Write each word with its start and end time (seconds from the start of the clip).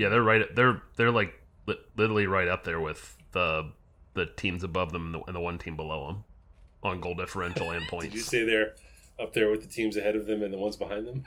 Yeah, 0.00 0.08
they're 0.08 0.22
right. 0.22 0.54
They're 0.56 0.80
they're 0.96 1.10
like 1.10 1.34
literally 1.96 2.26
right 2.26 2.48
up 2.48 2.64
there 2.64 2.80
with 2.80 3.16
the 3.32 3.70
the 4.14 4.24
teams 4.26 4.64
above 4.64 4.92
them 4.92 5.06
and 5.06 5.14
the, 5.14 5.20
and 5.26 5.36
the 5.36 5.40
one 5.40 5.58
team 5.58 5.76
below 5.76 6.06
them 6.06 6.24
on 6.82 7.00
goal 7.00 7.14
differential 7.14 7.70
and 7.70 7.86
points. 7.90 8.06
Did 8.06 8.14
you 8.14 8.20
say 8.22 8.44
they're 8.44 8.72
up 9.20 9.34
there 9.34 9.50
with 9.50 9.60
the 9.60 9.68
teams 9.68 9.96
ahead 9.98 10.16
of 10.16 10.26
them 10.26 10.42
and 10.42 10.52
the 10.54 10.58
ones 10.58 10.76
behind 10.76 11.06
them? 11.06 11.22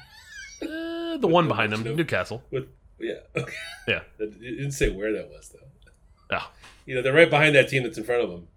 Uh, 0.62 1.18
the 1.18 1.28
one 1.38 1.48
behind 1.48 1.72
them. 1.72 1.84
Newcastle. 1.84 2.42
With 2.50 2.68
yeah, 3.00 3.20
okay. 3.36 3.54
Yeah. 3.88 4.02
It 4.18 4.40
didn't 4.42 4.72
say 4.72 4.90
where 4.90 5.14
that 5.14 5.30
was 5.30 5.50
though. 5.50 6.36
Oh. 6.38 6.52
You 6.88 6.96
know, 6.96 7.02
they're 7.04 7.14
right 7.14 7.30
behind 7.30 7.56
that 7.56 7.70
team 7.70 7.84
that's 7.84 7.98
in 8.00 8.04
front 8.04 8.24
of 8.24 8.30
them. 8.32 8.48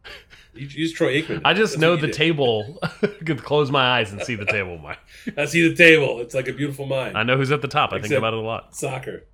You 0.54 0.66
use 0.66 0.92
Troy 0.94 1.20
Aikman. 1.20 1.42
I 1.44 1.52
just 1.52 1.74
That's 1.74 1.80
know 1.82 1.94
the 1.96 2.06
do. 2.06 2.12
table. 2.14 2.78
could 3.24 3.42
close 3.44 3.70
my 3.70 3.98
eyes 3.98 4.10
and 4.12 4.22
see 4.22 4.34
the 4.34 4.46
table. 4.46 4.78
My, 4.78 4.96
I 5.36 5.44
see 5.44 5.68
the 5.68 5.74
table. 5.76 6.20
It's 6.20 6.34
like 6.34 6.48
a 6.48 6.52
beautiful 6.54 6.86
mind. 6.86 7.16
I 7.18 7.22
know 7.22 7.36
who's 7.36 7.52
at 7.52 7.60
the 7.60 7.68
top. 7.68 7.90
I 7.90 7.96
think 7.96 8.06
Except- 8.06 8.18
about 8.18 8.32
it 8.32 8.38
a 8.38 8.42
lot. 8.42 8.74
Soccer. 8.74 9.24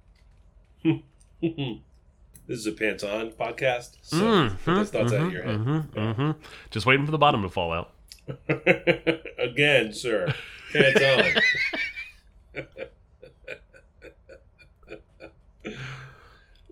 this 1.41 2.59
is 2.59 2.67
a 2.67 2.73
pants 2.73 3.03
on 3.05 3.31
podcast. 3.33 3.97
So 4.03 4.17
Mhm, 4.17 4.49
get 4.51 4.65
those 4.75 4.91
thoughts 4.91 5.13
out 5.13 5.27
of 5.27 5.33
your 5.33 5.43
head. 5.43 5.59
mhm, 5.61 5.87
mhm. 5.91 6.37
Just 6.71 6.87
waiting 6.87 7.05
for 7.07 7.13
the 7.13 7.19
bottom 7.19 7.43
to 7.43 7.49
fall 7.49 7.73
out. 7.73 7.93
Again, 9.39 9.93
sir. 9.93 10.33
Pants 10.73 11.43
on. 12.55 12.65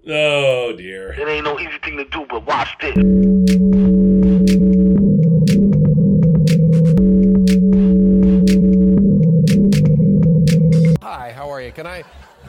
oh 0.08 0.72
dear. 0.76 1.12
It 1.12 1.28
ain't 1.28 1.44
no 1.44 1.58
easy 1.58 1.78
thing 1.82 1.96
to 1.98 2.04
do, 2.04 2.26
but 2.28 2.46
watch 2.46 2.76
this. 2.80 2.96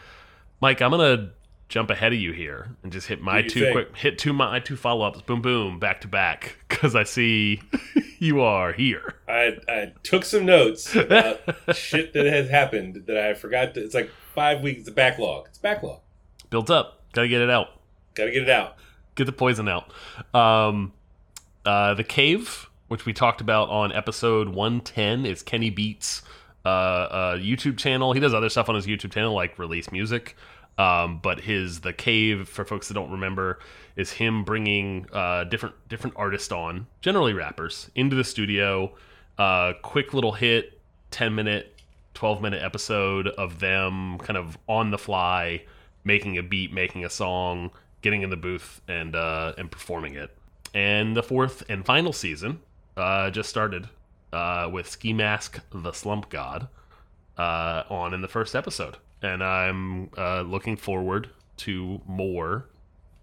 Mike, 0.59 0.81
I'm 0.81 0.92
gonna 0.92 1.30
jump 1.70 1.90
ahead 1.90 2.12
of 2.12 2.20
you 2.20 2.34
here 2.34 2.75
and 2.84 2.92
just 2.92 3.08
hit 3.08 3.22
my 3.22 3.44
two 3.44 3.62
think? 3.62 3.72
quick 3.72 3.96
hit 3.96 4.18
two 4.18 4.34
my 4.34 4.59
two 4.59 4.75
follow 4.75 5.08
ups, 5.08 5.22
boom 5.22 5.42
boom, 5.42 5.80
back 5.80 6.02
to 6.02 6.09
back, 6.09 6.58
because 6.68 6.98
I 6.98 7.04
see 7.04 7.62
you 8.20 8.42
are 8.42 8.74
here. 8.74 9.16
I 9.25 9.58
I 9.70 9.94
took 10.04 10.25
some 10.25 10.46
notes 10.46 10.98
about 10.98 11.40
shit 11.74 12.12
that 12.12 12.25
has 12.25 12.50
happened 12.50 13.06
that 13.08 13.18
I 13.18 13.36
forgot. 13.36 13.74
To, 13.75 13.81
it's 13.81 13.96
like 13.96 14.12
five 14.34 14.59
weeks 14.59 14.86
of 14.90 14.96
backlog. 14.96 15.46
It's 15.48 15.59
backlog. 15.59 16.02
Built 16.50 16.70
up, 16.70 17.04
gotta 17.14 17.30
get 17.30 17.40
it 17.40 17.50
out. 17.50 17.70
Got 18.16 18.25
to 18.25 18.31
get 18.31 18.44
it 18.44 18.50
out. 18.50 18.75
get 19.16 19.24
the 19.25 19.31
poison 19.31 19.70
out. 19.70 19.90
Um, 20.34 20.92
uh, 21.66 21.94
the 21.94 22.03
cave, 22.03 22.70
which 22.88 23.06
we 23.06 23.14
talked 23.14 23.42
about 23.42 23.70
on 23.70 23.92
episode 23.92 24.50
one 24.50 24.81
ten, 24.81 25.26
is 25.26 25.44
Kenny 25.44 25.70
Beats' 25.70 26.22
uh, 26.64 26.70
uh, 26.70 27.38
YouTube 27.38 27.78
channel. 27.78 28.14
He 28.14 28.20
does 28.20 28.34
other 28.34 28.50
stuff 28.50 28.70
on 28.70 28.76
his 28.76 28.86
YouTube 28.86 29.12
channel, 29.12 29.34
like 29.34 29.58
release 29.59 29.92
music. 29.92 30.36
Um, 30.78 31.20
but 31.24 31.40
his 31.40 31.80
the 31.81 31.94
cave, 31.94 32.50
for 32.50 32.66
folks 32.66 32.90
that 32.90 32.96
don't 32.96 33.12
remember, 33.12 33.59
is 33.96 34.12
him 34.12 34.44
bringing 34.44 35.08
uh, 35.14 35.46
different 35.46 35.75
different 35.88 36.18
artists 36.18 36.52
on, 36.52 36.88
generally 37.02 37.34
rappers, 37.34 37.90
into 37.96 38.16
the 38.16 38.25
studio. 38.25 38.94
Uh, 39.38 39.74
quick 39.81 40.14
little 40.14 40.34
hit, 40.34 40.80
ten 41.12 41.34
minute, 41.34 41.80
twelve 42.14 42.42
minute 42.42 42.62
episode 42.62 43.28
of 43.28 43.59
them 43.59 44.18
kind 44.18 44.36
of 44.36 44.58
on 44.68 44.92
the 44.92 44.98
fly, 44.98 45.64
making 46.04 46.38
a 46.38 46.44
beat, 46.44 46.74
making 46.74 47.06
a 47.06 47.09
song, 47.09 47.72
getting 48.02 48.22
in 48.22 48.30
the 48.30 48.36
booth 48.36 48.81
and 48.90 49.16
uh, 49.16 49.54
and 49.58 49.72
performing 49.72 50.16
it. 50.16 50.38
And 50.75 51.16
the 51.16 51.24
fourth 51.24 51.63
and 51.69 51.86
final 51.86 52.12
season 52.12 52.59
uh, 52.97 53.31
just 53.31 53.50
started 53.50 53.88
uh, 54.34 54.69
with 54.72 54.90
Ski 54.90 55.13
Mask, 55.13 55.62
the 55.72 55.94
Slump 55.94 56.30
God, 56.30 56.68
uh, 57.38 57.84
on 57.90 58.13
in 58.13 58.22
the 58.22 58.28
first 58.28 58.56
episode, 58.56 58.97
and 59.22 59.41
I'm 59.41 60.09
uh, 60.18 60.41
looking 60.41 60.75
forward 60.75 61.30
to 61.58 62.02
more. 62.06 62.68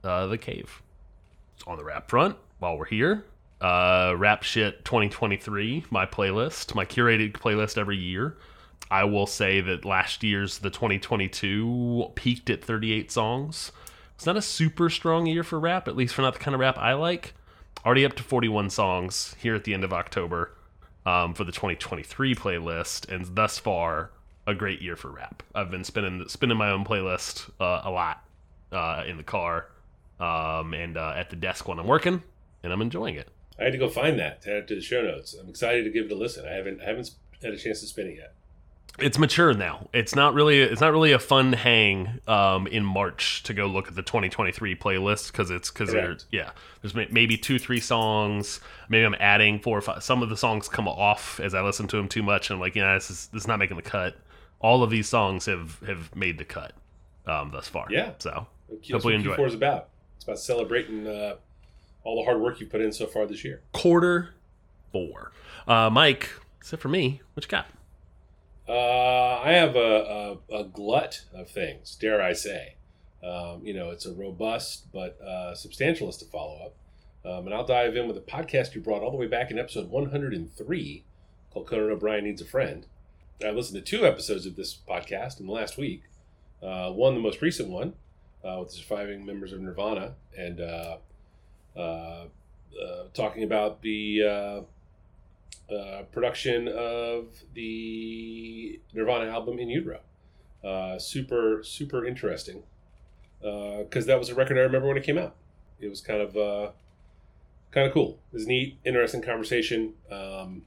Uh, 0.02 0.26
the 0.26 0.38
Cave. 0.38 0.82
On 1.64 1.76
the 1.76 1.84
rap 1.84 2.10
front, 2.10 2.36
while 2.58 2.76
we're 2.76 2.86
here, 2.86 3.24
uh, 3.60 4.14
Rap 4.16 4.42
Shit 4.42 4.84
2023, 4.84 5.84
my 5.90 6.06
playlist, 6.06 6.74
my 6.74 6.84
curated 6.84 7.34
playlist 7.34 7.78
every 7.78 7.98
year. 7.98 8.36
I 8.90 9.04
will 9.04 9.28
say 9.28 9.60
that 9.60 9.84
last 9.84 10.24
year's 10.24 10.58
the 10.58 10.70
2022 10.70 12.10
peaked 12.16 12.50
at 12.50 12.64
38 12.64 13.12
songs. 13.12 13.70
It's 14.16 14.26
not 14.26 14.36
a 14.36 14.42
super 14.42 14.90
strong 14.90 15.26
year 15.26 15.44
for 15.44 15.60
rap, 15.60 15.86
at 15.86 15.94
least 15.94 16.14
for 16.14 16.22
not 16.22 16.32
the 16.32 16.40
kind 16.40 16.54
of 16.54 16.60
rap 16.60 16.76
I 16.78 16.94
like. 16.94 17.34
Already 17.84 18.04
up 18.04 18.15
to 18.15 18.22
41 18.22 18.70
songs 18.70 19.34
here 19.41 19.56
at 19.56 19.65
the 19.65 19.75
end 19.75 19.82
of 19.82 19.93
October 19.93 20.54
um, 21.04 21.34
for 21.34 21.43
the 21.43 21.50
2023 21.50 22.34
playlist, 22.37 23.12
and 23.12 23.34
thus 23.34 23.59
far 23.59 24.12
a 24.47 24.54
great 24.54 24.81
year 24.81 24.94
for 24.94 25.10
rap. 25.10 25.43
I've 25.53 25.70
been 25.70 25.82
spinning 25.82 26.25
spinning 26.28 26.56
my 26.56 26.70
own 26.70 26.84
playlist 26.84 27.50
uh, 27.60 27.81
a 27.82 27.91
lot 27.91 28.25
uh, 28.70 29.03
in 29.06 29.16
the 29.16 29.25
car 29.25 29.66
um, 30.20 30.75
and 30.75 30.97
uh, 30.97 31.15
at 31.16 31.31
the 31.31 31.37
desk 31.37 31.66
when 31.66 31.81
I'm 31.81 31.88
working, 31.88 32.22
and 32.62 32.72
I'm 32.72 32.82
enjoying 32.82 33.16
it. 33.16 33.28
I 33.59 33.65
had 33.65 33.72
to 33.72 33.78
go 33.78 33.88
find 33.88 34.16
that 34.20 34.43
to 34.43 34.59
add 34.59 34.69
to 34.69 34.76
the 34.76 34.81
show 34.81 35.03
notes. 35.03 35.34
I'm 35.34 35.49
excited 35.49 35.82
to 35.82 35.91
give 35.91 36.06
it 36.06 36.12
a 36.12 36.16
listen. 36.16 36.47
I 36.47 36.53
haven't 36.53 36.81
I 36.81 36.84
haven't 36.84 37.10
had 37.43 37.53
a 37.53 37.59
chance 37.59 37.81
to 37.81 37.87
spin 37.87 38.06
it 38.06 38.16
yet. 38.16 38.34
It's 38.98 39.19
mature 39.19 39.54
now. 39.54 39.88
It's 39.92 40.14
not 40.14 40.34
really 40.34 40.61
it's 40.61 40.81
not 40.81 40.93
really 40.93 41.12
a 41.12 41.19
fun 41.19 41.52
hang 41.52 42.20
um, 42.28 42.66
in 42.66 42.84
March 42.84 43.43
to 43.44 43.55
go 43.55 43.66
look 43.66 43.88
at 43.88 43.94
the 43.94 44.02
2023 44.02 44.76
playlist 44.76 45.32
because 45.32 45.50
it's 45.50 45.70
because 45.70 45.93
there 45.93 46.06
Correct. 46.06 46.26
yeah 46.31 46.50
there's 46.82 46.94
maybe 46.94 47.38
two 47.38 47.58
three 47.58 47.81
songs 47.81 48.61
maybe 48.88 49.05
I'm 49.05 49.16
adding 49.19 49.61
four 49.61 49.78
or 49.78 49.81
five 49.81 50.02
some 50.02 50.22
of 50.22 50.28
the 50.28 50.37
songs 50.37 50.69
come 50.69 50.87
off 50.87 51.40
as 51.40 51.55
I 51.55 51.62
listen 51.62 51.88
to 51.88 51.96
them 51.96 52.08
too 52.08 52.22
much 52.22 52.50
and 52.50 52.56
I'm 52.56 52.61
like 52.61 52.75
yeah 52.75 52.94
this 52.94 53.11
is 53.11 53.28
this 53.28 53.43
is 53.44 53.49
not 53.49 53.58
making 53.58 53.76
the 53.76 53.82
cut. 53.82 54.16
All 54.61 54.82
of 54.82 54.90
these 54.90 55.08
songs 55.08 55.46
have 55.46 55.81
have 55.87 56.14
made 56.14 56.38
the 56.38 56.44
cut 56.44 56.72
um, 57.26 57.50
thus 57.50 57.69
far. 57.69 57.87
Yeah. 57.90 58.12
So 58.19 58.46
That's 58.69 58.90
Hopefully 58.90 59.14
what 59.14 59.20
enjoy 59.20 59.37
Q4 59.37 59.46
is 59.46 59.55
about. 59.55 59.88
It's 60.16 60.25
about 60.25 60.38
celebrating 60.38 61.06
uh, 61.06 61.37
all 62.05 62.16
the 62.16 62.25
hard 62.25 62.40
work 62.40 62.61
you 62.61 62.66
put 62.66 62.81
in 62.81 62.93
so 62.93 63.06
far 63.06 63.26
this 63.26 63.43
year. 63.44 63.62
quarter 63.72 64.34
four. 64.93 65.32
Uh, 65.66 65.88
Mike, 65.90 66.28
except 66.61 66.82
for 66.82 66.88
me, 66.88 67.22
what 67.34 67.44
you 67.44 67.49
got? 67.49 67.66
Uh, 68.72 69.38
I 69.44 69.52
have 69.52 69.76
a, 69.76 70.38
a, 70.50 70.60
a 70.60 70.64
glut 70.64 71.26
of 71.34 71.50
things, 71.50 71.94
dare 72.00 72.22
I 72.22 72.32
say. 72.32 72.76
Um, 73.22 73.60
you 73.62 73.74
know, 73.74 73.90
it's 73.90 74.06
a 74.06 74.14
robust 74.14 74.90
but 74.94 75.20
uh, 75.20 75.54
follow 75.54 76.58
up. 76.64 76.74
Um, 77.22 77.44
and 77.44 77.54
I'll 77.54 77.66
dive 77.66 77.96
in 77.96 78.08
with 78.08 78.16
a 78.16 78.22
podcast 78.22 78.74
you 78.74 78.80
brought 78.80 79.02
all 79.02 79.10
the 79.10 79.19
way 79.19 79.26
back 79.26 79.50
in 79.50 79.58
episode 79.58 79.90
103 79.90 81.04
called 81.52 81.66
Conan 81.66 81.90
O'Brien 81.90 82.24
Needs 82.24 82.40
a 82.40 82.46
Friend. 82.46 82.86
I 83.44 83.50
listened 83.50 83.84
to 83.84 83.98
two 83.98 84.06
episodes 84.06 84.46
of 84.46 84.56
this 84.56 84.75
podcast 84.88 85.38
in 85.38 85.46
the 85.46 85.52
last 85.52 85.76
week. 85.76 86.04
Uh, 86.62 86.92
one, 86.92 87.12
the 87.12 87.20
most 87.20 87.42
recent 87.42 87.68
one, 87.68 87.92
uh, 88.42 88.56
with 88.60 88.70
the 88.70 88.76
surviving 88.76 89.26
members 89.26 89.52
of 89.52 89.60
Nirvana, 89.60 90.14
and 90.34 90.60
uh, 90.62 90.96
uh, 91.76 92.25
talking 93.12 93.42
about 93.42 93.82
the 93.82 94.64
uh, 95.70 95.75
uh, 95.75 96.02
production 96.04 96.69
of 96.69 97.28
the 97.54 98.81
Nirvana 98.93 99.31
album 99.31 99.58
In 99.58 99.69
Utero. 99.69 100.00
Uh, 100.62 100.99
super, 100.99 101.62
super 101.64 102.04
interesting 102.04 102.62
because 103.40 104.06
that 104.06 104.19
was 104.19 104.28
a 104.28 104.34
record 104.34 104.56
I 104.56 104.60
remember 104.60 104.87
when 104.87 104.96
it 104.96 105.02
came 105.02 105.19
out. 105.19 105.34
It 105.81 105.88
was 105.88 106.00
kind 106.00 106.20
of 106.20 106.37
uh, 106.37 106.70
kind 107.72 107.87
of 107.87 107.93
cool. 107.93 108.19
It 108.32 108.37
was 108.37 108.46
neat, 108.46 108.78
interesting 108.84 109.22
conversation 109.22 109.94
um, 110.10 110.62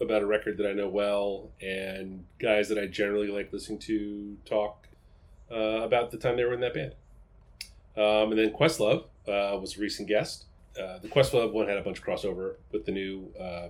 about 0.00 0.22
a 0.22 0.26
record 0.26 0.56
that 0.58 0.66
I 0.66 0.72
know 0.72 0.88
well 0.88 1.50
and 1.60 2.24
guys 2.38 2.68
that 2.70 2.78
I 2.78 2.86
generally 2.86 3.28
like 3.28 3.52
listening 3.52 3.80
to 3.80 4.36
talk 4.46 4.88
uh, 5.50 5.82
about 5.82 6.10
the 6.10 6.16
time 6.16 6.36
they 6.36 6.44
were 6.44 6.54
in 6.54 6.60
that 6.60 6.74
band. 6.74 6.94
Um, 7.96 8.30
and 8.30 8.38
then 8.38 8.50
Questlove 8.50 9.04
uh, 9.26 9.58
was 9.58 9.76
a 9.76 9.80
recent 9.80 10.08
guest. 10.08 10.44
Uh, 10.80 10.98
the 10.98 11.08
Questlove 11.08 11.52
one 11.52 11.68
had 11.68 11.76
a 11.78 11.82
bunch 11.82 11.98
of 11.98 12.04
crossover 12.04 12.54
with 12.72 12.86
the 12.86 12.92
new 12.92 13.32
uh, 13.38 13.42
uh, 13.42 13.68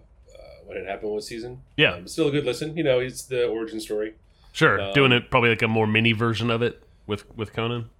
What 0.64 0.76
Had 0.76 0.86
Happened 0.86 1.12
One 1.12 1.20
season. 1.22 1.62
Yeah. 1.76 1.94
Um, 1.94 2.08
still 2.08 2.28
a 2.28 2.30
good 2.30 2.44
listen. 2.44 2.76
You 2.76 2.84
know, 2.84 2.98
it's 3.00 3.22
the 3.22 3.46
origin 3.46 3.80
story. 3.80 4.14
Sure, 4.52 4.80
Um, 4.80 4.92
doing 4.94 5.12
it 5.12 5.30
probably 5.30 5.50
like 5.50 5.62
a 5.62 5.68
more 5.68 5.86
mini 5.86 6.12
version 6.12 6.50
of 6.50 6.62
it 6.62 6.82
with 7.06 7.24
with 7.36 7.52
Conan. 7.52 7.90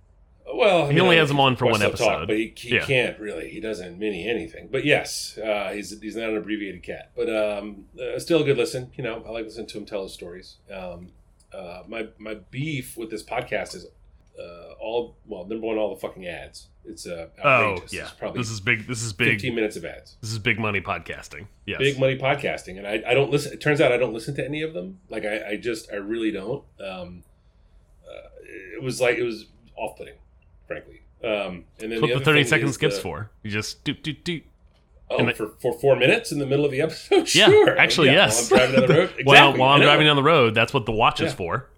Well, 0.52 0.88
He 0.88 0.98
only 0.98 1.18
has 1.18 1.30
him 1.30 1.38
on 1.40 1.56
for 1.56 1.66
one 1.66 1.74
Questlove 1.74 1.80
talk, 1.80 1.92
episode. 1.92 2.26
but 2.28 2.36
he, 2.36 2.52
he 2.56 2.74
Yeah. 2.76 2.84
can't 2.86 3.20
really. 3.20 3.50
He 3.50 3.60
doesn't 3.60 3.98
mini 3.98 4.26
anything. 4.28 4.68
But 4.72 4.84
yes, 4.84 5.36
uh, 5.38 5.72
he's 5.74 6.00
he's 6.00 6.16
not 6.16 6.30
an 6.30 6.36
abbreviated 6.38 6.82
cat. 6.82 7.10
But 7.14 7.28
um, 7.34 7.84
uh, 8.00 8.18
still 8.18 8.40
a 8.42 8.44
good 8.44 8.56
listen. 8.56 8.90
You 8.96 9.04
know, 9.04 9.22
I 9.26 9.30
like 9.30 9.44
listening 9.44 9.66
to 9.68 9.78
him 9.78 9.84
tell 9.84 10.02
his 10.04 10.12
stories. 10.14 10.56
Um, 10.74 11.10
uh, 11.52 11.82
my 11.86 12.08
my 12.18 12.34
beef 12.50 12.96
with 12.96 13.10
this 13.10 13.22
podcast 13.22 13.74
is 13.76 13.86
uh, 14.40 14.72
all 14.80 15.16
well. 15.26 15.44
Number 15.44 15.66
one, 15.66 15.76
all 15.78 15.94
the 15.94 16.00
fucking 16.00 16.26
ads. 16.26 16.68
It's 16.88 17.06
uh, 17.06 17.28
Oh 17.44 17.48
outrageous. 17.48 17.92
yeah, 17.92 18.02
It's 18.02 18.10
probably 18.12 18.38
this 18.40 18.50
is 18.50 18.60
big. 18.60 18.86
This 18.86 19.02
is 19.02 19.12
big. 19.12 19.28
fifteen 19.34 19.54
minutes 19.54 19.76
of 19.76 19.84
ads. 19.84 20.16
This 20.20 20.30
is 20.32 20.38
big 20.38 20.58
money 20.58 20.80
podcasting. 20.80 21.46
Yes. 21.66 21.78
Big 21.78 21.98
money 22.00 22.16
podcasting, 22.16 22.78
and 22.78 22.86
I, 22.86 23.02
I 23.10 23.14
don't 23.14 23.30
listen. 23.30 23.52
It 23.52 23.60
turns 23.60 23.80
out 23.80 23.92
I 23.92 23.96
don't 23.98 24.14
listen 24.14 24.34
to 24.36 24.44
any 24.44 24.62
of 24.62 24.72
them. 24.74 24.98
Like 25.10 25.24
I, 25.24 25.50
I 25.50 25.56
just 25.56 25.92
I 25.92 25.96
really 25.96 26.30
don't. 26.30 26.64
Um, 26.80 27.22
uh, 28.08 28.28
it 28.46 28.82
was 28.82 29.00
like 29.00 29.18
it 29.18 29.22
was 29.24 29.46
off 29.76 29.96
putting, 29.98 30.14
frankly. 30.66 31.02
Um, 31.22 31.64
and 31.80 31.92
then 31.92 32.00
the 32.00 32.14
other 32.14 32.24
thirty 32.24 32.44
second 32.44 32.72
skips 32.72 32.96
the- 32.96 33.02
for. 33.02 33.30
You 33.42 33.50
just 33.50 33.84
do 33.84 33.92
do 33.92 34.12
do. 34.12 34.40
Oh, 35.10 35.24
the- 35.24 35.32
for, 35.32 35.48
for 35.60 35.72
four 35.78 35.96
minutes 35.96 36.32
in 36.32 36.38
the 36.38 36.44
middle 36.46 36.64
of 36.66 36.70
the 36.70 36.80
episode? 36.82 37.28
Yeah, 37.34 37.46
Sure. 37.46 37.78
actually, 37.78 38.08
Yeah, 38.08 38.26
yes. 38.26 38.50
While 38.50 38.60
I'm 38.60 38.70
driving 38.72 38.76
down 38.76 38.86
the 38.86 38.94
road. 38.94 39.10
Exactly. 39.18 39.24
While 39.24 39.70
I'm 39.74 39.80
driving 39.80 40.06
down 40.06 40.16
the 40.16 40.22
road, 40.22 40.54
that's 40.54 40.74
what 40.74 40.84
the 40.86 40.92
watch 40.92 41.20
is 41.22 41.32
for. 41.32 41.68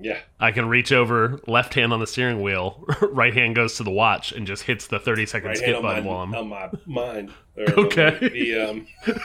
Yeah. 0.00 0.18
I 0.38 0.52
can 0.52 0.68
reach 0.68 0.92
over, 0.92 1.40
left 1.46 1.74
hand 1.74 1.92
on 1.92 2.00
the 2.00 2.06
steering 2.06 2.42
wheel, 2.42 2.84
right 3.10 3.32
hand 3.34 3.54
goes 3.54 3.76
to 3.76 3.82
the 3.82 3.90
watch 3.90 4.32
and 4.32 4.46
just 4.46 4.64
hits 4.64 4.86
the 4.86 4.98
thirty 4.98 5.24
second 5.26 5.48
Right 5.48 5.56
skip 5.58 5.80
button 5.82 6.04
my, 6.04 6.10
while 6.10 6.20
I'm. 6.22 6.34
on 6.34 6.48
my 6.48 6.70
mind. 6.86 7.32
Okay. 7.58 8.18
The, 8.20 8.54
um, 8.60 8.86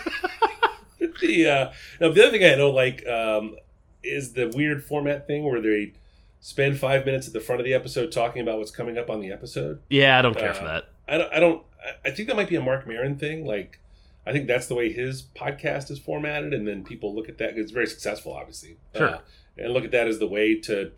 the, 1.21 1.49
uh, 1.49 1.71
no, 1.99 2.11
the 2.13 2.21
other 2.23 2.31
thing 2.31 2.43
I 2.45 2.55
don't 2.55 2.73
like 2.75 3.05
um, 3.07 3.55
is 4.03 4.33
the 4.33 4.47
weird 4.55 4.83
format 4.83 5.27
thing 5.27 5.43
where 5.43 5.61
they 5.61 5.93
spend 6.39 6.79
five 6.79 7.05
minutes 7.05 7.27
at 7.27 7.33
the 7.33 7.39
front 7.39 7.59
of 7.61 7.65
the 7.65 7.73
episode 7.73 8.11
talking 8.11 8.41
about 8.41 8.57
what's 8.57 8.71
coming 8.71 8.97
up 8.97 9.09
on 9.09 9.19
the 9.21 9.31
episode. 9.31 9.81
yeah, 9.89 10.17
I 10.17 10.21
don't 10.21 10.37
care 10.37 10.51
uh, 10.51 10.53
for 10.53 10.63
that. 10.65 10.85
I 11.07 11.17
don't. 11.17 11.33
I 11.33 11.39
don't. 11.39 11.61
I- 11.61 12.09
I 12.09 12.11
think 12.11 12.27
that 12.27 12.35
might 12.37 12.47
be 12.47 12.55
a 12.55 12.61
Marc 12.61 12.85
Maron 12.87 13.17
thing. 13.17 13.43
Like, 13.43 13.79
I 14.25 14.31
think 14.31 14.45
that's 14.47 14.67
the 14.67 14.75
way 14.75 14.91
his 14.93 15.23
podcast 15.23 15.89
is 15.89 15.97
formatted, 15.97 16.53
and 16.53 16.67
then 16.67 16.83
people 16.83 17.15
look 17.15 17.27
at 17.27 17.39
that. 17.39 17.57
It's 17.57 17.71
very 17.71 17.87
successful, 17.87 18.33
obviously. 18.33 18.77
Sure. 18.95 19.15
Uh, 19.15 19.17
and 19.57 19.73
look 19.73 19.83
at 19.83 19.91
that 19.91 20.07
as 20.07 20.19
the 20.19 20.27
way 20.27 20.59
to 20.61 20.91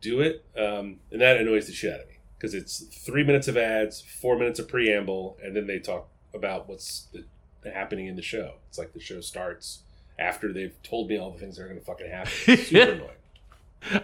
do 0.00 0.20
it, 0.20 0.44
um, 0.56 1.00
and 1.10 1.20
that 1.20 1.36
annoys 1.36 1.66
the 1.66 1.72
shit 1.72 1.92
out 1.92 2.00
of 2.00 2.08
me 2.08 2.14
because 2.38 2.54
it's 2.54 2.80
three 2.80 3.24
minutes 3.24 3.48
of 3.48 3.56
ads, 3.56 4.00
four 4.00 4.38
minutes 4.38 4.58
of 4.58 4.68
preamble, 4.68 5.36
and 5.42 5.56
then 5.56 5.66
they 5.66 5.78
talk 5.78 6.08
about 6.34 6.68
what's 6.68 7.08
the, 7.12 7.24
happening 7.70 8.06
in 8.06 8.16
the 8.16 8.22
show. 8.22 8.54
It's 8.68 8.78
like 8.78 8.92
the 8.92 9.00
show 9.00 9.20
starts 9.20 9.80
after 10.18 10.52
they've 10.52 10.80
told 10.82 11.08
me 11.08 11.18
all 11.18 11.30
the 11.30 11.38
things 11.38 11.56
that 11.56 11.64
are 11.64 11.68
going 11.68 11.80
to 11.80 11.84
fucking 11.84 12.10
happen. 12.10 12.32
It's 12.46 12.68
super 12.68 12.92
annoying. 12.92 13.10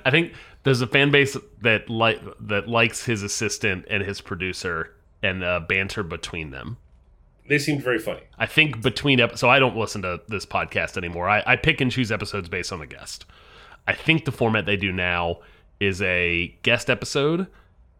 I 0.05 0.11
think 0.11 0.32
there's 0.62 0.81
a 0.81 0.87
fan 0.87 1.11
base 1.11 1.37
that 1.62 1.88
like 1.88 2.20
that 2.40 2.69
likes 2.69 3.05
his 3.05 3.23
assistant 3.23 3.87
and 3.88 4.02
his 4.02 4.20
producer 4.20 4.94
and 5.23 5.43
the 5.43 5.64
banter 5.69 6.02
between 6.02 6.50
them. 6.50 6.76
They 7.49 7.58
seemed 7.58 7.82
very 7.82 7.99
funny. 7.99 8.23
I 8.38 8.46
think 8.46 8.82
between 8.82 9.19
ep- 9.20 9.37
so 9.37 9.49
I 9.49 9.58
don't 9.58 9.76
listen 9.76 10.02
to 10.02 10.20
this 10.29 10.46
podcast 10.46 10.96
anymore. 10.96 11.29
I, 11.29 11.43
I 11.46 11.56
pick 11.56 11.81
and 11.81 11.90
choose 11.90 12.12
episodes 12.12 12.49
based 12.49 12.73
on 12.73 12.79
the 12.79 12.87
guest. 12.87 13.25
I 13.87 13.94
think 13.94 14.25
the 14.25 14.32
format 14.32 14.67
they 14.67 14.76
do 14.76 14.93
now 14.93 15.40
is 15.81 16.00
a 16.02 16.56
guest 16.62 16.88
episode 16.88 17.46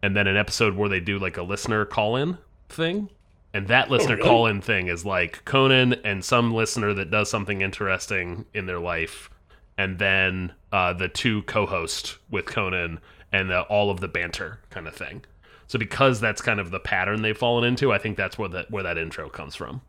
and 0.01 0.15
then 0.15 0.27
an 0.27 0.37
episode 0.37 0.75
where 0.75 0.89
they 0.89 0.99
do 0.99 1.19
like 1.19 1.37
a 1.37 1.43
listener 1.43 1.85
call 1.85 2.15
in 2.15 2.37
thing. 2.69 3.09
And 3.53 3.67
that 3.67 3.89
listener 3.89 4.15
really? 4.15 4.27
call 4.27 4.47
in 4.47 4.61
thing 4.61 4.87
is 4.87 5.05
like 5.05 5.45
Conan 5.45 5.93
and 6.03 6.25
some 6.25 6.53
listener 6.53 6.93
that 6.93 7.11
does 7.11 7.29
something 7.29 7.61
interesting 7.61 8.45
in 8.53 8.65
their 8.65 8.79
life, 8.79 9.29
and 9.77 9.99
then 9.99 10.53
uh, 10.71 10.93
the 10.93 11.07
two 11.07 11.43
co 11.43 11.67
hosts 11.67 12.17
with 12.31 12.45
Conan 12.45 12.99
and 13.31 13.51
the, 13.51 13.61
all 13.61 13.91
of 13.91 13.99
the 13.99 14.07
banter 14.07 14.59
kind 14.71 14.87
of 14.87 14.95
thing. 14.95 15.23
So 15.67 15.77
because 15.77 16.19
that's 16.19 16.41
kind 16.41 16.59
of 16.59 16.71
the 16.71 16.79
pattern 16.79 17.21
they've 17.21 17.37
fallen 17.37 17.63
into, 17.63 17.91
I 17.91 17.99
think 17.99 18.17
that's 18.17 18.37
where 18.37 18.49
that 18.49 18.71
where 18.71 18.83
that 18.83 18.97
intro 18.97 19.29
comes 19.29 19.55
from. 19.55 19.81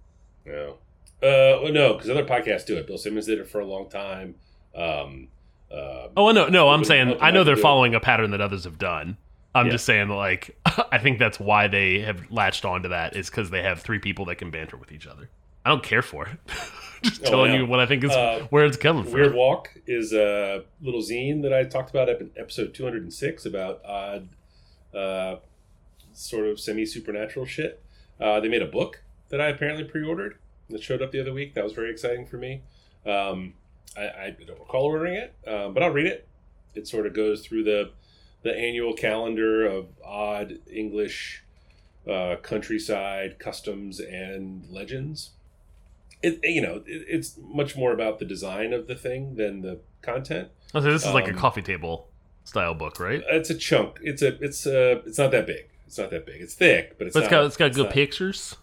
No. 0.44 0.76
Uh, 1.22 1.56
well, 1.62 1.72
no, 1.72 1.94
because 1.94 2.10
other 2.10 2.24
podcasts 2.24 2.66
do 2.66 2.76
it. 2.76 2.86
Bill 2.86 2.98
Simmons 2.98 3.26
did 3.26 3.38
it 3.38 3.48
for 3.48 3.60
a 3.60 3.66
long 3.66 3.88
time. 3.88 4.34
Um, 4.74 5.28
uh, 5.72 6.08
Oh 6.16 6.30
no, 6.32 6.48
no, 6.48 6.68
I'm 6.70 6.84
saying 6.84 7.16
I 7.20 7.30
know 7.30 7.44
they're 7.44 7.56
following 7.56 7.94
a 7.94 8.00
pattern 8.00 8.30
that 8.32 8.40
others 8.40 8.64
have 8.64 8.78
done. 8.78 9.16
I'm 9.54 9.66
Yeah. 9.66 9.72
just 9.72 9.84
saying 9.84 10.08
like 10.08 10.56
I 10.92 10.98
think 10.98 11.18
that's 11.18 11.38
why 11.40 11.68
they 11.68 12.00
have 12.00 12.30
latched 12.30 12.64
onto 12.64 12.88
that 12.88 13.16
is 13.16 13.30
because 13.30 13.50
they 13.50 13.62
have 13.62 13.80
three 13.82 13.98
people 13.98 14.24
that 14.26 14.36
can 14.36 14.50
banter 14.50 14.76
with 14.76 14.92
each 14.92 15.06
other. 15.06 15.28
I 15.64 15.70
don't 15.70 15.82
care 15.82 16.02
for 16.02 16.26
it. 16.26 16.38
just 17.02 17.22
Oh, 17.26 17.30
telling 17.30 17.52
yeah. 17.52 17.58
you 17.60 17.66
what 17.66 17.80
I 17.80 17.86
think 17.86 18.04
is 18.04 18.10
Uh, 18.10 18.46
where 18.50 18.64
it's 18.66 18.76
coming 18.76 19.04
from. 19.04 19.12
Weird 19.12 19.34
Walk 19.34 19.70
is 19.86 20.12
a 20.12 20.64
little 20.82 21.00
zine 21.00 21.42
that 21.42 21.52
I 21.52 21.64
talked 21.64 21.90
about 21.90 22.08
in 22.08 22.30
episode 22.36 22.74
206 22.74 23.46
about 23.46 23.80
odd, 23.84 24.28
uh, 24.94 25.36
sort 26.12 26.46
of 26.46 26.60
semi 26.60 26.84
supernatural 26.86 27.46
shit. 27.46 27.80
Uh, 28.20 28.40
they 28.40 28.48
made 28.48 28.62
a 28.62 28.66
book 28.66 29.02
that 29.30 29.40
I 29.40 29.48
apparently 29.48 29.84
pre 29.84 30.04
ordered 30.04 30.36
that 30.70 30.82
showed 30.82 31.02
up 31.02 31.12
the 31.12 31.20
other 31.20 31.32
week. 31.32 31.54
That 31.54 31.64
was 31.64 31.72
very 31.72 31.90
exciting 31.90 32.26
for 32.26 32.36
me. 32.36 32.62
Um, 33.06 33.54
I, 33.96 34.02
I 34.02 34.36
don't 34.46 34.58
recall 34.58 34.84
ordering 34.84 35.14
it, 35.14 35.34
um, 35.46 35.74
but 35.74 35.82
I'll 35.82 35.90
read 35.90 36.06
it. 36.06 36.28
It 36.74 36.88
sort 36.88 37.06
of 37.06 37.14
goes 37.14 37.46
through 37.46 37.64
the 37.64 37.90
the 38.42 38.54
annual 38.54 38.92
calendar 38.92 39.64
of 39.64 39.86
odd 40.04 40.58
English 40.70 41.42
uh, 42.08 42.36
countryside 42.42 43.38
customs 43.38 44.00
and 44.00 44.66
legends. 44.70 45.30
It, 46.22 46.40
you 46.42 46.60
know, 46.60 46.82
it, 46.86 47.04
it's 47.08 47.38
much 47.42 47.76
more 47.76 47.92
about 47.92 48.18
the 48.18 48.24
design 48.24 48.72
of 48.72 48.86
the 48.86 48.94
thing 48.94 49.36
than 49.36 49.62
the 49.62 49.80
content. 50.02 50.48
Oh, 50.74 50.80
so 50.80 50.92
this 50.92 51.06
is 51.06 51.12
like 51.14 51.26
a 51.28 51.30
um, 51.30 51.36
coffee 51.36 51.62
table 51.62 52.08
style 52.44 52.74
book, 52.74 53.00
right? 53.00 53.22
It's 53.28 53.50
a 53.50 53.54
chunk. 53.54 53.98
It's 54.02 54.22
a. 54.22 54.42
It's 54.42 54.66
a. 54.66 55.02
It's 55.06 55.18
not 55.18 55.30
that 55.30 55.46
big. 55.46 55.68
It's 55.86 55.98
not 55.98 56.10
that 56.10 56.26
big. 56.26 56.40
It's 56.40 56.54
thick, 56.54 56.98
but 56.98 57.06
it's. 57.06 57.14
But 57.14 57.24
it's 57.24 57.30
not, 57.30 57.38
got 57.38 57.46
it's 57.46 57.56
got 57.56 57.72
good 57.72 57.84
not- 57.84 57.92
pictures. 57.92 58.56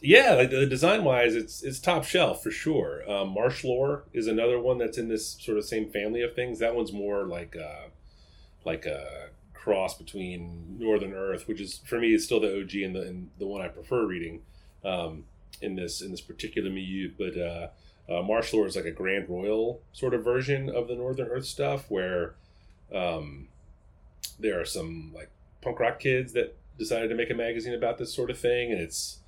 Yeah, 0.00 0.34
like 0.34 0.50
the 0.50 0.66
design 0.66 1.02
wise, 1.02 1.34
it's 1.34 1.62
it's 1.62 1.80
top 1.80 2.04
shelf 2.04 2.42
for 2.42 2.50
sure. 2.50 3.08
Um, 3.10 3.30
Marsh 3.30 3.64
Lore 3.64 4.04
is 4.12 4.26
another 4.28 4.60
one 4.60 4.78
that's 4.78 4.98
in 4.98 5.08
this 5.08 5.36
sort 5.40 5.58
of 5.58 5.64
same 5.64 5.90
family 5.90 6.22
of 6.22 6.34
things. 6.34 6.60
That 6.60 6.74
one's 6.74 6.92
more 6.92 7.24
like 7.24 7.56
uh, 7.56 7.88
like 8.64 8.86
a 8.86 9.30
cross 9.54 9.98
between 9.98 10.76
Northern 10.78 11.12
Earth, 11.12 11.48
which 11.48 11.60
is 11.60 11.78
for 11.84 11.98
me 11.98 12.14
is 12.14 12.24
still 12.24 12.40
the 12.40 12.60
OG 12.60 12.74
and 12.76 12.94
the 12.94 13.02
and 13.02 13.30
the 13.38 13.46
one 13.46 13.60
I 13.60 13.68
prefer 13.68 14.06
reading 14.06 14.42
um, 14.84 15.24
in 15.60 15.74
this 15.74 16.00
in 16.00 16.12
this 16.12 16.20
particular 16.20 16.70
milieu. 16.70 17.10
But 17.18 17.36
uh, 17.36 17.68
uh, 18.08 18.22
Marsh 18.22 18.52
Lore 18.52 18.66
is 18.66 18.76
like 18.76 18.84
a 18.84 18.92
Grand 18.92 19.28
Royal 19.28 19.80
sort 19.92 20.14
of 20.14 20.22
version 20.22 20.70
of 20.70 20.86
the 20.86 20.94
Northern 20.94 21.26
Earth 21.26 21.46
stuff, 21.46 21.90
where 21.90 22.34
um, 22.94 23.48
there 24.38 24.60
are 24.60 24.64
some 24.64 25.12
like 25.12 25.30
punk 25.60 25.80
rock 25.80 25.98
kids 25.98 26.34
that 26.34 26.56
decided 26.78 27.08
to 27.08 27.16
make 27.16 27.30
a 27.30 27.34
magazine 27.34 27.74
about 27.74 27.98
this 27.98 28.14
sort 28.14 28.30
of 28.30 28.38
thing, 28.38 28.70
and 28.70 28.80
it's 28.80 29.18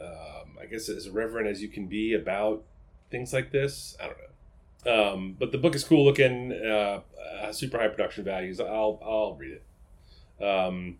um, 0.00 0.56
I 0.60 0.66
guess 0.66 0.88
as 0.88 1.08
reverent 1.08 1.48
as 1.48 1.60
you 1.62 1.68
can 1.68 1.86
be 1.86 2.14
about 2.14 2.62
things 3.10 3.32
like 3.32 3.50
this. 3.52 3.96
I 4.00 4.06
don't 4.06 4.16
know, 4.18 5.12
um, 5.14 5.36
but 5.38 5.52
the 5.52 5.58
book 5.58 5.74
is 5.74 5.84
cool 5.84 6.04
looking, 6.04 6.52
uh, 6.52 7.00
uh, 7.42 7.52
super 7.52 7.78
high 7.78 7.88
production 7.88 8.24
values. 8.24 8.60
I'll 8.60 8.98
I'll 9.02 9.34
read 9.38 9.58
it. 9.60 10.44
Um, 10.44 10.98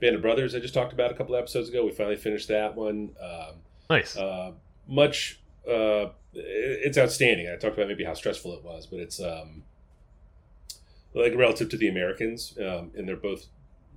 Band 0.00 0.14
of 0.16 0.22
Brothers 0.22 0.54
I 0.54 0.60
just 0.60 0.74
talked 0.74 0.92
about 0.92 1.10
a 1.10 1.14
couple 1.14 1.34
episodes 1.36 1.68
ago. 1.68 1.84
We 1.84 1.90
finally 1.92 2.16
finished 2.16 2.48
that 2.48 2.74
one. 2.76 3.10
Um, 3.20 3.54
Nice. 3.90 4.16
uh, 4.16 4.52
much 4.86 5.40
uh, 5.68 6.10
it- 6.32 6.80
it's 6.84 6.96
outstanding. 6.98 7.48
I 7.48 7.56
talked 7.56 7.74
about 7.76 7.88
maybe 7.88 8.04
how 8.04 8.14
stressful 8.14 8.54
it 8.54 8.62
was, 8.64 8.86
but 8.86 9.00
it's 9.00 9.20
um, 9.20 9.64
like 11.14 11.34
relative 11.34 11.68
to 11.70 11.76
the 11.76 11.88
Americans, 11.88 12.54
um, 12.58 12.92
and 12.96 13.08
they're 13.08 13.16
both 13.16 13.46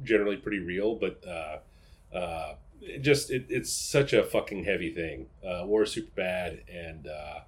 generally 0.03 0.37
pretty 0.37 0.59
real. 0.59 0.95
But 0.95 1.23
uh, 1.27 2.15
uh, 2.15 2.55
it 2.81 2.99
just 2.99 3.29
it, 3.31 3.45
it's 3.49 3.71
such 3.71 4.13
a 4.13 4.23
fucking 4.23 4.63
heavy 4.65 4.93
thing. 4.93 5.27
Uh, 5.45 5.65
war 5.65 5.83
is 5.83 5.91
super 5.91 6.11
bad, 6.15 6.63
and 6.71 7.07
uh, 7.07 7.39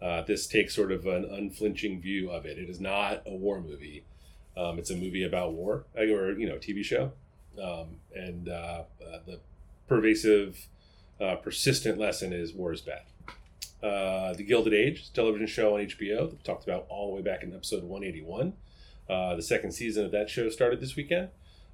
Uh, 0.00 0.20
this 0.22 0.46
takes 0.46 0.74
sort 0.74 0.92
of 0.92 1.06
an 1.06 1.24
unflinching 1.24 2.00
view 2.02 2.30
of 2.30 2.44
it. 2.46 2.58
It 2.58 2.68
is 2.68 2.80
not 2.80 3.22
a 3.26 3.34
war 3.34 3.60
movie. 3.62 4.04
Um, 4.56 4.78
it's 4.78 4.90
a 4.90 4.96
movie 4.96 5.24
about 5.24 5.54
war, 5.54 5.86
uh, 5.96 6.02
or 6.02 6.38
you 6.38 6.46
know, 6.46 6.56
TV 6.58 6.84
show, 6.84 7.12
um, 7.62 7.96
and 8.14 8.48
uh, 8.48 8.84
uh, 9.00 9.18
the 9.26 9.40
pervasive, 9.88 10.68
uh, 11.20 11.36
persistent 11.36 11.98
lesson 11.98 12.32
is 12.34 12.52
war 12.52 12.72
is 12.74 12.82
bad. 12.82 13.04
The 14.36 14.44
Gilded 14.44 14.74
Age 14.74 15.12
television 15.12 15.46
show 15.46 15.76
on 15.76 15.80
HBO 15.86 16.28
that 16.28 16.36
we 16.36 16.42
talked 16.44 16.64
about 16.64 16.86
all 16.88 17.10
the 17.10 17.16
way 17.16 17.22
back 17.22 17.42
in 17.42 17.54
episode 17.54 17.82
181. 17.84 18.52
Uh, 19.08 19.36
the 19.36 19.42
second 19.42 19.72
season 19.72 20.04
of 20.04 20.10
that 20.12 20.28
show 20.28 20.50
started 20.50 20.80
this 20.80 20.96
weekend. 20.96 21.28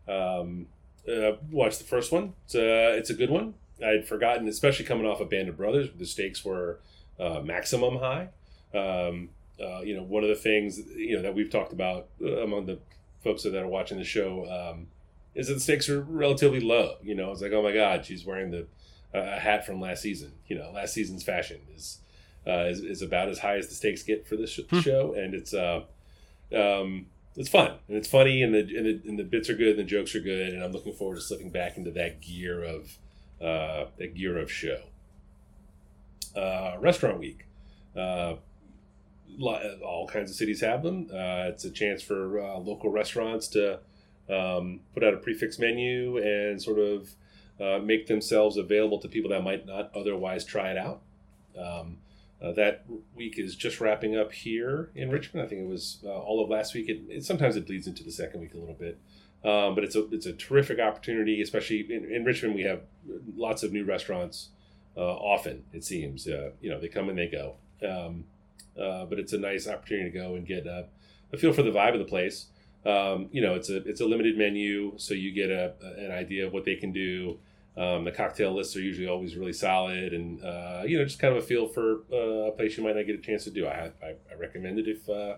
Um, 0.09 0.67
uh, 1.09 1.33
watched 1.51 1.79
the 1.79 1.85
first 1.85 2.13
one. 2.13 2.35
It's 2.45 2.55
a, 2.55 2.97
it's 2.97 3.11
a 3.11 3.15
good 3.15 3.31
one. 3.31 3.55
I'd 3.85 4.07
forgotten, 4.07 4.47
especially 4.49 4.85
coming 4.85 5.07
off 5.07 5.21
of 5.21 5.31
Band 5.31 5.49
of 5.49 5.57
Brothers, 5.57 5.89
the 5.97 6.07
stakes 6.07 6.45
were 6.45 6.81
uh, 7.19 7.41
maximum 7.41 7.99
high. 7.99 8.29
Um, 8.75 9.31
uh, 9.63 9.81
you 9.81 9.95
know, 9.95 10.03
one 10.03 10.23
of 10.23 10.29
the 10.29 10.35
things 10.35 10.79
you 10.97 11.17
know 11.17 11.23
that 11.23 11.35
we've 11.35 11.51
talked 11.51 11.73
about 11.73 12.09
uh, 12.23 12.43
among 12.43 12.67
the 12.67 12.79
folks 13.23 13.43
that 13.43 13.55
are 13.55 13.67
watching 13.67 13.99
the 13.99 14.05
show 14.05 14.47
um, 14.51 14.87
is 15.35 15.49
that 15.49 15.55
the 15.55 15.61
stakes 15.61 15.89
are 15.89 16.01
relatively 16.01 16.61
low. 16.61 16.97
You 17.03 17.15
know, 17.15 17.33
it's 17.33 17.43
like, 17.43 17.53
oh 17.53 17.63
my 17.63 17.73
God, 17.73 18.05
she's 18.05 18.25
wearing 18.25 18.51
the 18.51 18.67
a 19.15 19.39
hat 19.39 19.67
from 19.67 19.81
last 19.81 20.03
season. 20.03 20.33
You 20.47 20.59
know, 20.59 20.71
last 20.73 20.95
season's 20.95 21.23
fashion 21.23 21.61
is 21.77 21.99
uh, 22.47 22.65
is, 22.65 22.81
is 22.81 23.03
about 23.03 23.29
as 23.29 23.39
high 23.39 23.57
as 23.57 23.69
the 23.69 23.75
stakes 23.75 24.03
get 24.03 24.27
for 24.27 24.37
this 24.37 24.51
sh- 24.51 24.83
show, 24.83 25.15
and 25.15 25.35
it's 25.35 25.55
uh, 25.55 25.83
um, 26.55 27.07
it's 27.37 27.49
fun 27.49 27.73
and 27.89 27.97
it's 27.97 28.09
funny, 28.09 28.43
and 28.43 28.55
the, 28.55 28.61
and 28.61 28.87
the 28.87 29.01
and 29.09 29.19
the 29.19 29.25
bits 29.25 29.49
are 29.49 29.55
good, 29.55 29.71
and 29.71 29.79
the 29.79 29.85
jokes 29.85 30.15
are 30.15 30.21
good, 30.21 30.53
and 30.53 30.63
I'm 30.63 30.73
looking 30.73 30.93
forward 30.93 31.17
to 31.17 31.21
slipping 31.21 31.51
back 31.51 31.77
into 31.77 31.91
that 31.93 32.21
gear 32.21 32.63
of 32.63 32.99
uh, 33.41 33.87
that 33.99 34.15
gear 34.15 34.39
of 34.39 34.51
show. 34.51 34.83
Uh, 36.37 36.77
restaurant 36.79 37.19
week. 37.19 37.47
Uh, 37.97 38.35
all 39.41 40.09
kinds 40.13 40.31
of 40.31 40.37
cities 40.37 40.61
have 40.61 40.83
them. 40.83 41.09
Uh, 41.11 41.49
it's 41.49 41.65
a 41.65 41.71
chance 41.71 42.03
for 42.03 42.41
uh, 42.41 42.59
local 42.59 42.91
restaurants 42.91 43.49
to 43.49 43.81
um, 44.29 44.81
put 44.95 45.03
out 45.03 45.15
a 45.15 45.17
prefix 45.17 45.59
menu 45.59 46.19
and 46.19 46.61
sort 46.63 46.79
of 46.79 47.11
uh, 47.61 47.79
make 47.79 48.07
themselves 48.07 48.57
available 48.57 48.99
to 48.99 49.09
people 49.09 49.31
that 49.31 49.43
might 49.43 49.67
not 49.67 49.91
otherwise 49.95 50.45
try 50.45 50.71
it 50.71 50.79
out. 50.79 51.03
Um, 51.59 51.99
uh, 52.43 52.53
that 52.53 52.85
week 53.15 53.39
is 53.39 53.55
just 53.55 53.81
wrapping 53.81 54.17
up 54.17 54.33
here 54.33 54.91
in 54.95 55.11
Richmond. 55.11 55.47
I 55.47 55.49
think 55.49 55.63
it 55.63 55.69
was 55.69 55.99
uh, 56.05 56.09
all 56.09 56.43
of 56.43 56.49
last 56.49 56.75
week. 56.75 56.89
It, 56.89 57.03
it, 57.09 57.25
sometimes 57.25 57.57
it 57.57 57.67
bleeds 57.67 57.87
into 57.87 58.03
the 58.03 58.11
second 58.11 58.41
week 58.41 58.55
a 58.55 58.59
little 58.59 58.75
bit, 58.75 58.99
um, 59.45 59.75
but 59.75 59.85
it's 59.85 59.95
a 59.95 60.09
it's 60.11 60.27
a 60.27 60.33
terrific 60.33 60.79
opportunity. 60.79 61.41
Especially 61.41 61.87
in, 61.89 62.05
in 62.11 62.25
Richmond, 62.25 62.55
we 62.55 62.63
have 62.63 62.81
lots 63.37 63.63
of 63.63 63.73
new 63.73 63.85
restaurants. 63.85 64.49
Uh, 64.95 65.01
often, 65.01 65.65
it 65.73 65.83
seems, 65.83 66.29
uh, 66.29 66.51
you 66.61 66.69
know, 66.69 66.79
they 66.79 66.89
come 66.89 67.09
and 67.09 67.17
they 67.17 67.27
go. 67.27 67.55
Um, 67.89 68.25
uh, 68.79 69.07
but 69.07 69.19
it's 69.19 69.33
a 69.33 69.39
nice 69.39 69.67
opportunity 69.67 70.11
to 70.11 70.19
go 70.19 70.35
and 70.35 70.47
get 70.47 70.67
a, 70.67 70.87
a 71.33 71.39
feel 71.39 71.53
for 71.53 71.63
the 71.63 71.71
vibe 71.71 71.95
of 71.95 71.99
the 71.99 72.05
place. 72.05 72.47
Um, 72.85 73.29
you 73.31 73.41
know, 73.41 73.55
it's 73.55 73.71
a 73.71 73.77
it's 73.89 74.01
a 74.01 74.05
limited 74.05 74.37
menu, 74.37 74.95
so 74.97 75.15
you 75.15 75.33
get 75.33 75.51
a, 75.51 75.75
an 75.99 76.11
idea 76.11 76.47
of 76.47 76.53
what 76.53 76.65
they 76.65 76.75
can 76.75 76.93
do. 76.93 77.39
Um, 77.77 78.05
the 78.05 78.13
cocktail 78.13 78.55
lists 78.55 78.77
are 78.77 78.81
usually 78.83 79.09
always 79.09 79.35
really 79.35 79.53
solid, 79.55 80.13
and 80.13 80.45
uh, 80.45 80.83
you 80.87 80.99
know, 80.99 81.05
just 81.05 81.19
kind 81.19 81.35
of 81.35 81.43
a 81.43 81.47
feel 81.47 81.67
for 81.69 82.01
uh, 82.13 82.49
a 82.49 82.53
place 82.53 82.77
you 82.77 82.85
might 82.85 82.97
not 82.97 83.07
get 83.07 83.15
a 83.15 83.23
chance 83.23 83.45
to 83.45 83.51
do. 83.51 83.67
I 83.67 83.91
I, 84.03 84.09
I 84.31 84.35
recommend 84.39 84.79
it 84.79 84.89
if 84.89 85.09
uh, 85.09 85.37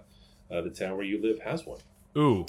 uh 0.50 0.60
the 0.62 0.70
town 0.70 0.96
where 0.96 1.06
you 1.06 1.22
live 1.22 1.40
has 1.40 1.64
one. 1.64 1.78
Ooh, 2.16 2.44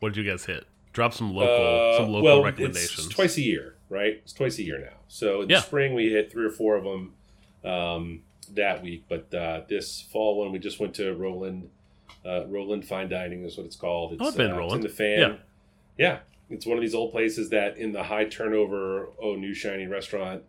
what 0.00 0.12
did 0.12 0.24
you 0.24 0.28
guys 0.30 0.44
hit? 0.46 0.66
Drop 0.92 1.12
some 1.14 1.32
local 1.34 1.48
Uh, 1.66 1.96
some 1.98 2.08
local 2.08 2.22
well, 2.22 2.42
recommendations. 2.44 3.06
It's 3.06 3.14
twice 3.14 3.36
a 3.36 3.42
year, 3.42 3.76
right? 3.88 4.20
It's 4.22 4.32
twice 4.32 4.58
a 4.58 4.62
year 4.64 4.80
now. 4.80 4.96
So 5.08 5.42
in 5.42 5.48
Yeah. 5.48 5.56
the 5.58 5.62
spring 5.62 5.94
we 5.94 6.10
hit 6.10 6.30
three 6.32 6.44
or 6.46 6.50
four 6.50 6.76
of 6.76 6.84
them 6.84 7.14
um, 7.64 8.22
that 8.52 8.82
week, 8.82 9.04
but 9.08 9.32
uh, 9.34 9.62
this 9.68 10.02
fall 10.02 10.38
one 10.38 10.52
we 10.52 10.58
just 10.58 10.78
went 10.80 10.94
to 10.94 11.14
Roland. 11.14 11.70
Uh, 12.24 12.46
Roland 12.46 12.84
Fine 12.86 13.08
Dining 13.10 13.44
is 13.44 13.56
what 13.56 13.66
it's 13.66 13.76
called. 13.76 14.12
It's, 14.14 14.22
Oh, 14.22 14.28
I've 14.28 14.36
been 14.36 14.46
uh, 14.50 14.54
it's 14.54 14.58
Roland. 14.58 14.84
in 14.84 14.90
the 14.90 14.94
fan. 14.96 15.20
Yeah. 15.20 15.36
yeah, 15.98 16.18
it's 16.50 16.66
one 16.66 16.76
of 16.76 16.82
these 16.82 16.94
old 16.94 17.12
places 17.12 17.50
that 17.50 17.76
in 17.76 17.92
the 17.92 18.04
high 18.04 18.24
turnover, 18.24 19.08
oh 19.20 19.34
new 19.34 19.54
shiny 19.54 19.86
restaurant 19.86 20.42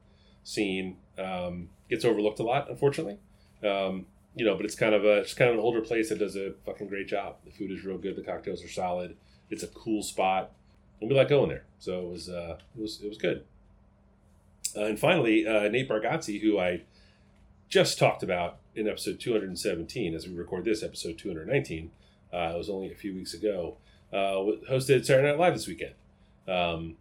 scene 0.44 0.98
um, 1.18 1.70
gets 1.90 2.06
overlooked 2.06 2.40
a 2.40 2.44
lot, 2.44 2.70
unfortunately. 2.70 3.18
Um, 3.64 4.06
you 4.36 4.46
know, 4.46 4.56
but 4.56 4.66
it's 4.66 4.76
kind 4.76 4.94
of 4.94 5.06
a 5.06 5.20
it's 5.20 5.34
kind 5.34 5.50
of 5.50 5.56
an 5.56 5.62
older 5.62 5.82
place 5.82 6.10
that 6.10 6.20
does 6.20 6.36
a 6.36 6.54
fucking 6.66 6.88
great 6.88 7.08
job. 7.08 7.38
The 7.46 7.52
food 7.52 7.72
is 7.72 7.86
real 7.86 7.98
good. 7.98 8.16
The 8.16 8.22
cocktails 8.22 8.64
are 8.64 8.70
solid. 8.70 9.16
It's 9.50 9.64
a 9.64 9.68
cool 9.68 10.04
spot, 10.04 10.52
and 11.00 11.10
we 11.10 11.16
like 11.16 11.30
going 11.30 11.50
there. 11.50 11.64
So 11.80 12.02
it 12.02 12.10
was 12.10 12.30
uh, 12.30 12.58
it 12.78 12.82
was 12.82 13.02
it 13.02 13.08
was 13.08 13.18
good. 13.18 13.46
Uh, 14.76 14.84
and 14.84 15.00
finally, 15.00 15.48
uh, 15.48 15.70
Nate 15.70 15.88
Bargatze, 15.88 16.42
who 16.42 16.60
I 16.60 16.82
just 17.70 17.98
talked 17.98 18.24
about 18.24 18.58
in 18.76 18.88
episode 18.88 19.20
217, 19.22 20.14
as 20.14 20.28
we 20.28 20.34
record 20.34 20.66
this 20.66 20.84
episode 20.84 21.18
219, 21.18 21.92
uh, 22.34 22.38
it 22.54 22.58
was 22.58 22.70
only 22.70 22.92
a 22.92 22.96
few 22.96 23.14
weeks 23.14 23.34
ago. 23.34 23.78
Uh, 24.16 24.72
hosted 24.72 25.06
Saturday 25.06 25.28
Night 25.28 25.40
Live 25.40 25.54
this 25.54 25.68
weekend. 25.68 25.94
Um, 26.48 26.96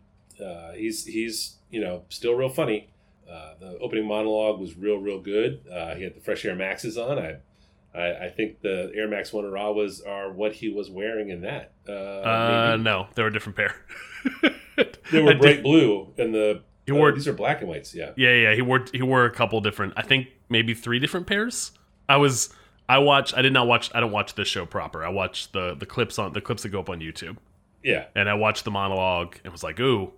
uh, 0.44 0.72
he's 0.72 1.04
he's 1.06 1.56
you 1.70 1.80
know 1.80 2.02
still 2.08 2.34
real 2.34 2.48
funny. 2.48 2.88
Uh, 3.30 3.54
the 3.60 3.78
opening 3.78 4.06
monologue 4.06 4.60
was 4.60 4.76
real 4.76 4.96
real 4.96 5.20
good. 5.20 5.60
Uh, 5.72 5.94
he 5.94 6.02
had 6.02 6.14
the 6.16 6.20
Fresh 6.20 6.44
Air 6.44 6.56
Maxes 6.56 6.98
on. 6.98 7.18
I 7.18 7.36
I, 7.94 8.26
I 8.26 8.30
think 8.30 8.60
the 8.60 8.90
Air 8.94 9.08
Max 9.08 9.32
One 9.32 9.44
Arawas 9.44 10.06
are 10.06 10.32
what 10.32 10.54
he 10.54 10.68
was 10.68 10.90
wearing 10.90 11.30
in 11.30 11.42
that. 11.42 11.72
Uh, 11.88 11.92
uh, 11.92 12.76
no, 12.80 13.06
they 13.14 13.22
were 13.22 13.28
a 13.28 13.32
different 13.32 13.56
pair. 13.56 13.76
they 15.12 15.22
were 15.22 15.36
bright 15.36 15.62
blue, 15.62 16.12
and 16.18 16.34
the 16.34 16.62
He 16.84 16.92
uh, 16.92 16.96
wore- 16.96 17.12
these 17.12 17.28
are 17.28 17.32
black 17.32 17.60
and 17.60 17.68
whites. 17.68 17.94
Yeah, 17.94 18.10
Yeah, 18.16 18.34
yeah, 18.34 18.54
he 18.54 18.62
wore 18.62 18.84
he 18.92 19.02
wore 19.02 19.24
a 19.24 19.30
couple 19.30 19.60
different. 19.60 19.92
I 19.96 20.02
think 20.02 20.28
maybe 20.48 20.74
three 20.74 20.98
different 20.98 21.26
pairs. 21.28 21.70
I 22.08 22.16
was 22.16 22.52
I 22.88 22.98
watched. 22.98 23.36
I 23.36 23.42
did 23.42 23.52
not 23.52 23.66
watch. 23.66 23.90
I 23.94 24.00
don't 24.00 24.12
watch 24.12 24.34
this 24.34 24.48
show 24.48 24.66
proper. 24.66 25.04
I 25.04 25.08
watched 25.08 25.52
the 25.52 25.74
the 25.74 25.86
clips 25.86 26.18
on 26.18 26.32
the 26.32 26.40
clips 26.40 26.62
that 26.64 26.68
go 26.70 26.80
up 26.80 26.90
on 26.90 27.00
YouTube, 27.00 27.36
yeah. 27.82 28.06
and 28.14 28.28
I 28.28 28.34
watched 28.34 28.64
the 28.64 28.70
monologue 28.70 29.36
and 29.42 29.52
was 29.52 29.62
like, 29.62 29.80
ooh, 29.80 30.12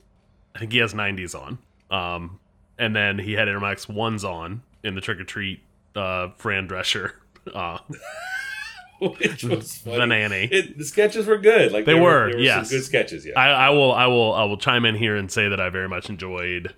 I 0.55 0.59
think 0.59 0.73
he 0.73 0.79
has 0.79 0.93
'90s 0.95 1.35
on. 1.35 1.59
Um, 1.91 2.41
and 2.79 2.95
then 2.97 3.19
he 3.19 3.35
had 3.35 3.49
Air 3.49 3.61
Max 3.61 3.89
ones 3.89 4.25
on 4.25 4.63
in 4.83 4.95
the 4.97 5.01
trick 5.01 5.21
or 5.21 5.25
treat 5.25 5.61
uh 5.95 6.29
Fran 6.37 6.67
Drescher. 6.69 7.13
Uh, 7.55 7.79
Which 9.01 9.45
was 9.45 9.77
funny. 9.85 9.99
the 9.99 10.07
nanny. 10.07 10.49
It, 10.51 10.79
the 10.79 10.85
sketches 10.85 11.27
were 11.27 11.37
good. 11.39 11.71
Like 11.71 11.85
They 11.85 11.93
there 11.93 12.03
were, 12.03 12.31
there 12.31 12.41
yes. 12.41 12.69
some 12.71 12.79
good 12.79 12.85
sketches. 12.85 13.27
Yeah, 13.27 13.39
I, 13.39 13.67
I 13.67 13.71
will 13.71 13.93
I 13.93 14.07
will 14.07 14.33
I 14.33 14.45
will 14.45 14.57
chime 14.57 14.85
in 14.87 14.95
here 14.95 15.17
and 15.17 15.31
say 15.31 15.49
that 15.49 15.61
I 15.61 15.69
very 15.69 15.89
much 15.89 16.09
enjoyed 16.09 16.75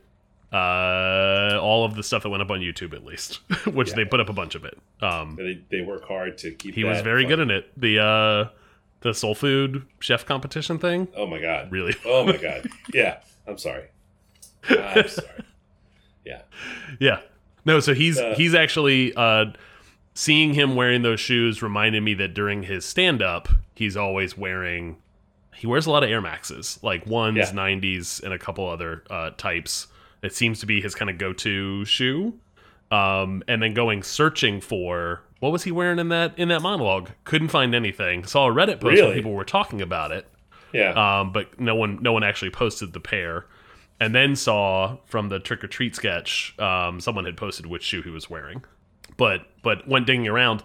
uh 0.53 1.59
all 1.61 1.85
of 1.85 1.95
the 1.95 2.03
stuff 2.03 2.23
that 2.23 2.31
went 2.31 2.43
up 2.43 2.51
on 2.51 2.61
YouTube 2.61 2.95
at 2.95 3.05
least, 3.05 3.37
which 3.67 3.93
they 3.93 4.05
put 4.05 4.21
up 4.21 4.29
a 4.29 4.33
bunch 4.33 4.55
of 4.55 4.65
it. 4.65 4.79
Um, 5.03 5.37
they, 5.37 5.61
they 5.71 5.83
work 5.85 6.05
hard 6.07 6.39
to 6.39 6.53
keep. 6.53 6.75
he 6.75 6.85
was 6.85 7.01
very 7.03 7.23
fun. 7.25 7.29
good 7.29 7.41
in 7.41 7.51
it. 7.51 7.71
The 7.81 7.99
uh 7.99 8.49
the 9.01 9.13
soul 9.15 9.35
food 9.35 9.85
chef 10.01 10.27
competition 10.27 10.79
thing, 10.79 11.09
Oh 11.17 11.27
my 11.27 11.41
god. 11.41 11.71
really. 11.71 11.95
Oh 12.07 12.25
my 12.25 12.37
god. 12.37 12.67
Yeah. 12.93 13.19
I'm 13.47 13.59
sorry. 13.59 13.85
I'm 14.69 15.09
sorry. 15.09 15.45
Yeah. 16.25 16.43
Yeah. 16.99 17.21
No, 17.65 17.81
so 17.81 17.95
he's 17.95 18.19
Uh, 18.19 18.35
he's 18.37 18.55
actually 18.55 19.13
uh 19.15 19.47
seeing 20.15 20.55
him 20.55 20.75
wearing 20.75 21.03
those 21.03 21.21
shoes 21.21 21.63
reminded 21.63 22.03
me 22.03 22.15
that 22.15 22.35
during 22.35 22.65
his 22.65 22.85
stand 22.85 23.23
up, 23.23 23.49
he's 23.75 23.97
always 23.97 24.37
wearing 24.37 24.97
he 25.55 25.67
wears 25.67 25.87
a 25.87 25.91
lot 25.91 26.03
of 26.05 26.11
Air 26.11 26.21
Maxes, 26.21 26.79
like 26.83 27.05
ones, 27.07 27.37
Yeah. 27.37 27.51
90s, 27.51 28.23
and 28.23 28.33
a 28.33 28.39
couple 28.39 28.69
other 28.69 29.03
uh, 29.11 29.31
types. 29.37 29.89
It 30.23 30.35
seems 30.35 30.61
to 30.61 30.67
be 30.67 30.81
his 30.81 30.95
kind 30.95 31.11
of 31.11 31.19
go 31.19 31.33
to 31.33 31.85
shoe. 31.85 32.35
Um, 32.91 33.43
and 33.47 33.63
then 33.63 33.75
going 33.75 34.03
searching 34.03 34.61
for 34.61 35.23
what 35.41 35.53
was 35.53 35.65
he 35.65 35.71
wearing 35.71 35.99
in 35.99 36.09
that 36.09 36.33
in 36.39 36.49
that 36.49 36.63
monologue? 36.63 37.11
Couldn't 37.25 37.49
find 37.49 37.75
anything. 37.75 38.25
Saw 38.25 38.49
a 38.49 38.53
Reddit 38.53 38.75
post 38.81 38.85
where 38.85 38.93
Really? 38.95 39.15
people 39.15 39.33
were 39.35 39.45
talking 39.45 39.83
about 39.83 40.11
it 40.11 40.27
Yeah. 40.73 40.93
um, 41.21 41.33
but 41.33 41.61
no 41.61 41.75
one 41.75 41.99
no 42.03 42.13
one 42.13 42.25
actually 42.25 42.51
posted 42.51 42.93
the 42.95 43.01
pair. 43.01 43.45
And 44.01 44.15
then 44.15 44.37
saw 44.37 44.97
from 45.07 45.29
the 45.29 45.39
trick 45.41 45.63
or 45.65 45.67
treat 45.67 45.97
sketch, 45.97 46.55
um, 46.61 47.01
someone 47.01 47.25
had 47.25 47.37
posted 47.37 47.67
which 47.67 47.83
shoe 47.83 48.01
he 48.01 48.11
was 48.11 48.31
wearing. 48.31 48.65
But 49.17 49.43
but 49.63 49.87
went 49.87 50.07
digging 50.07 50.27
around, 50.29 50.63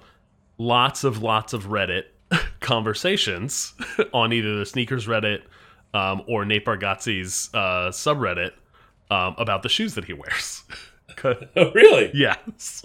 lots 0.57 1.03
of 1.03 1.21
lots 1.21 1.51
of 1.51 1.65
Reddit 1.65 2.03
conversations 2.61 3.73
on 4.13 4.31
either 4.33 4.57
the 4.59 4.65
sneakers 4.65 5.07
Reddit 5.07 5.41
um, 5.93 6.23
or 6.27 6.45
Nate 6.45 6.65
Bargatze's 6.65 7.49
uh, 7.53 7.89
subreddit 7.89 8.51
um, 9.13 9.35
about 9.37 9.63
the 9.63 9.69
shoes 9.69 9.95
that 9.95 10.05
he 10.05 10.13
wears. 10.13 10.63
oh 11.23 11.71
really? 11.73 12.09
yes, 12.13 12.83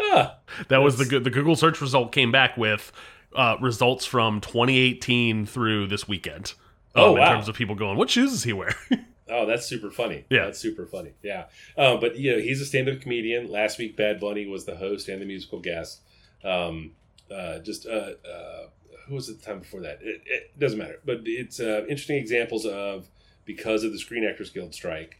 Ah. 0.00 0.38
that 0.68 0.78
was 0.78 0.98
the. 0.98 1.20
The 1.20 1.30
Google 1.30 1.54
search 1.56 1.80
result 1.80 2.10
came 2.12 2.32
back 2.32 2.56
with 2.56 2.90
uh, 3.34 3.56
results 3.60 4.04
from 4.04 4.40
2018 4.40 5.46
through 5.46 5.86
this 5.86 6.08
weekend. 6.08 6.54
Oh, 6.96 7.12
um, 7.12 7.18
wow. 7.18 7.26
In 7.26 7.32
terms 7.34 7.48
of 7.48 7.54
people 7.54 7.74
going, 7.74 7.96
what 7.96 8.10
shoes 8.10 8.32
is 8.32 8.42
he 8.44 8.52
wearing? 8.52 8.74
Oh, 9.26 9.46
that's 9.46 9.64
super 9.64 9.90
funny. 9.90 10.26
Yeah. 10.28 10.44
That's 10.44 10.58
super 10.58 10.84
funny. 10.84 11.12
Yeah. 11.22 11.46
Um, 11.78 11.98
but 11.98 12.16
you 12.18 12.32
know, 12.32 12.38
he's 12.42 12.60
a 12.60 12.66
stand-up 12.66 13.00
comedian. 13.00 13.50
Last 13.50 13.78
week, 13.78 13.96
Bad 13.96 14.20
Bunny 14.20 14.44
was 14.46 14.66
the 14.66 14.76
host 14.76 15.08
and 15.08 15.20
the 15.22 15.24
musical 15.24 15.60
guest. 15.60 16.00
Um, 16.44 16.92
uh, 17.34 17.60
just 17.60 17.86
uh, 17.86 18.10
uh, 18.30 18.66
who 19.08 19.14
was 19.14 19.30
it 19.30 19.40
the 19.40 19.46
time 19.46 19.60
before 19.60 19.80
that? 19.80 20.00
It, 20.02 20.20
it 20.26 20.58
doesn't 20.58 20.78
matter. 20.78 21.00
But 21.06 21.20
it's 21.24 21.58
uh, 21.58 21.84
interesting 21.88 22.16
examples 22.18 22.66
of 22.66 23.08
because 23.46 23.82
of 23.82 23.92
the 23.92 23.98
Screen 23.98 24.24
Actors 24.26 24.50
Guild 24.50 24.74
strike. 24.74 25.18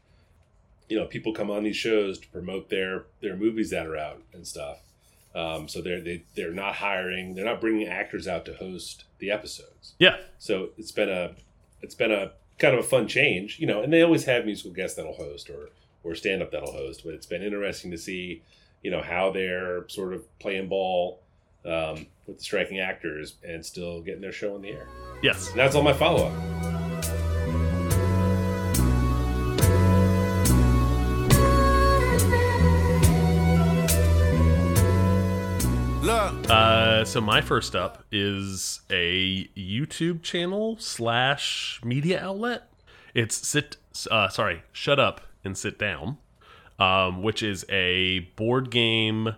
You 0.89 0.99
know, 0.99 1.07
people 1.07 1.33
come 1.33 1.51
on 1.51 1.65
these 1.65 1.77
shows 1.77 2.19
to 2.19 2.29
promote 2.29 2.69
their 2.69 3.05
their 3.21 3.37
movies 3.37 3.71
that 3.71 3.87
are 3.87 3.97
out 3.97 4.23
and 4.33 4.47
stuff. 4.47 4.79
Um, 5.35 5.69
so 5.69 5.83
they're 5.83 6.01
they, 6.01 6.23
they're 6.37 6.53
not 6.53 6.77
hiring, 6.77 7.35
they're 7.35 7.45
not 7.45 7.61
bringing 7.61 7.89
actors 7.89 8.29
out 8.29 8.45
to 8.47 8.55
host 8.55 9.05
the 9.19 9.31
episodes. 9.31 9.95
Yeah. 9.99 10.17
So 10.39 10.71
it's 10.77 10.93
been 10.93 11.09
a 11.09 11.35
it's 11.83 11.95
been 11.95 12.13
a 12.13 12.33
kind 12.59 12.75
of 12.75 12.85
a 12.85 12.89
fun 12.89 13.09
change, 13.09 13.59
you 13.59 13.67
know. 13.67 13.83
And 13.83 13.93
they 13.93 14.03
always 14.03 14.25
have 14.25 14.45
musical 14.45 14.73
guests 14.73 14.97
that'll 14.97 15.15
host 15.15 15.51
or 15.51 15.71
or 16.05 16.15
stand 16.15 16.43
up 16.43 16.53
that'll 16.53 16.73
host, 16.73 17.03
but 17.05 17.15
it's 17.15 17.27
been 17.27 17.43
interesting 17.43 17.91
to 17.91 17.99
see, 17.99 18.43
you 18.83 18.91
know, 18.91 19.03
how 19.03 19.31
they're 19.31 19.89
sort 19.89 20.13
of 20.13 20.39
playing 20.39 20.69
ball 20.69 21.21
um, 21.65 22.07
with 22.27 22.39
the 22.39 22.45
striking 22.45 22.79
actors 22.79 23.37
and 23.43 23.65
still 23.65 24.03
getting 24.03 24.21
their 24.21 24.33
show 24.33 24.55
on 24.55 24.63
the 24.63 24.69
air. 24.69 24.87
Yes. 25.23 25.49
And 25.51 25.59
that's 25.59 25.75
all 25.75 25.83
my 25.83 25.95
follow 25.95 26.27
up. 26.27 26.74
Uh, 36.51 37.05
so 37.05 37.21
my 37.21 37.41
first 37.41 37.75
up 37.75 38.05
is 38.13 38.81
a 38.91 39.49
YouTube 39.57 40.23
channel 40.23 40.77
slash 40.79 41.81
media 41.85 42.23
outlet. 42.23 42.71
It's 43.15 43.47
sit. 43.47 43.77
Uh, 44.11 44.29
sorry, 44.29 44.63
shut 44.73 45.01
up 45.01 45.23
and 45.45 45.57
sit 45.57 45.79
down. 45.79 46.19
Um, 46.79 47.23
which 47.23 47.43
is 47.43 47.65
a 47.69 48.21
board 48.35 48.71
game 48.71 49.37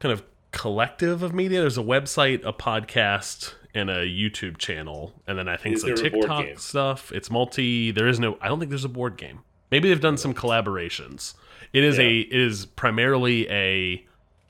kind 0.00 0.12
of 0.12 0.22
collective 0.52 1.22
of 1.22 1.32
media. 1.32 1.60
There's 1.60 1.78
a 1.78 1.82
website, 1.82 2.44
a 2.44 2.52
podcast, 2.52 3.54
and 3.74 3.90
a 3.90 4.06
YouTube 4.06 4.58
channel, 4.58 5.14
and 5.26 5.38
then 5.38 5.48
I 5.48 5.56
think 5.56 5.76
Is 5.76 5.82
some 5.82 5.94
TikTok 5.94 6.58
stuff. 6.58 7.10
It's 7.12 7.30
multi. 7.30 7.90
There 7.90 8.06
is 8.06 8.20
no. 8.20 8.38
I 8.40 8.48
don't 8.48 8.58
think 8.58 8.70
there's 8.70 8.84
a 8.84 8.88
board 8.90 9.16
game. 9.16 9.40
Maybe 9.70 9.88
they've 9.88 10.00
done 10.00 10.16
some 10.16 10.34
collaborations. 10.34 11.34
It 11.72 11.84
is 11.84 11.98
a. 11.98 12.20
It 12.20 12.40
is 12.40 12.66
primarily 12.66 13.48
a 13.50 14.06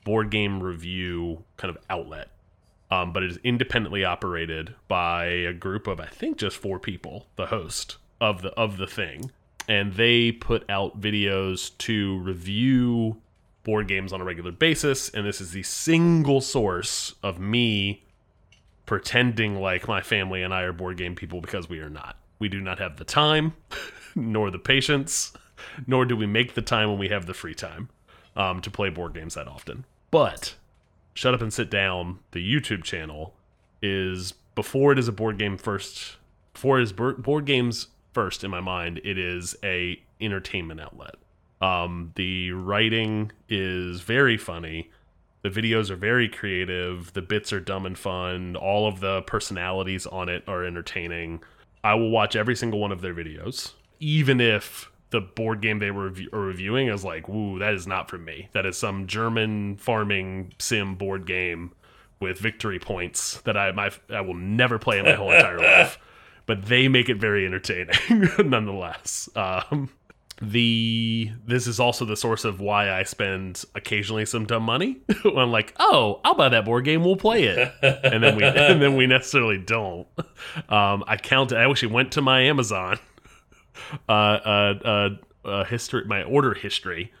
board 0.07 0.29
game 0.29 0.63
review 0.63 1.43
kind 1.57 1.69
of 1.69 1.83
outlet, 1.89 2.29
um, 2.89 3.11
but 3.11 3.23
it 3.23 3.29
is 3.29 3.39
independently 3.43 4.05
operated 4.05 4.73
by 4.87 5.25
a 5.25 5.51
group 5.51 5.85
of 5.85 5.99
I 5.99 6.05
think 6.05 6.37
just 6.37 6.55
four 6.55 6.79
people. 6.79 7.27
The 7.35 7.47
host 7.47 7.97
of 8.21 8.41
the 8.41 8.51
of 8.51 8.77
the 8.77 8.87
thing, 8.87 9.31
and 9.67 9.95
they 9.95 10.31
put 10.31 10.63
out 10.69 11.01
videos 11.01 11.77
to 11.79 12.19
review 12.19 13.17
board 13.65 13.89
games 13.89 14.13
on 14.13 14.21
a 14.21 14.23
regular 14.23 14.53
basis. 14.53 15.09
And 15.09 15.27
this 15.27 15.41
is 15.41 15.51
the 15.51 15.63
single 15.63 16.39
source 16.39 17.13
of 17.21 17.37
me 17.37 18.05
pretending 18.85 19.59
like 19.59 19.89
my 19.89 19.99
family 19.99 20.41
and 20.41 20.53
I 20.53 20.61
are 20.61 20.71
board 20.71 20.95
game 20.95 21.15
people 21.15 21.41
because 21.41 21.67
we 21.67 21.79
are 21.79 21.89
not. 21.89 22.15
We 22.39 22.47
do 22.47 22.61
not 22.61 22.79
have 22.79 22.95
the 22.95 23.03
time, 23.03 23.55
nor 24.15 24.51
the 24.51 24.57
patience, 24.57 25.33
nor 25.85 26.05
do 26.05 26.15
we 26.15 26.27
make 26.27 26.53
the 26.53 26.61
time 26.61 26.87
when 26.87 26.97
we 26.97 27.09
have 27.09 27.25
the 27.25 27.33
free 27.33 27.55
time 27.55 27.89
um, 28.37 28.61
to 28.61 28.71
play 28.71 28.89
board 28.89 29.13
games 29.13 29.33
that 29.33 29.49
often. 29.49 29.83
But 30.11 30.55
Shut 31.13 31.33
Up 31.33 31.41
and 31.41 31.53
Sit 31.53 31.69
Down, 31.69 32.19
the 32.31 32.39
YouTube 32.39 32.83
channel, 32.83 33.33
is 33.81 34.33
before 34.55 34.91
it 34.91 34.99
is 34.99 35.07
a 35.07 35.11
board 35.11 35.37
game 35.37 35.57
first, 35.57 36.17
before 36.53 36.79
it 36.79 36.83
is 36.83 36.93
board 36.93 37.45
games 37.45 37.87
first 38.13 38.43
in 38.43 38.51
my 38.51 38.61
mind, 38.61 38.99
it 39.03 39.17
is 39.17 39.55
a 39.63 40.01
entertainment 40.19 40.79
outlet. 40.81 41.15
Um, 41.61 42.11
the 42.15 42.51
writing 42.51 43.31
is 43.49 44.01
very 44.01 44.37
funny. 44.37 44.91
The 45.43 45.49
videos 45.49 45.89
are 45.89 45.95
very 45.95 46.27
creative. 46.27 47.13
The 47.13 47.21
bits 47.21 47.53
are 47.53 47.59
dumb 47.59 47.85
and 47.85 47.97
fun. 47.97 48.55
All 48.55 48.87
of 48.87 48.99
the 48.99 49.21
personalities 49.23 50.05
on 50.05 50.29
it 50.29 50.43
are 50.47 50.65
entertaining. 50.65 51.41
I 51.83 51.93
will 51.93 52.09
watch 52.09 52.35
every 52.35 52.55
single 52.55 52.79
one 52.79 52.91
of 52.91 53.01
their 53.01 53.13
videos, 53.13 53.73
even 53.99 54.41
if 54.41 54.91
the 55.09 55.21
board 55.21 55.61
game 55.61 55.79
they 55.79 55.91
were 55.91 56.09
rev- 56.09 56.27
reviewing 56.31 56.87
is 56.89 57.03
like, 57.03 57.27
"Woo, 57.29 57.59
that 57.59 57.73
is 57.73 57.87
not 57.87 58.09
for 58.09 58.17
me. 58.17 58.49
That 58.53 58.65
is 58.65 58.77
some 58.77 59.07
German 59.07 59.77
farming 59.77 60.53
sim 60.59 60.95
board 60.95 61.25
game 61.25 61.71
with 62.19 62.39
victory 62.39 62.79
points 62.79 63.41
that 63.41 63.55
I 63.55 63.71
my 63.71 63.91
I 64.09 64.21
will 64.21 64.33
never 64.35 64.79
play 64.79 64.99
in 64.99 65.05
my 65.05 65.13
whole 65.13 65.31
entire 65.31 65.57
life." 65.59 65.99
But 66.45 66.65
they 66.65 66.87
make 66.87 67.09
it 67.09 67.17
very 67.17 67.45
entertaining, 67.45 67.95
nonetheless. 68.39 69.27
Um, 69.35 69.89
the 70.41 71.31
this 71.45 71.65
is 71.67 71.79
also 71.79 72.05
the 72.05 72.15
source 72.15 72.45
of 72.45 72.59
why 72.61 72.91
I 72.91 73.03
spend 73.03 73.65
occasionally 73.75 74.25
some 74.25 74.45
dumb 74.45 74.63
money. 74.63 74.97
I'm 75.25 75.51
like, 75.51 75.73
oh, 75.79 76.21
I'll 76.23 76.35
buy 76.35 76.49
that 76.49 76.63
board 76.63 76.85
game, 76.85 77.03
we'll 77.03 77.15
play 77.15 77.43
it, 77.45 77.73
and 77.81 78.23
then 78.23 78.35
we 78.35 78.43
and 78.43 78.81
then 78.81 78.95
we 78.95 79.07
necessarily 79.07 79.57
don't. 79.57 80.07
Um, 80.69 81.03
I 81.07 81.17
count. 81.21 81.53
I 81.53 81.69
actually 81.69 81.91
went 81.91 82.11
to 82.13 82.21
my 82.21 82.41
Amazon, 82.41 82.99
uh, 84.07 84.11
uh, 84.11 84.73
uh, 84.83 85.09
uh, 85.47 85.63
history, 85.65 86.05
my 86.05 86.23
order 86.23 86.53
history, 86.53 87.11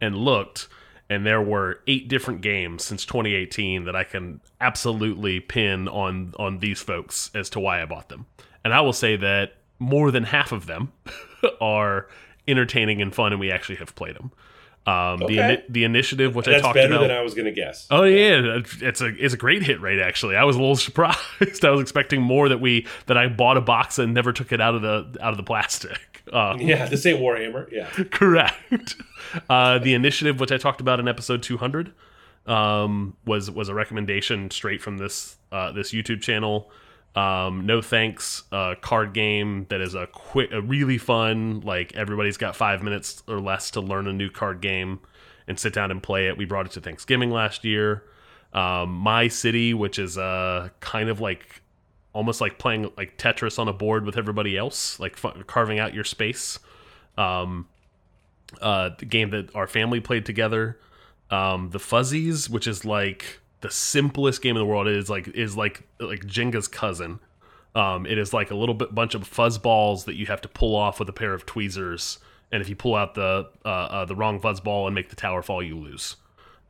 and 0.00 0.16
looked, 0.16 0.68
and 1.08 1.24
there 1.24 1.42
were 1.42 1.80
eight 1.86 2.08
different 2.08 2.40
games 2.40 2.84
since 2.84 3.04
2018 3.04 3.84
that 3.84 3.94
I 3.96 4.04
can 4.04 4.40
absolutely 4.60 5.40
pin 5.40 5.88
on 5.88 6.34
on 6.38 6.58
these 6.58 6.80
folks 6.80 7.30
as 7.34 7.48
to 7.50 7.60
why 7.60 7.82
I 7.82 7.84
bought 7.84 8.08
them, 8.08 8.26
and 8.64 8.74
I 8.74 8.80
will 8.80 8.92
say 8.92 9.16
that 9.16 9.54
more 9.78 10.10
than 10.10 10.24
half 10.24 10.52
of 10.52 10.66
them 10.66 10.92
are 11.60 12.08
entertaining 12.48 13.02
and 13.02 13.14
fun, 13.14 13.32
and 13.32 13.40
we 13.40 13.50
actually 13.50 13.76
have 13.76 13.94
played 13.94 14.16
them. 14.16 14.32
Um, 14.86 15.18
the 15.18 15.24
Okay. 15.24 15.36
ini- 15.36 15.62
the 15.68 15.82
initiative, 15.84 16.36
which 16.36 16.46
I 16.46 16.52
That's 16.52 16.62
talked 16.62 16.74
better 16.76 16.94
about, 16.94 17.08
than 17.08 17.10
I 17.10 17.20
was 17.22 17.34
going 17.34 17.46
to 17.46 17.50
guess. 17.52 17.88
Oh 17.90 18.04
yeah, 18.04 18.60
it's 18.80 19.00
a 19.00 19.06
it's 19.06 19.34
a 19.34 19.36
great 19.36 19.64
hit 19.64 19.80
rate 19.80 19.98
actually. 19.98 20.36
I 20.36 20.44
was 20.44 20.54
a 20.54 20.60
little 20.60 20.76
surprised. 20.90 21.64
I 21.64 21.70
was 21.70 21.80
expecting 21.80 22.22
more 22.22 22.48
that 22.48 22.60
we 22.60 22.86
that 23.06 23.16
I 23.16 23.26
bought 23.26 23.56
a 23.56 23.60
box 23.60 23.98
and 23.98 24.14
never 24.14 24.32
took 24.32 24.52
it 24.52 24.60
out 24.60 24.74
of 24.76 24.82
the 24.82 25.16
out 25.20 25.32
of 25.32 25.36
the 25.36 25.42
plastic. 25.44 25.98
Um, 26.32 26.60
Yeah, 26.60 26.86
this 26.86 27.06
ain't 27.06 27.20
Warhammer. 27.20 27.70
Yeah. 27.70 27.88
correct. 28.10 28.96
Uh, 29.48 29.78
the 29.78 29.94
initiative, 29.94 30.40
which 30.40 30.50
I 30.50 30.56
talked 30.58 30.80
about 30.80 30.98
in 30.98 31.06
episode 31.06 31.40
200, 31.40 31.92
um, 32.46 33.16
was 33.24 33.48
was 33.50 33.68
a 33.68 33.74
recommendation 33.74 34.50
straight 34.50 34.82
from 34.82 34.98
this 34.98 35.36
uh, 35.52 35.70
this 35.72 35.92
YouTube 35.92 36.20
channel. 36.22 36.68
Um, 37.16 37.64
no 37.64 37.80
thanks, 37.80 38.42
uh, 38.52 38.74
card 38.82 39.14
game 39.14 39.66
that 39.70 39.80
is 39.80 39.94
a 39.94 40.06
quick, 40.06 40.52
a 40.52 40.60
really 40.60 40.98
fun. 40.98 41.60
Like 41.60 41.96
everybody's 41.96 42.36
got 42.36 42.54
five 42.54 42.82
minutes 42.82 43.22
or 43.26 43.40
less 43.40 43.70
to 43.72 43.80
learn 43.80 44.06
a 44.06 44.12
new 44.12 44.28
card 44.28 44.60
game 44.60 45.00
and 45.48 45.58
sit 45.58 45.72
down 45.72 45.90
and 45.90 46.02
play 46.02 46.28
it. 46.28 46.36
We 46.36 46.44
brought 46.44 46.66
it 46.66 46.72
to 46.72 46.80
Thanksgiving 46.80 47.30
last 47.30 47.64
year. 47.64 48.04
Um, 48.52 48.90
My 48.90 49.28
City, 49.28 49.72
which 49.72 49.98
is 49.98 50.18
uh, 50.18 50.68
kind 50.80 51.08
of 51.08 51.20
like 51.20 51.62
almost 52.12 52.40
like 52.40 52.58
playing 52.58 52.90
like 52.98 53.16
Tetris 53.16 53.58
on 53.58 53.66
a 53.66 53.72
board 53.72 54.04
with 54.04 54.18
everybody 54.18 54.56
else, 54.56 55.00
like 55.00 55.18
carving 55.46 55.78
out 55.78 55.94
your 55.94 56.04
space. 56.04 56.58
Um, 57.16 57.66
uh, 58.60 58.90
the 58.98 59.06
game 59.06 59.30
that 59.30 59.54
our 59.54 59.66
family 59.66 60.00
played 60.00 60.26
together. 60.26 60.78
Um, 61.30 61.70
the 61.70 61.78
Fuzzies, 61.78 62.48
which 62.48 62.66
is 62.66 62.84
like 62.84 63.40
the 63.60 63.70
simplest 63.70 64.42
game 64.42 64.56
in 64.56 64.60
the 64.60 64.66
world, 64.66 64.86
it 64.86 64.96
is 64.96 65.10
like 65.10 65.28
is 65.28 65.56
like 65.56 65.82
like 65.98 66.26
Jenga's 66.26 66.68
cousin. 66.68 67.20
Um, 67.74 68.06
it 68.06 68.16
is 68.16 68.32
like 68.32 68.50
a 68.50 68.56
little 68.56 68.74
bit 68.74 68.94
bunch 68.94 69.14
of 69.14 69.26
fuzz 69.26 69.58
balls 69.58 70.04
that 70.04 70.16
you 70.16 70.26
have 70.26 70.40
to 70.42 70.48
pull 70.48 70.74
off 70.74 70.98
with 70.98 71.08
a 71.08 71.12
pair 71.12 71.34
of 71.34 71.44
tweezers, 71.46 72.18
and 72.50 72.62
if 72.62 72.68
you 72.68 72.76
pull 72.76 72.94
out 72.94 73.14
the 73.14 73.48
uh, 73.64 73.68
uh, 73.68 74.04
the 74.04 74.14
wrong 74.14 74.40
fuzz 74.40 74.60
ball 74.60 74.86
and 74.86 74.94
make 74.94 75.10
the 75.10 75.16
tower 75.16 75.42
fall, 75.42 75.62
you 75.62 75.76
lose. 75.76 76.16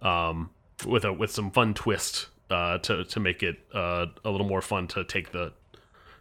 Um, 0.03 0.51
with 0.85 1.05
a 1.05 1.13
with 1.13 1.31
some 1.31 1.51
fun 1.51 1.75
twist 1.75 2.29
uh, 2.51 2.79
to 2.79 3.05
to 3.05 3.21
make 3.21 3.43
it 3.43 3.59
uh, 3.75 4.07
a 4.25 4.31
little 4.31 4.47
more 4.47 4.63
fun 4.63 4.89
to 4.89 5.05
take 5.05 5.33
the 5.33 5.53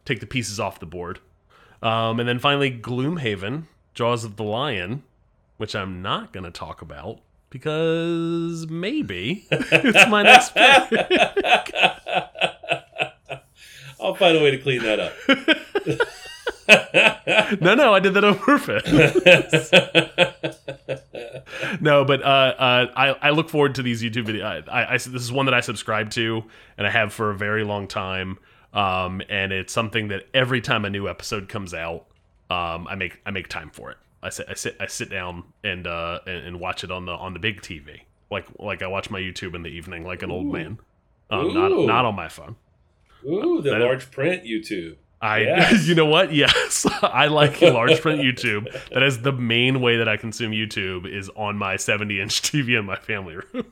take 0.05 0.19
the 0.19 0.27
pieces 0.27 0.59
off 0.59 0.79
the 0.79 0.85
board. 0.85 1.19
Um, 1.81 2.19
and 2.19 2.27
then 2.27 2.39
finally, 2.39 2.71
Gloomhaven, 2.71 3.63
Jaws 3.93 4.23
of 4.23 4.37
the 4.37 4.43
Lion, 4.43 5.03
which 5.57 5.75
I'm 5.75 6.01
not 6.01 6.31
going 6.31 6.45
to 6.45 6.51
talk 6.51 6.81
about 6.81 7.19
because 7.55 8.67
maybe 8.69 9.47
it's 9.51 10.09
my 10.09 10.23
next 10.23 10.53
pick. 10.53 10.91
I'll 14.01 14.13
find 14.15 14.35
a 14.37 14.43
way 14.43 14.51
to 14.51 14.57
clean 14.57 14.81
that 14.83 14.99
up. 14.99 15.13
no, 17.61 17.75
no, 17.75 17.93
I 17.93 18.01
did 18.01 18.13
that 18.15 18.25
on 18.25 18.37
purpose. 18.37 18.83
no, 21.79 22.03
but 22.03 22.21
uh, 22.21 22.25
uh, 22.25 22.91
I, 22.93 23.07
I 23.21 23.29
look 23.29 23.47
forward 23.49 23.75
to 23.75 23.83
these 23.83 24.03
YouTube 24.03 24.25
videos. 24.25 24.67
I, 24.67 24.81
I, 24.83 24.89
I- 24.89 24.97
this 24.97 25.05
is 25.07 25.31
one 25.31 25.45
that 25.45 25.53
I 25.53 25.61
subscribe 25.61 26.09
to 26.11 26.43
and 26.77 26.85
I 26.85 26.89
have 26.89 27.13
for 27.13 27.31
a 27.31 27.35
very 27.37 27.63
long 27.63 27.87
time. 27.87 28.37
Um, 28.73 29.21
and 29.29 29.53
it's 29.53 29.71
something 29.71 30.09
that 30.09 30.27
every 30.33 30.59
time 30.59 30.83
a 30.83 30.89
new 30.89 31.07
episode 31.07 31.47
comes 31.47 31.73
out, 31.73 32.05
um, 32.49 32.85
I 32.89 32.95
make 32.95 33.21
I 33.25 33.31
make 33.31 33.47
time 33.47 33.69
for 33.71 33.91
it. 33.91 33.97
I 34.25 34.29
sit 34.29 34.47
I 34.49 34.53
sit 34.55 34.75
I 34.79 34.87
sit 34.87 35.09
down 35.09 35.43
and 35.63 35.85
uh 35.87 36.19
and, 36.27 36.45
and 36.47 36.59
watch 36.59 36.83
it 36.83 36.91
on 36.91 37.05
the 37.05 37.13
on 37.13 37.33
the 37.33 37.39
big 37.39 37.61
TV, 37.61 38.01
like 38.29 38.45
like 38.59 38.81
I 38.81 38.87
watch 38.87 39.09
my 39.09 39.19
YouTube 39.19 39.53
in 39.55 39.61
the 39.63 39.69
evening, 39.69 40.03
like 40.03 40.23
an 40.23 40.31
old 40.31 40.51
man. 40.51 40.79
Um, 41.29 41.53
not 41.53 41.71
not 41.71 42.05
on 42.05 42.15
my 42.15 42.27
phone. 42.27 42.55
Ooh, 43.25 43.61
the 43.61 43.71
That- 43.71 43.81
large 43.81 44.11
print 44.11 44.43
YouTube. 44.43 44.95
I, 45.21 45.39
Yes. 45.39 45.87
you 45.87 45.95
know 45.95 46.05
what? 46.05 46.33
Yes, 46.33 46.85
I 47.01 47.27
like 47.27 47.61
large 47.61 48.01
print 48.01 48.19
YouTube. 48.27 48.71
That 48.91 49.01
is 49.01 49.21
the 49.21 49.31
main 49.31 49.79
way 49.81 49.97
that 49.97 50.07
I 50.09 50.17
consume 50.17 50.51
YouTube 50.51 51.07
is 51.11 51.29
on 51.35 51.55
my 51.57 51.77
70 51.77 52.19
inch 52.19 52.41
TV 52.41 52.77
in 52.77 52.85
my 52.85 52.97
family 52.97 53.37
room. 53.37 53.71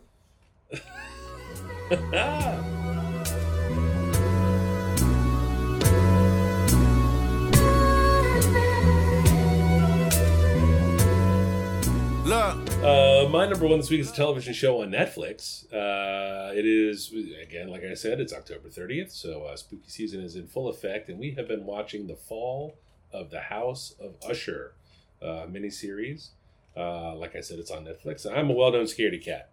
Look. 12.25 12.57
Uh, 12.81 13.27
my 13.29 13.45
number 13.47 13.67
one 13.67 13.79
this 13.79 13.89
week 13.89 13.99
is 13.99 14.09
a 14.09 14.15
television 14.15 14.53
show 14.53 14.81
on 14.81 14.91
Netflix. 14.91 15.65
Uh, 15.73 16.53
it 16.53 16.65
is 16.65 17.13
again, 17.41 17.67
like 17.67 17.83
I 17.83 17.95
said, 17.95 18.21
it's 18.21 18.31
October 18.31 18.69
thirtieth, 18.69 19.11
so 19.11 19.43
uh, 19.43 19.57
spooky 19.57 19.89
season 19.89 20.21
is 20.21 20.37
in 20.37 20.47
full 20.47 20.69
effect, 20.69 21.09
and 21.09 21.19
we 21.19 21.31
have 21.31 21.49
been 21.49 21.65
watching 21.65 22.07
the 22.07 22.15
Fall 22.15 22.77
of 23.11 23.29
the 23.29 23.41
House 23.41 23.93
of 23.99 24.15
Usher 24.27 24.73
uh, 25.21 25.47
miniseries. 25.51 26.29
Uh, 26.77 27.13
like 27.15 27.35
I 27.35 27.41
said, 27.41 27.59
it's 27.59 27.71
on 27.71 27.83
Netflix. 27.83 28.25
I'm 28.25 28.49
a 28.49 28.53
well-known 28.53 28.85
scaredy 28.85 29.23
cat 29.23 29.49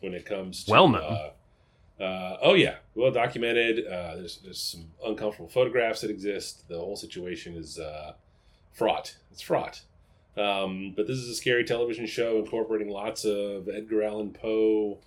when 0.00 0.14
it 0.14 0.24
comes 0.24 0.64
to 0.64 0.70
Well-known? 0.70 1.02
Uh, 1.02 2.02
uh, 2.02 2.38
oh 2.42 2.54
yeah, 2.54 2.76
well 2.94 3.10
documented. 3.10 3.86
Uh, 3.88 4.14
there's 4.14 4.38
there's 4.38 4.60
some 4.60 4.86
uncomfortable 5.04 5.48
photographs 5.48 6.02
that 6.02 6.10
exist. 6.10 6.68
The 6.68 6.78
whole 6.78 6.96
situation 6.96 7.56
is 7.56 7.80
uh, 7.80 8.12
fraught. 8.72 9.16
It's 9.32 9.42
fraught. 9.42 9.82
Um, 10.36 10.92
but 10.96 11.06
this 11.06 11.18
is 11.18 11.28
a 11.28 11.34
scary 11.34 11.64
television 11.64 12.06
show 12.06 12.38
incorporating 12.38 12.88
lots 12.88 13.24
of 13.24 13.68
Edgar 13.68 14.02
Allan 14.02 14.30
Poe 14.30 14.98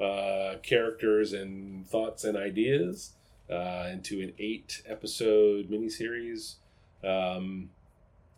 uh, 0.00 0.56
characters 0.62 1.32
and 1.32 1.86
thoughts 1.86 2.24
and 2.24 2.36
ideas 2.36 3.12
uh, 3.50 3.88
into 3.90 4.20
an 4.20 4.32
eight 4.38 4.82
episode 4.86 5.70
miniseries. 5.70 6.56
Um, 7.02 7.70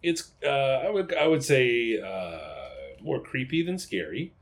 it's 0.02 0.32
uh, 0.44 0.48
I 0.86 0.90
would 0.90 1.14
I 1.14 1.26
would 1.26 1.42
say 1.42 2.00
uh, 2.00 3.02
more 3.02 3.20
creepy 3.20 3.62
than 3.62 3.78
scary. 3.78 4.32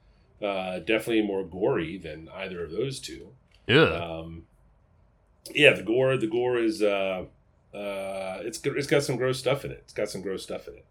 Uh, 0.42 0.78
definitely 0.78 1.22
more 1.22 1.44
gory 1.44 1.96
than 1.96 2.28
either 2.34 2.64
of 2.64 2.70
those 2.70 3.00
two. 3.00 3.28
Yeah. 3.66 3.84
Um, 3.84 4.44
yeah, 5.54 5.72
the 5.74 5.82
gore. 5.82 6.16
The 6.16 6.26
gore 6.26 6.58
is 6.58 6.82
uh, 6.82 7.24
uh, 7.74 8.38
it's 8.42 8.60
it's 8.64 8.86
got 8.86 9.02
some 9.02 9.16
gross 9.16 9.38
stuff 9.38 9.64
in 9.64 9.70
it. 9.70 9.82
It's 9.84 9.92
got 9.92 10.10
some 10.10 10.22
gross 10.22 10.42
stuff 10.42 10.68
in 10.68 10.74
it. 10.74 10.84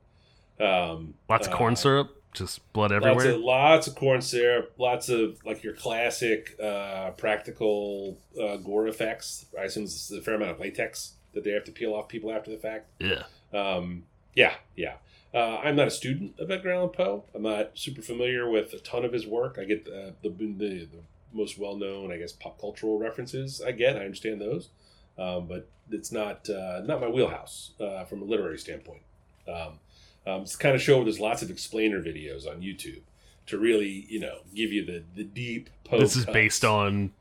Um, 0.60 1.16
Lots 1.30 1.48
of 1.48 1.54
uh, 1.54 1.58
corn 1.58 1.76
syrup, 1.76 2.22
just 2.34 2.72
blood 2.74 2.92
Lots 2.92 3.06
everywhere. 3.06 3.36
of, 3.36 3.42
lots 3.42 3.88
of 3.88 3.96
corn 3.96 4.22
syrup. 4.22 4.74
Lots 4.78 5.10
of 5.10 5.44
like 5.46 5.63
your 5.63 5.74
classic 5.74 6.58
uh, 6.62 7.12
practical 7.12 8.18
uh, 8.42 8.58
gore 8.58 8.88
effects. 8.88 9.46
I 9.60 9.63
assume 9.63 9.84
it's 9.84 10.12
a 10.12 10.22
fair 10.22 10.36
amount 10.36 10.52
of 10.52 10.60
latex 10.60 11.13
that 11.34 11.44
they 11.44 11.52
have 11.52 11.63
to 11.66 11.72
peel 11.72 11.94
off 11.94 12.08
people 12.08 12.32
after 12.32 12.52
the 12.52 12.58
fact. 12.58 12.88
yeah. 13.00 13.24
Um, 13.54 14.04
yeah, 14.36 14.56
yeah. 14.76 14.96
Uh, 15.34 15.58
I'm 15.63 15.76
not 15.76 15.88
a 15.88 15.92
student 15.92 16.39
of 16.39 16.50
Edgar 16.50 16.72
Allan 16.72 16.89
Poe. 16.89 17.24
I'm 17.36 17.44
not 17.44 17.72
super 17.76 18.02
familiar 18.02 18.50
with 18.50 18.74
a 18.74 18.80
ton 18.80 19.04
of 19.06 19.13
his 19.13 19.26
work. 19.28 19.58
I 19.60 19.63
get 19.66 19.86
the 19.86 20.13
the, 20.22 20.30
the, 20.30 20.54
the 20.58 20.88
most 21.32 21.58
well 21.60 21.76
known, 21.76 22.12
I 22.12 22.18
guess, 22.18 22.32
pop 22.32 22.60
cultural 22.60 23.00
references. 23.00 23.62
I 23.62 23.72
get. 23.72 23.96
I 23.96 24.02
understand 24.06 24.42
those, 24.42 24.70
um, 25.18 25.48
but 25.48 25.68
it's 25.92 26.12
not 26.12 26.50
uh, 26.50 26.82
not 26.86 27.02
my 27.02 27.08
wheelhouse 27.08 27.72
uh, 27.80 28.06
from 28.06 28.22
a 28.22 28.26
literary 28.26 28.58
standpoint. 28.58 29.02
Um, 29.48 29.80
um, 30.26 30.42
it's 30.42 30.56
kind 30.56 30.76
of 30.76 30.82
show 30.82 30.96
where 30.98 31.06
there's 31.06 31.20
lots 31.20 31.42
of 31.42 31.50
explainer 31.50 32.02
videos 32.02 32.48
on 32.48 32.62
YouTube 32.62 33.02
to 33.48 33.58
really, 33.58 34.06
you 34.10 34.20
know, 34.20 34.40
give 34.56 34.72
you 34.72 34.86
the 34.86 35.04
the 35.16 35.24
deep. 35.24 35.70
This 35.92 36.16
is 36.16 36.26
cuts. 36.26 36.34
based 36.34 36.66
on 36.66 37.12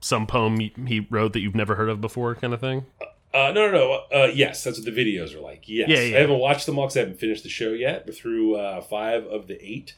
some 0.00 0.26
poem 0.26 0.58
he- 0.58 1.06
wrote 1.10 1.32
that 1.32 1.40
you've 1.40 1.54
never 1.54 1.74
heard 1.74 1.88
of 1.88 2.00
before, 2.00 2.34
kind 2.34 2.54
of 2.54 2.60
thing. 2.60 2.86
Uh, 3.34 3.52
no, 3.52 3.70
no, 3.70 3.72
no. 3.72 4.02
Uh, 4.12 4.26
yes, 4.26 4.64
that's 4.64 4.78
what 4.78 4.86
the 4.86 4.90
videos 4.90 5.34
are 5.34 5.40
like. 5.40 5.68
Yes, 5.68 5.88
Yeah, 5.88 6.00
yeah. 6.00 6.16
I 6.16 6.20
haven't 6.20 6.38
watched 6.38 6.66
them 6.66 6.78
all 6.78 6.86
because 6.86 6.96
I 6.96 7.00
haven't 7.00 7.20
finished 7.20 7.42
the 7.42 7.50
show 7.50 7.70
yet. 7.70 8.04
We're 8.06 8.14
through 8.14 8.56
uh, 8.56 8.80
five 8.80 9.26
of 9.26 9.46
the 9.46 9.62
eight. 9.62 9.94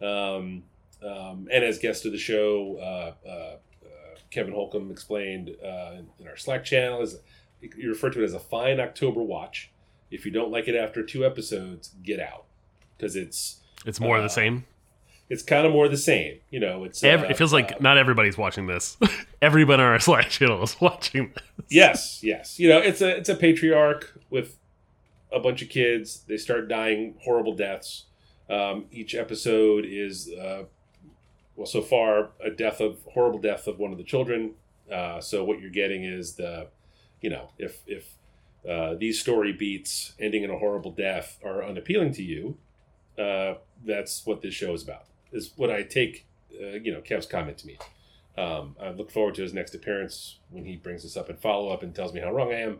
Um, 0.00 0.62
um, 1.02 1.48
and 1.52 1.64
as 1.64 1.78
guest 1.78 2.06
of 2.06 2.12
the 2.12 2.18
show, 2.18 2.76
uh, 2.78 3.28
uh, 3.28 3.30
uh, 3.30 3.56
Kevin 4.30 4.52
Holcomb 4.52 4.90
explained 4.90 5.56
uh, 5.62 5.96
in 6.20 6.28
our 6.28 6.36
Slack 6.36 6.64
channel 6.64 7.02
is 7.02 7.18
you 7.60 7.88
refer 7.88 8.10
to 8.10 8.22
it 8.22 8.24
as 8.24 8.34
a 8.34 8.38
fine 8.38 8.78
October 8.78 9.22
watch. 9.22 9.70
If 10.10 10.24
you 10.24 10.32
don't 10.32 10.50
like 10.50 10.68
it 10.68 10.74
after 10.74 11.02
two 11.04 11.24
episodes, 11.24 11.90
get 12.02 12.20
out 12.20 12.44
because 12.96 13.14
it's 13.16 13.60
It's 13.86 14.00
more 14.00 14.16
of 14.16 14.20
Uh, 14.24 14.26
the 14.28 14.32
same. 14.32 14.64
it's 15.28 15.42
kind 15.42 15.66
of 15.66 15.72
more 15.72 15.88
the 15.88 15.96
same. 15.96 16.38
You 16.50 16.60
know, 16.60 16.84
it's 16.84 17.02
Ev- 17.04 17.24
uh, 17.24 17.26
it 17.26 17.36
feels 17.36 17.52
like 17.52 17.72
uh, 17.72 17.76
not 17.80 17.98
everybody's 17.98 18.38
watching 18.38 18.66
this. 18.66 18.96
Everybody 19.42 19.82
on 19.82 19.88
our 19.88 19.98
Slack 20.00 20.28
channel 20.30 20.62
is 20.62 20.80
watching 20.80 21.32
this. 21.34 21.66
yes, 21.70 22.20
yes. 22.24 22.58
You 22.58 22.68
know, 22.70 22.78
it's 22.78 23.00
a 23.02 23.16
it's 23.16 23.28
a 23.28 23.34
patriarch 23.36 24.18
with 24.30 24.58
a 25.30 25.38
bunch 25.40 25.60
of 25.62 25.68
kids. 25.68 26.24
They 26.26 26.36
start 26.38 26.68
dying 26.68 27.14
horrible 27.22 27.54
deaths. 27.54 28.06
Um, 28.50 28.86
each 28.90 29.14
episode 29.14 29.84
is 29.86 30.30
uh, 30.32 30.64
well, 31.54 31.66
so 31.66 31.82
far 31.82 32.30
a 32.42 32.50
death 32.50 32.80
of 32.80 32.98
horrible 33.12 33.38
death 33.38 33.66
of 33.66 33.78
one 33.78 33.92
of 33.92 33.98
the 33.98 34.04
children. 34.04 34.54
Uh, 34.90 35.20
so 35.20 35.44
what 35.44 35.60
you're 35.60 35.70
getting 35.70 36.02
is 36.04 36.34
the, 36.36 36.68
you 37.20 37.28
know, 37.28 37.50
if 37.58 37.82
if 37.86 38.14
uh, 38.68 38.94
these 38.94 39.20
story 39.20 39.52
beats 39.52 40.14
ending 40.18 40.42
in 40.42 40.50
a 40.50 40.58
horrible 40.58 40.90
death 40.90 41.38
are 41.44 41.64
unappealing 41.64 42.12
to 42.14 42.22
you, 42.22 42.56
uh, 43.18 43.54
that's 43.84 44.24
what 44.24 44.42
this 44.42 44.54
show 44.54 44.72
is 44.72 44.82
about. 44.82 45.04
Is 45.32 45.52
what 45.56 45.70
I 45.70 45.82
take, 45.82 46.26
uh, 46.54 46.76
you 46.82 46.92
know, 46.92 47.00
Kev's 47.00 47.26
comment 47.26 47.58
to 47.58 47.66
me. 47.66 47.78
Um, 48.36 48.76
I 48.80 48.90
look 48.90 49.10
forward 49.10 49.34
to 49.34 49.42
his 49.42 49.52
next 49.52 49.74
appearance 49.74 50.38
when 50.50 50.64
he 50.64 50.76
brings 50.76 51.02
this 51.02 51.16
up 51.16 51.28
in 51.28 51.36
follow 51.36 51.70
up 51.70 51.82
and 51.82 51.94
tells 51.94 52.14
me 52.14 52.20
how 52.20 52.32
wrong 52.32 52.52
I 52.52 52.60
am 52.60 52.78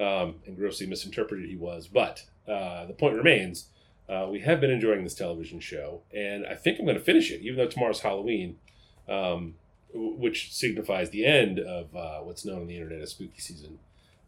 um, 0.00 0.34
and 0.46 0.56
grossly 0.56 0.86
misinterpreted 0.86 1.48
he 1.48 1.56
was. 1.56 1.86
But 1.86 2.24
uh, 2.48 2.86
the 2.86 2.92
point 2.92 3.16
remains 3.16 3.68
uh, 4.08 4.28
we 4.30 4.40
have 4.40 4.60
been 4.60 4.70
enjoying 4.70 5.02
this 5.02 5.14
television 5.14 5.58
show, 5.60 6.02
and 6.14 6.46
I 6.46 6.54
think 6.54 6.78
I'm 6.78 6.84
going 6.84 6.98
to 6.98 7.02
finish 7.02 7.30
it, 7.30 7.40
even 7.42 7.56
though 7.56 7.66
tomorrow's 7.66 8.00
Halloween, 8.00 8.56
um, 9.08 9.54
which 9.92 10.52
signifies 10.54 11.10
the 11.10 11.24
end 11.24 11.58
of 11.58 11.94
uh, 11.94 12.18
what's 12.20 12.44
known 12.44 12.60
on 12.60 12.66
the 12.66 12.76
internet 12.76 13.00
as 13.00 13.10
spooky 13.10 13.40
season. 13.40 13.78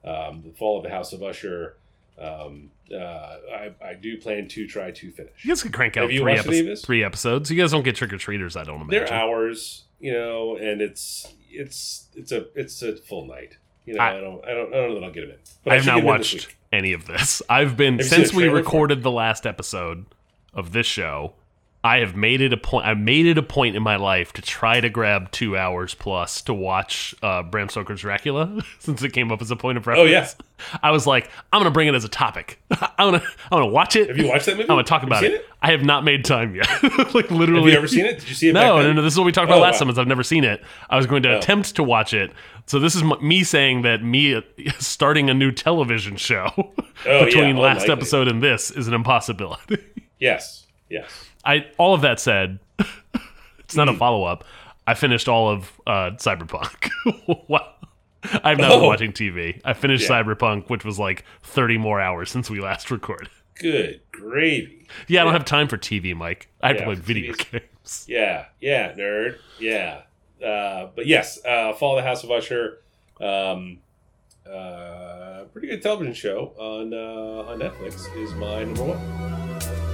Um, 0.05 0.43
the 0.45 0.53
fall 0.59 0.79
of 0.79 0.85
the 0.85 0.91
House 0.91 1.13
of 1.13 1.23
Usher. 1.23 1.77
Um, 2.19 2.71
uh, 2.93 2.97
I, 2.99 3.71
I 3.85 3.95
do 3.95 4.17
plan 4.19 4.49
to 4.49 4.67
try 4.67 4.91
to 4.91 5.11
finish. 5.13 5.45
You 5.45 5.51
guys 5.51 5.63
could 5.63 5.73
crank 5.73 5.97
out 5.97 6.09
three, 6.11 6.33
epi- 6.33 6.75
three 6.77 7.05
episodes. 7.05 7.51
You 7.51 7.57
guys 7.61 7.71
don't 7.71 7.85
get 7.85 7.95
trick 7.97 8.13
or 8.13 8.19
treaters, 8.19 8.57
I 8.57 8.65
don't 8.65 8.81
imagine. 8.81 8.91
They're 8.91 9.13
hours, 9.13 9.85
you 10.01 10.13
know, 10.13 10.57
and 10.57 10.81
it's 10.81 11.33
it's 11.51 12.09
it's 12.15 12.33
a 12.33 12.47
it's 12.59 12.83
a 12.83 12.97
full 12.97 13.27
night. 13.27 13.57
You 13.87 13.95
know, 13.95 14.01
I- 14.03 14.19
I, 14.19 14.21
don't 14.21 14.45
I 14.45 14.55
don't 14.55 14.75
I 14.75 14.77
don't 14.79 14.89
know 14.91 14.95
that 15.01 15.05
I'll 15.05 15.13
get 15.13 15.25
him 15.25 15.31
in. 15.31 15.37
But 15.65 15.73
I 15.73 15.77
have 15.77 15.87
not 15.87 15.95
get 15.97 16.05
him 16.05 16.11
in 16.11 16.19
this 16.21 16.35
watched 16.35 16.57
any 16.73 16.93
of 16.93 17.07
this. 17.07 17.41
I've 17.49 17.77
been 17.77 17.99
Have 17.99 18.07
since 18.07 18.33
we 18.33 18.43
trailer 18.45 18.57
for 18.57 18.59
it? 18.59 18.65
recorded 18.65 19.03
the 19.03 19.13
last 19.13 19.47
episode 19.47 20.07
of 20.55 20.73
this 20.73 20.87
show. 20.87 21.35
I 21.85 21.99
have 21.99 22.17
made 22.17 22.41
it 22.41 22.53
a 22.53 22.57
point. 22.57 22.87
I 22.87 22.95
made 22.95 23.25
it 23.27 23.39
a 23.39 23.43
point 23.43 23.77
in 23.77 23.83
my 23.85 23.97
life 23.97 24.33
to 24.33 24.43
try 24.43 24.81
to 24.81 24.89
grab 24.91 25.31
two 25.31 25.57
hours 25.57 25.95
plus 25.95 26.43
to 26.43 26.53
watch 26.53 27.15
uh, 27.23 27.45
Bram 27.45 27.69
Stoker's 27.69 28.01
Dracula, 28.01 28.63
since 28.81 29.01
it 29.03 29.13
came 29.13 29.31
up 29.31 29.41
as 29.41 29.51
a 29.53 29.57
point 29.57 29.79
of 29.79 29.87
reference. 29.87 30.07
Oh 30.07 30.11
yes, 30.11 30.35
yeah, 30.59 30.79
I 30.83 30.91
was 30.91 31.07
like, 31.07 31.31
I'm 31.53 31.61
gonna 31.61 31.71
bring 31.71 31.87
it 31.87 31.95
as 31.95 32.05
a 32.05 32.09
topic. 32.09 32.61
I'm 32.73 33.13
gonna, 33.13 33.23
I'm 33.53 33.61
gonna 33.61 33.67
watch 33.67 33.95
it. 33.95 34.09
have 34.09 34.19
you 34.19 34.27
watched 34.29 34.47
that 34.47 34.53
movie? 34.57 34.63
I'm 34.65 34.69
gonna 34.71 34.83
talk 34.83 35.03
Have 35.03 35.09
you 35.09 35.13
about 35.15 35.23
seen 35.23 35.33
it. 35.33 35.47
I 35.63 35.71
have 35.71 35.85
not 35.85 36.03
made 36.05 36.25
time 36.25 36.55
yet. 36.57 36.69
like 37.15 37.31
literally. 37.31 37.71
Have 37.71 37.73
you 37.73 37.79
ever 37.79 37.89
seen 37.89 38.07
it? 38.07 38.19
Did 38.21 38.29
you 38.29 38.35
see 38.35 38.49
it? 38.49 38.53
No, 38.55 38.83
no, 38.83 38.93
no. 38.93 39.03
This 39.03 39.13
is 39.15 39.19
what 39.19 39.25
we 39.27 39.33
talked 39.33 39.49
about 39.49 39.59
Oh, 39.59 39.63
last 39.63 39.75
wow. 39.75 39.79
time. 39.81 39.91
Is 39.91 39.99
I've 39.99 40.07
never 40.09 40.25
seen 40.25 40.43
it. 40.45 40.63
I 40.91 40.97
was 40.97 41.07
going 41.07 41.23
to 41.23 41.35
Oh. 41.35 41.39
attempt 41.39 41.77
to 41.77 41.83
watch 41.85 42.13
it. 42.13 42.33
So 42.67 42.79
this 42.81 42.95
is 42.97 43.03
me 43.23 43.45
saying 43.45 43.83
that 43.83 44.03
me 44.05 44.35
uh, 44.35 44.43
starting 44.79 45.31
a 45.31 45.35
new 45.35 45.51
television 45.53 46.17
show 46.17 46.51
Oh, 47.07 47.25
between 47.25 47.57
yeah, 47.57 47.63
last 47.63 47.89
episode 47.89 48.27
and 48.29 48.43
this 48.43 48.71
is 48.73 48.89
an 48.89 48.95
impossibility. 48.95 49.79
Yes, 50.21 50.67
yes. 50.91 51.28
I 51.49 51.67
all 51.79 51.95
of 51.95 52.03
that 52.03 52.21
said, 52.21 52.59
it's 53.59 53.75
not 53.75 53.89
a 53.89 53.93
Hmm. 53.93 53.99
follow 53.99 54.25
up. 54.25 54.45
I 54.87 54.95
finished 54.95 55.29
all 55.29 55.49
of 55.51 55.73
uh, 55.87 56.11
Cyberpunk. 56.17 56.91
wow. 57.49 57.73
I've 58.45 58.59
not 58.59 58.71
been 58.71 58.81
Oh. 58.83 58.87
watching 58.87 59.13
TV. 59.13 59.61
I 59.65 59.73
finished 59.75 60.09
Yeah. 60.09 60.23
Cyberpunk, 60.23 60.69
which 60.71 60.85
was 60.85 60.99
like 60.99 61.25
30 61.43 61.79
more 61.79 62.01
hours 62.01 62.31
since 62.35 62.49
we 62.51 62.61
last 62.61 62.91
recorded. 62.91 63.29
Good 63.55 64.01
gravy. 64.13 64.87
Yeah, 65.09 65.23
I 65.23 65.25
don't 65.25 65.33
Yeah. 65.33 65.39
have 65.39 65.45
time 65.47 65.67
for 65.69 65.77
TV, 65.77 66.15
Mike. 66.15 66.49
I 66.63 66.69
have 66.69 66.77
Yeah, 66.77 66.81
to 66.85 66.87
play 66.87 66.95
video 66.95 67.33
TVs. 67.35 67.51
games. 67.51 68.05
Yeah, 68.09 68.45
yeah, 68.61 68.93
nerd. 68.93 69.39
Yeah. 69.59 70.03
Uh, 70.45 70.89
but 70.95 71.07
yes, 71.07 71.45
uh, 71.45 71.73
Fall 71.73 71.99
of 71.99 72.05
the 72.05 72.09
House 72.09 72.23
of 72.23 72.31
Usher. 72.31 72.79
Um, 73.21 73.79
uh, 74.49 75.45
pretty 75.53 75.69
good 75.69 75.83
television 75.83 76.15
show 76.15 76.55
on 76.57 76.95
uh, 76.95 77.51
on 77.51 77.59
Netflix 77.59 78.07
is 78.17 78.33
my 78.35 78.63
number 78.65 78.85
one. 78.85 79.88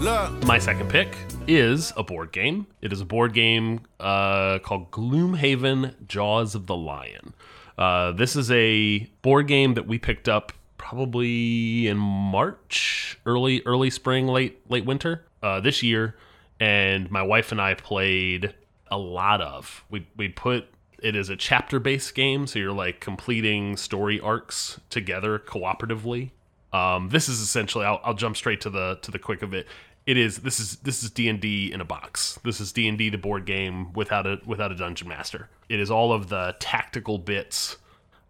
My 0.00 0.58
second 0.60 0.88
pick 0.90 1.08
is 1.48 1.92
a 1.96 2.04
board 2.04 2.30
game. 2.30 2.68
It 2.80 2.92
is 2.92 3.00
a 3.00 3.04
board 3.04 3.34
game 3.34 3.80
uh, 3.98 4.60
called 4.60 4.92
Gloomhaven 4.92 6.06
Jaws 6.06 6.54
of 6.54 6.66
the 6.66 6.76
Lion. 6.76 7.34
Uh, 7.76 8.12
this 8.12 8.36
is 8.36 8.48
a 8.52 9.00
board 9.22 9.48
game 9.48 9.74
that 9.74 9.88
we 9.88 9.98
picked 9.98 10.28
up 10.28 10.52
probably 10.76 11.88
in 11.88 11.98
March, 11.98 13.18
early 13.26 13.60
early 13.66 13.90
spring, 13.90 14.28
late 14.28 14.60
late 14.70 14.84
winter 14.84 15.24
uh, 15.42 15.58
this 15.58 15.82
year, 15.82 16.14
and 16.60 17.10
my 17.10 17.22
wife 17.22 17.50
and 17.50 17.60
I 17.60 17.74
played 17.74 18.54
a 18.92 18.98
lot 18.98 19.40
of. 19.40 19.84
We 19.90 20.06
we 20.16 20.28
put 20.28 20.66
it 21.02 21.16
is 21.16 21.28
a 21.28 21.36
chapter 21.36 21.80
based 21.80 22.14
game, 22.14 22.46
so 22.46 22.60
you're 22.60 22.72
like 22.72 23.00
completing 23.00 23.76
story 23.76 24.20
arcs 24.20 24.80
together 24.90 25.40
cooperatively. 25.40 26.30
Um, 26.72 27.08
this 27.08 27.28
is 27.28 27.40
essentially 27.40 27.84
I'll, 27.84 28.00
I'll 28.04 28.14
jump 28.14 28.36
straight 28.36 28.60
to 28.62 28.70
the 28.70 28.98
to 29.02 29.10
the 29.10 29.18
quick 29.18 29.42
of 29.42 29.54
it. 29.54 29.66
It 30.08 30.16
is 30.16 30.38
this 30.38 30.58
is 30.58 30.76
this 30.76 31.02
is 31.02 31.10
D 31.10 31.28
and 31.28 31.38
D 31.38 31.70
in 31.70 31.82
a 31.82 31.84
box. 31.84 32.38
This 32.42 32.62
is 32.62 32.72
D 32.72 32.88
and 32.88 32.96
D 32.96 33.10
the 33.10 33.18
board 33.18 33.44
game 33.44 33.92
without 33.92 34.26
a 34.26 34.40
without 34.46 34.72
a 34.72 34.74
dungeon 34.74 35.06
master. 35.06 35.50
It 35.68 35.78
is 35.80 35.90
all 35.90 36.14
of 36.14 36.30
the 36.30 36.56
tactical 36.60 37.18
bits 37.18 37.76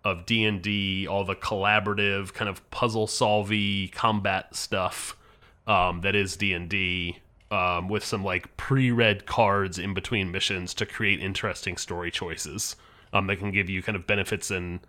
of 0.03 0.27
D 0.27 0.43
and 0.43 0.61
D, 0.61 1.07
all 1.07 1.25
the 1.25 1.37
collaborative 1.37 2.35
kind 2.35 2.49
of 2.49 2.69
puzzle 2.73 3.07
solvy 3.07 3.93
combat 3.93 4.57
stuff 4.57 5.17
um, 5.69 6.01
that 6.01 6.17
is 6.17 6.37
D 6.37 6.53
and 6.53 6.69
D, 6.69 7.21
um, 7.53 7.87
with 7.89 8.05
some 8.05 8.25
like 8.25 8.57
pre-read 8.57 9.27
cards 9.27 9.79
in 9.79 9.95
between 9.95 10.33
missions 10.33 10.75
to 10.75 10.85
create 10.85 11.21
interesting 11.21 11.77
story 11.77 12.11
choices 12.11 12.75
um, 13.13 13.29
that 13.29 13.37
can 13.37 13.53
give 13.53 13.71
you 13.71 13.85
kind 13.85 13.95
of 13.95 14.05
benefits 14.05 14.51
and 14.51 14.81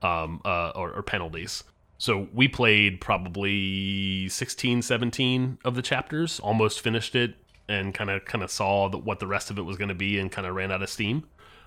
um, 0.00 0.40
uh, 0.46 0.70
or, 0.70 0.92
or 0.92 1.02
penalties. 1.02 1.62
So 1.98 2.28
we 2.32 2.46
played 2.46 3.00
probably 3.00 4.28
16, 4.28 4.82
17 4.82 5.58
of 5.64 5.74
the 5.74 5.82
chapters, 5.82 6.38
almost 6.40 6.80
finished 6.80 7.16
it, 7.16 7.34
and 7.68 7.92
kind 7.92 8.08
of 8.08 8.24
kind 8.24 8.42
of 8.42 8.50
saw 8.50 8.88
the, 8.88 8.98
what 8.98 9.18
the 9.18 9.26
rest 9.26 9.50
of 9.50 9.58
it 9.58 9.62
was 9.62 9.76
going 9.76 9.88
to 9.88 9.94
be, 9.94 10.18
and 10.18 10.30
kind 10.30 10.46
of 10.46 10.54
ran 10.54 10.70
out 10.70 10.82
of 10.82 10.88
steam. 10.88 11.24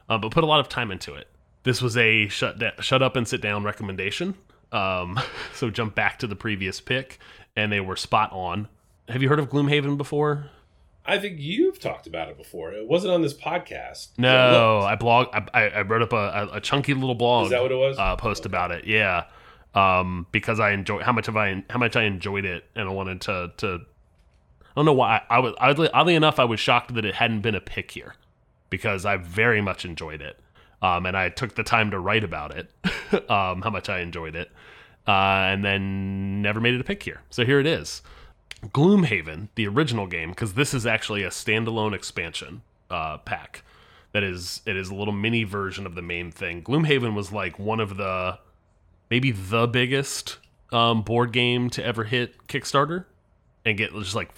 Uh, 0.09 0.17
but 0.17 0.31
put 0.31 0.43
a 0.43 0.47
lot 0.47 0.61
of 0.61 0.69
time 0.69 0.89
into 0.89 1.13
it. 1.13 1.27
This 1.63 1.81
was 1.81 1.97
a 1.97 2.27
shut 2.29 2.61
shut 2.79 3.01
up 3.01 3.15
and 3.15 3.27
sit 3.27 3.41
down 3.41 3.63
recommendation. 3.63 4.35
Um, 4.71 5.19
so 5.53 5.69
jump 5.69 5.95
back 5.95 6.17
to 6.19 6.27
the 6.27 6.35
previous 6.35 6.79
pick, 6.79 7.19
and 7.55 7.71
they 7.71 7.81
were 7.81 7.97
spot 7.97 8.31
on. 8.31 8.69
Have 9.09 9.21
you 9.21 9.27
heard 9.27 9.39
of 9.39 9.49
Gloomhaven 9.49 9.97
before? 9.97 10.49
I 11.05 11.17
think 11.17 11.39
you've 11.39 11.79
talked 11.79 12.07
about 12.07 12.29
it 12.29 12.37
before. 12.37 12.71
It 12.71 12.87
wasn't 12.87 13.13
on 13.13 13.21
this 13.21 13.33
podcast. 13.33 14.09
No, 14.17 14.81
I 14.81 14.95
blog. 14.95 15.27
I, 15.53 15.69
I 15.69 15.81
wrote 15.81 16.03
up 16.03 16.13
a, 16.13 16.15
a, 16.53 16.57
a 16.57 16.61
chunky 16.61 16.93
little 16.93 17.15
blog. 17.15 17.45
Is 17.45 17.51
that 17.51 17.61
what 17.61 17.71
it 17.71 17.75
was? 17.75 17.97
Uh, 17.97 18.15
post 18.15 18.45
about 18.45 18.71
it. 18.71 18.85
Yeah, 18.85 19.25
um, 19.73 20.27
because 20.31 20.59
I 20.59 20.71
enjoy 20.71 21.01
how 21.01 21.11
much 21.11 21.27
have 21.27 21.37
I 21.37 21.63
how 21.69 21.79
much 21.79 21.95
I 21.95 22.03
enjoyed 22.03 22.45
it, 22.45 22.65
and 22.75 22.87
I 22.87 22.91
wanted 22.91 23.21
to 23.21 23.51
to. 23.57 23.81
I 24.61 24.73
don't 24.75 24.85
know 24.85 24.93
why 24.93 25.21
I, 25.29 25.35
I 25.35 25.39
was 25.39 25.53
oddly, 25.57 25.89
oddly 25.89 26.15
enough 26.15 26.39
I 26.39 26.45
was 26.45 26.59
shocked 26.59 26.93
that 26.95 27.03
it 27.03 27.15
hadn't 27.15 27.41
been 27.41 27.55
a 27.55 27.61
pick 27.61 27.91
here, 27.91 28.15
because 28.69 29.05
I 29.05 29.17
very 29.17 29.61
much 29.61 29.83
enjoyed 29.85 30.21
it, 30.21 30.39
um, 30.81 31.05
and 31.05 31.17
I 31.17 31.29
took 31.29 31.55
the 31.55 31.63
time 31.63 31.91
to 31.91 31.99
write 31.99 32.23
about 32.23 32.55
it, 32.55 32.71
um, 33.29 33.61
how 33.61 33.69
much 33.69 33.89
I 33.89 33.99
enjoyed 33.99 34.35
it, 34.35 34.51
uh, 35.07 35.11
and 35.11 35.63
then 35.63 36.41
never 36.41 36.59
made 36.59 36.73
it 36.73 36.81
a 36.81 36.85
pick 36.85 37.03
here. 37.03 37.21
So 37.29 37.45
here 37.45 37.59
it 37.59 37.67
is. 37.67 38.01
Gloomhaven, 38.67 39.49
the 39.55 39.67
original 39.67 40.07
game, 40.07 40.29
because 40.29 40.53
this 40.53 40.73
is 40.73 40.85
actually 40.85 41.23
a 41.23 41.29
standalone 41.29 41.93
expansion 41.93 42.61
uh, 42.89 43.17
pack. 43.17 43.63
That 44.13 44.23
is, 44.23 44.61
it 44.65 44.75
is 44.75 44.89
a 44.89 44.95
little 44.95 45.13
mini 45.13 45.43
version 45.43 45.85
of 45.85 45.95
the 45.95 46.01
main 46.01 46.31
thing. 46.31 46.61
Gloomhaven 46.61 47.15
was 47.15 47.31
like 47.31 47.57
one 47.57 47.79
of 47.79 47.97
the, 47.97 48.37
maybe 49.11 49.29
the 49.31 49.67
biggest 49.67 50.39
um, 50.71 51.03
board 51.03 51.33
game 51.33 51.69
to 51.69 51.85
ever 51.85 52.05
hit 52.05 52.47
Kickstarter, 52.47 53.05
and 53.63 53.77
get 53.77 53.93
just 53.93 54.15
like 54.15 54.31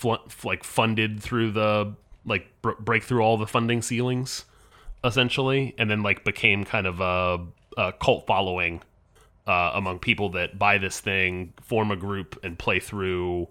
like 0.44 0.66
funded 0.66 1.22
through 1.22 1.52
the 1.52 1.96
like 2.26 2.48
br- 2.62 2.72
break 2.80 3.04
through 3.04 3.22
all 3.22 3.38
the 3.38 3.48
funding 3.48 3.82
ceilings, 3.82 4.44
essentially, 5.06 5.74
and 5.78 5.90
then 5.90 6.04
like 6.04 6.26
became 6.26 6.66
kind 6.66 6.88
of 6.88 7.00
a, 7.00 7.46
a 7.78 7.94
cult 7.94 8.28
following 8.28 8.82
uh, 9.48 9.72
among 9.76 10.00
people 10.00 10.30
that 10.30 10.58
buy 10.60 10.78
this 10.78 11.00
thing, 11.00 11.54
form 11.62 11.92
a 11.92 11.96
group, 11.96 12.38
and 12.44 12.60
play 12.60 12.80
through. 12.80 13.48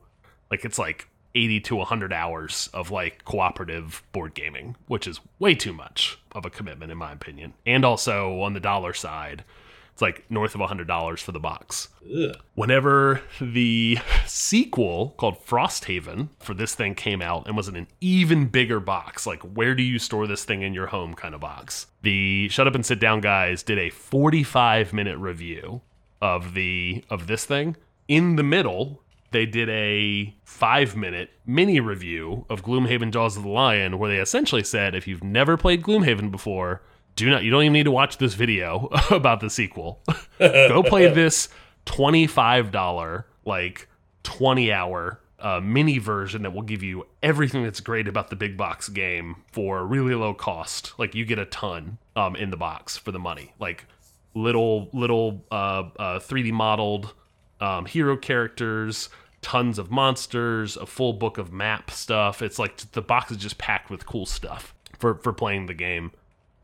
Like 0.50 0.66
it's 0.66 0.78
like 0.78 1.08
80 1.34 1.60
to 1.60 1.76
100 1.76 2.12
hours 2.12 2.68
of 2.74 2.90
like 2.90 3.24
cooperative 3.24 4.02
board 4.12 4.34
gaming, 4.34 4.76
which 4.86 5.06
is 5.06 5.20
way 5.38 5.54
too 5.54 5.72
much 5.72 6.18
of 6.32 6.44
a 6.44 6.50
commitment 6.50 6.92
in 6.92 6.98
my 6.98 7.12
opinion. 7.12 7.54
And 7.64 7.84
also 7.84 8.40
on 8.40 8.52
the 8.52 8.60
dollar 8.60 8.92
side, 8.92 9.44
it's 9.92 10.02
like 10.02 10.24
north 10.30 10.54
of 10.54 10.60
$100 10.60 11.18
for 11.18 11.32
the 11.32 11.40
box. 11.40 11.88
Ugh. 12.04 12.36
Whenever 12.54 13.20
the 13.40 13.98
sequel 14.26 15.14
called 15.18 15.44
Frosthaven 15.44 16.28
for 16.40 16.54
this 16.54 16.74
thing 16.74 16.94
came 16.94 17.20
out 17.20 17.46
and 17.46 17.56
was 17.56 17.68
in 17.68 17.76
an 17.76 17.88
even 18.00 18.46
bigger 18.46 18.80
box, 18.80 19.26
like 19.26 19.42
where 19.42 19.74
do 19.74 19.82
you 19.82 19.98
store 19.98 20.26
this 20.26 20.44
thing 20.44 20.62
in 20.62 20.72
your 20.72 20.86
home 20.86 21.14
kind 21.14 21.34
of 21.34 21.40
box, 21.40 21.88
the 22.02 22.48
Shut 22.48 22.66
Up 22.66 22.74
and 22.74 22.86
Sit 22.86 23.00
Down 23.00 23.20
guys 23.20 23.62
did 23.62 23.78
a 23.78 23.90
45 23.90 24.92
minute 24.92 25.18
review 25.18 25.82
of 26.22 26.54
the 26.54 27.04
of 27.10 27.26
this 27.26 27.44
thing. 27.44 27.76
In 28.08 28.36
the 28.36 28.42
middle, 28.42 29.02
they 29.32 29.44
did 29.44 29.68
a 29.68 30.34
five 30.44 30.96
minute 30.96 31.30
mini 31.44 31.80
review 31.80 32.46
of 32.48 32.62
Gloomhaven 32.62 33.10
Jaws 33.10 33.36
of 33.36 33.42
the 33.42 33.48
Lion, 33.48 33.98
where 33.98 34.10
they 34.10 34.18
essentially 34.18 34.62
said 34.62 34.94
if 34.94 35.06
you've 35.06 35.24
never 35.24 35.56
played 35.56 35.82
Gloomhaven 35.82 36.30
before, 36.30 36.82
do 37.16 37.28
not 37.30 37.42
you 37.42 37.50
don't 37.50 37.62
even 37.62 37.72
need 37.72 37.84
to 37.84 37.90
watch 37.90 38.18
this 38.18 38.34
video 38.34 38.88
about 39.10 39.40
the 39.40 39.50
sequel. 39.50 40.00
Go 40.38 40.82
play 40.82 41.12
this 41.12 41.48
$25 41.86 43.24
like 43.44 43.88
20 44.22 44.72
hour 44.72 45.20
uh, 45.38 45.60
mini 45.60 45.98
version 45.98 46.42
that 46.42 46.52
will 46.52 46.62
give 46.62 46.82
you 46.82 47.06
everything 47.22 47.64
that's 47.64 47.80
great 47.80 48.06
about 48.06 48.30
the 48.30 48.36
big 48.36 48.56
box 48.56 48.88
game 48.88 49.36
for 49.50 49.84
really 49.84 50.14
low 50.14 50.32
cost. 50.32 50.92
Like 50.98 51.14
you 51.14 51.24
get 51.24 51.38
a 51.38 51.46
ton 51.46 51.98
um, 52.14 52.36
in 52.36 52.50
the 52.50 52.56
box 52.56 52.96
for 52.96 53.10
the 53.10 53.18
money. 53.18 53.52
Like 53.58 53.86
little 54.34 54.88
little 54.92 55.44
uh, 55.50 55.90
uh, 55.98 56.18
3D 56.20 56.52
modeled 56.52 57.12
um, 57.60 57.86
hero 57.86 58.16
characters, 58.16 59.08
tons 59.42 59.78
of 59.78 59.90
monsters, 59.90 60.76
a 60.76 60.86
full 60.86 61.12
book 61.12 61.38
of 61.38 61.52
map 61.52 61.90
stuff. 61.90 62.40
It's 62.40 62.58
like 62.58 62.76
the 62.92 63.02
box 63.02 63.32
is 63.32 63.36
just 63.36 63.58
packed 63.58 63.90
with 63.90 64.06
cool 64.06 64.26
stuff 64.26 64.74
for 64.98 65.16
for 65.16 65.32
playing 65.32 65.66
the 65.66 65.74
game. 65.74 66.12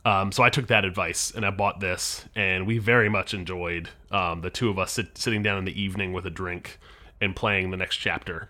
Um, 0.05 0.33
so 0.33 0.43
I 0.43 0.49
took 0.51 0.69
that 0.69 0.85
advice 0.85 1.31
and 1.35 1.45
I 1.45 1.51
bought 1.51 1.81
this, 1.81 2.25
and 2.35 2.67
we 2.67 2.79
very 2.79 3.09
much 3.09 3.35
enjoyed 3.35 3.91
um, 4.11 4.41
the 4.41 4.51
two 4.51 4.71
of 4.71 4.79
us 4.79 4.93
sit, 4.93 5.19
sitting 5.19 5.43
down 5.43 5.59
in 5.59 5.65
the 5.65 5.81
evening 5.81 6.13
with 6.13 6.25
a 6.25 6.31
drink 6.31 6.79
and 7.21 7.35
playing 7.37 7.71
the 7.71 7.77
next 7.77 7.97
chapter 7.97 8.49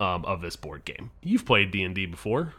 um, 0.00 0.24
of 0.24 0.40
this 0.40 0.56
board 0.56 0.84
game. 0.84 1.10
You've 1.22 1.44
played 1.44 1.70
D 1.70 1.82
and 1.82 1.94
D 1.94 2.06
before, 2.06 2.54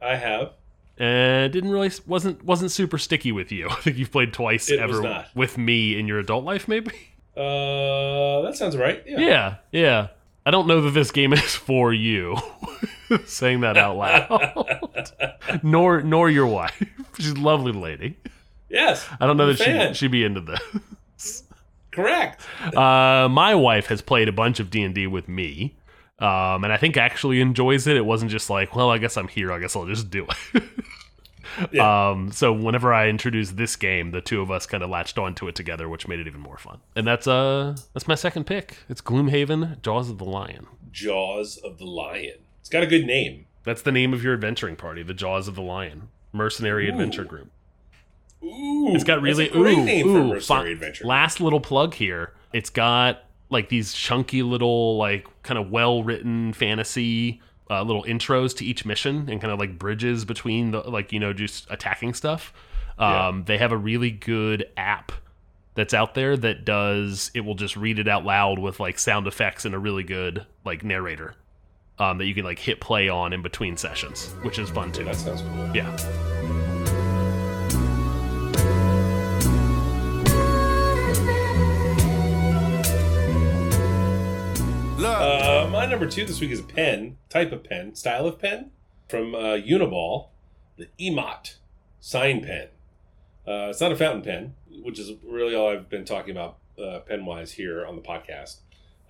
I 0.00 0.16
have. 0.16 0.52
and 0.96 1.52
didn't 1.52 1.70
really 1.70 1.90
wasn't 2.06 2.44
wasn't 2.44 2.70
super 2.70 2.98
sticky 2.98 3.32
with 3.32 3.52
you. 3.52 3.68
I 3.70 3.74
think 3.76 3.98
you've 3.98 4.12
played 4.12 4.32
twice 4.32 4.70
It 4.70 4.78
ever 4.80 5.26
with 5.34 5.58
me 5.58 5.98
in 5.98 6.06
your 6.06 6.18
adult 6.18 6.44
life, 6.44 6.68
maybe. 6.68 6.92
Uh, 7.36 8.42
that 8.42 8.54
sounds 8.56 8.76
right. 8.76 9.02
Yeah. 9.06 9.20
Yeah, 9.20 9.54
yeah. 9.70 10.08
I 10.44 10.50
don't 10.50 10.66
know 10.66 10.80
that 10.82 10.90
this 10.90 11.10
game 11.10 11.32
is 11.32 11.54
for 11.54 11.92
you. 11.92 12.36
Saying 13.26 13.60
that 13.60 13.76
out 13.76 13.96
loud. 13.96 15.12
nor 15.62 16.02
nor 16.02 16.30
your 16.30 16.46
wife. 16.46 16.82
She's 17.18 17.32
a 17.32 17.40
lovely 17.40 17.72
lady. 17.72 18.16
Yes. 18.68 19.06
I 19.20 19.26
don't 19.26 19.36
know 19.36 19.46
that 19.46 19.58
fan. 19.58 19.94
she 19.94 19.98
she'd 20.06 20.12
be 20.12 20.24
into 20.24 20.40
this. 20.40 21.44
Correct. 21.90 22.40
Uh, 22.74 23.28
my 23.30 23.54
wife 23.54 23.86
has 23.86 24.00
played 24.00 24.28
a 24.28 24.32
bunch 24.32 24.60
of 24.60 24.70
D 24.70 24.82
and 24.82 24.94
D 24.94 25.06
with 25.06 25.28
me, 25.28 25.76
um, 26.18 26.64
and 26.64 26.72
I 26.72 26.78
think 26.78 26.96
actually 26.96 27.42
enjoys 27.42 27.86
it. 27.86 27.98
It 27.98 28.06
wasn't 28.06 28.30
just 28.30 28.48
like, 28.48 28.74
well, 28.74 28.88
I 28.88 28.96
guess 28.96 29.18
I'm 29.18 29.28
here. 29.28 29.52
I 29.52 29.58
guess 29.58 29.76
I'll 29.76 29.86
just 29.86 30.08
do 30.10 30.26
it. 30.54 30.62
Yeah. 31.70 32.10
Um, 32.10 32.32
so 32.32 32.52
whenever 32.52 32.94
I 32.94 33.08
introduced 33.08 33.56
this 33.56 33.76
game, 33.76 34.10
the 34.10 34.20
two 34.20 34.40
of 34.40 34.50
us 34.50 34.66
kind 34.66 34.82
of 34.82 34.90
latched 34.90 35.18
onto 35.18 35.48
it 35.48 35.54
together, 35.54 35.88
which 35.88 36.08
made 36.08 36.20
it 36.20 36.26
even 36.26 36.40
more 36.40 36.58
fun. 36.58 36.80
And 36.96 37.06
that's 37.06 37.26
uh 37.26 37.76
that's 37.92 38.08
my 38.08 38.14
second 38.14 38.44
pick. 38.44 38.78
It's 38.88 39.00
Gloomhaven: 39.00 39.82
Jaws 39.82 40.10
of 40.10 40.18
the 40.18 40.24
Lion. 40.24 40.66
Jaws 40.90 41.58
of 41.58 41.78
the 41.78 41.84
Lion. 41.84 42.38
It's 42.62 42.68
got 42.68 42.84
a 42.84 42.86
good 42.86 43.04
name. 43.04 43.46
That's 43.64 43.82
the 43.82 43.90
name 43.90 44.14
of 44.14 44.22
your 44.22 44.34
adventuring 44.34 44.76
party, 44.76 45.02
the 45.02 45.14
Jaws 45.14 45.48
of 45.48 45.56
the 45.56 45.62
Lion 45.62 46.08
Mercenary 46.32 46.86
Ooh. 46.86 46.92
Adventure 46.92 47.24
Group. 47.24 47.50
Ooh. 48.44 48.94
It's 48.94 49.04
got 49.04 49.20
really 49.20 49.48
a 49.48 49.52
great 49.52 49.78
ooh, 49.78 49.84
name 49.84 50.08
ooh, 50.08 50.12
for 50.12 50.34
mercenary 50.34 50.72
adventure. 50.72 51.04
Last 51.04 51.40
little 51.40 51.60
plug 51.60 51.94
here. 51.94 52.32
It's 52.52 52.70
got 52.70 53.24
like 53.50 53.68
these 53.68 53.92
chunky 53.92 54.44
little 54.44 54.96
like 54.96 55.26
kind 55.42 55.58
of 55.58 55.70
well 55.70 56.04
written 56.04 56.52
fantasy 56.52 57.40
uh, 57.68 57.82
little 57.82 58.04
intros 58.04 58.56
to 58.58 58.64
each 58.64 58.84
mission 58.84 59.28
and 59.28 59.40
kind 59.40 59.52
of 59.52 59.58
like 59.58 59.78
bridges 59.78 60.24
between 60.24 60.70
the 60.70 60.80
like 60.80 61.12
you 61.12 61.18
know 61.18 61.32
just 61.32 61.66
attacking 61.68 62.14
stuff. 62.14 62.52
Yeah. 62.98 63.28
Um, 63.28 63.44
They 63.44 63.58
have 63.58 63.72
a 63.72 63.76
really 63.76 64.12
good 64.12 64.68
app 64.76 65.10
that's 65.74 65.94
out 65.94 66.14
there 66.14 66.36
that 66.36 66.64
does 66.64 67.30
it 67.34 67.40
will 67.40 67.54
just 67.54 67.76
read 67.76 67.98
it 67.98 68.06
out 68.06 68.24
loud 68.24 68.58
with 68.58 68.78
like 68.78 68.98
sound 68.98 69.26
effects 69.26 69.64
and 69.64 69.74
a 69.74 69.78
really 69.78 70.04
good 70.04 70.46
like 70.64 70.84
narrator 70.84 71.34
um, 71.98 72.18
that 72.18 72.26
you 72.26 72.34
can 72.34 72.44
like 72.44 72.58
hit 72.58 72.80
play 72.80 73.08
on 73.08 73.32
in 73.32 73.42
between 73.42 73.76
sessions, 73.76 74.32
which 74.42 74.58
is 74.58 74.70
fun 74.70 74.92
too. 74.92 75.04
that 75.04 75.16
sounds 75.16 75.42
cool. 75.42 75.76
Yeah. 75.76 75.96
Uh, 85.22 85.68
my 85.70 85.86
number 85.86 86.06
two 86.06 86.24
this 86.24 86.40
week 86.40 86.50
is 86.50 86.58
a 86.58 86.64
pen, 86.64 87.16
type 87.28 87.52
of 87.52 87.62
pen, 87.62 87.94
style 87.94 88.26
of 88.26 88.40
pen 88.40 88.70
from 89.08 89.36
uh, 89.36 89.56
Uniball, 89.56 90.30
the 90.76 90.88
EMOTT 90.98 91.56
sign 92.00 92.40
pen. 92.40 92.68
Uh, 93.46 93.68
it's 93.70 93.80
not 93.80 93.92
a 93.92 93.96
fountain 93.96 94.22
pen, 94.22 94.54
which 94.82 94.98
is 94.98 95.12
really 95.24 95.54
all 95.54 95.68
I've 95.68 95.88
been 95.88 96.04
talking 96.04 96.32
about 96.32 96.56
uh, 96.82 97.00
pen 97.00 97.24
wise 97.24 97.52
here 97.52 97.86
on 97.86 97.94
the 97.94 98.02
podcast. 98.02 98.56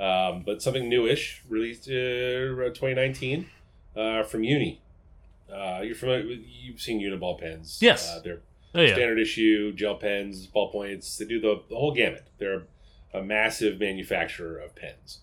Um, 0.01 0.43
but 0.45 0.63
something 0.63 0.89
newish, 0.89 1.43
released 1.49 1.87
uh, 1.89 1.93
2019 2.73 3.47
uh, 3.97 4.23
from 4.25 4.43
Uni. 4.45 4.81
Uh, 5.53 5.81
you're 5.83 5.95
familiar 5.95 6.27
with, 6.27 6.41
you've 6.47 6.81
seen 6.81 7.01
Uniball 7.01 7.39
pens. 7.39 7.79
Yes. 7.81 8.09
Uh, 8.11 8.21
they're 8.25 8.41
Oh 8.75 8.81
yeah. 8.81 8.95
standard 8.95 9.19
issue, 9.19 9.73
gel 9.75 9.97
pens, 9.97 10.47
ballpoints. 10.47 11.19
They 11.19 11.27
do 11.27 11.39
the, 11.41 11.61
the 11.69 11.77
whole 11.77 11.93
gamut. 11.93 12.27
They're 12.39 12.63
a 13.13 13.23
massive 13.23 13.79
manufacturer 13.79 14.59
of 14.59 14.75
pens. 14.75 15.19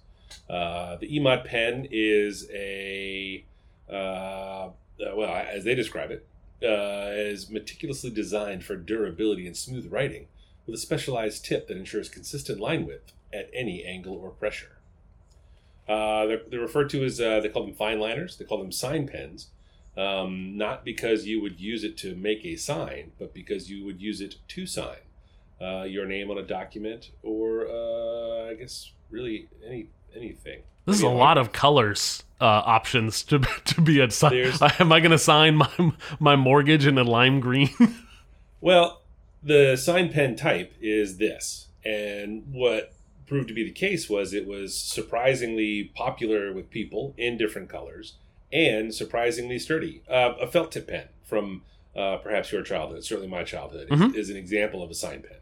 Uh, 0.48 0.98
the 0.98 1.08
EMOTT 1.18 1.46
pen 1.46 1.88
is 1.90 2.48
a, 2.54 3.44
uh, 3.92 3.94
uh, 3.96 4.72
well, 5.16 5.34
as 5.34 5.64
they 5.64 5.74
describe 5.74 6.12
it, 6.12 6.28
uh, 6.64 7.10
is 7.12 7.50
meticulously 7.50 8.12
designed 8.12 8.64
for 8.64 8.76
durability 8.76 9.48
and 9.48 9.58
smooth 9.58 9.92
writing 9.92 10.28
with 10.66 10.76
a 10.76 10.78
specialized 10.78 11.44
tip 11.46 11.68
that 11.68 11.78
ensures 11.78 12.10
consistent 12.10 12.60
line 12.60 12.86
width 12.86 13.14
at 13.34 13.50
any 13.54 13.84
angle 13.84 14.16
or 14.16 14.30
pressure. 14.30 14.78
Uh, 15.88 16.26
they're, 16.28 16.42
they're 16.50 16.60
referred 16.60 16.90
to 16.92 17.04
as 17.04 17.20
uh, 17.20 17.40
they 17.40 17.50
call 17.50 17.66
them 17.66 17.74
fine 17.74 18.00
liners. 18.00 18.38
They 18.38 18.46
call 18.46 18.60
them 18.60 18.72
sign 18.72 19.08
pens, 19.08 19.48
um, 19.98 20.56
not 20.56 20.86
because 20.86 21.26
you 21.26 21.42
would 21.42 21.60
use 21.60 21.84
it 21.84 21.98
to 21.98 22.16
make 22.16 22.46
a 22.46 22.56
sign, 22.56 23.12
but 23.18 23.34
because 23.34 23.70
you 23.70 23.84
would 23.86 24.02
use 24.02 24.22
it 24.22 24.36
to 24.50 24.66
sign 24.66 25.00
uh, 25.62 25.84
your 25.84 26.06
name 26.06 26.30
on 26.30 26.38
a 26.38 26.44
document 26.44 27.12
or 27.24 27.68
uh, 27.68 28.50
I 28.50 28.54
guess 28.54 28.92
really 29.10 29.48
any 29.66 29.88
anything. 30.16 30.62
This 30.86 30.98
is 30.98 31.04
a 31.04 31.10
lot 31.10 31.38
of 31.38 31.52
colors 31.52 32.24
uh, 32.42 32.46
options 32.46 33.24
to 33.24 33.40
to 33.66 33.82
be 33.82 34.00
a 34.00 34.10
sign. 34.10 34.34
Am 34.80 34.92
I 34.92 35.00
going 35.00 35.12
to 35.12 35.18
sign 35.18 35.56
my 35.56 35.92
my 36.20 36.36
mortgage 36.36 36.86
in 36.86 36.98
a 36.98 37.04
lime 37.04 37.40
green? 37.40 37.70
Well, 38.62 39.04
the 39.42 39.78
sign 39.78 40.12
pen 40.12 40.36
type 40.36 40.74
is 40.82 41.16
this, 41.16 41.68
and 41.86 42.44
what 42.52 42.92
proved 43.30 43.48
to 43.48 43.54
be 43.54 43.64
the 43.64 43.72
case 43.72 44.10
was 44.10 44.34
it 44.34 44.46
was 44.48 44.76
surprisingly 44.78 45.92
popular 45.96 46.52
with 46.52 46.70
people 46.70 47.14
in 47.18 47.38
different 47.38 47.70
colors 47.70 48.16
and 48.52 48.94
surprisingly 48.94 49.60
sturdy. 49.60 50.02
Uh, 50.10 50.34
a 50.42 50.48
felt 50.48 50.72
tip 50.72 50.88
pen 50.88 51.08
from 51.24 51.62
uh, 51.96 52.18
perhaps 52.18 52.52
your 52.52 52.64
childhood, 52.64 53.04
certainly 53.04 53.30
my 53.30 53.44
childhood, 53.44 53.88
is, 53.92 54.00
Mhm. 54.00 54.16
is 54.16 54.30
an 54.30 54.38
example 54.38 54.82
of 54.84 54.90
a 54.90 54.94
sign 54.94 55.22
pen. 55.22 55.38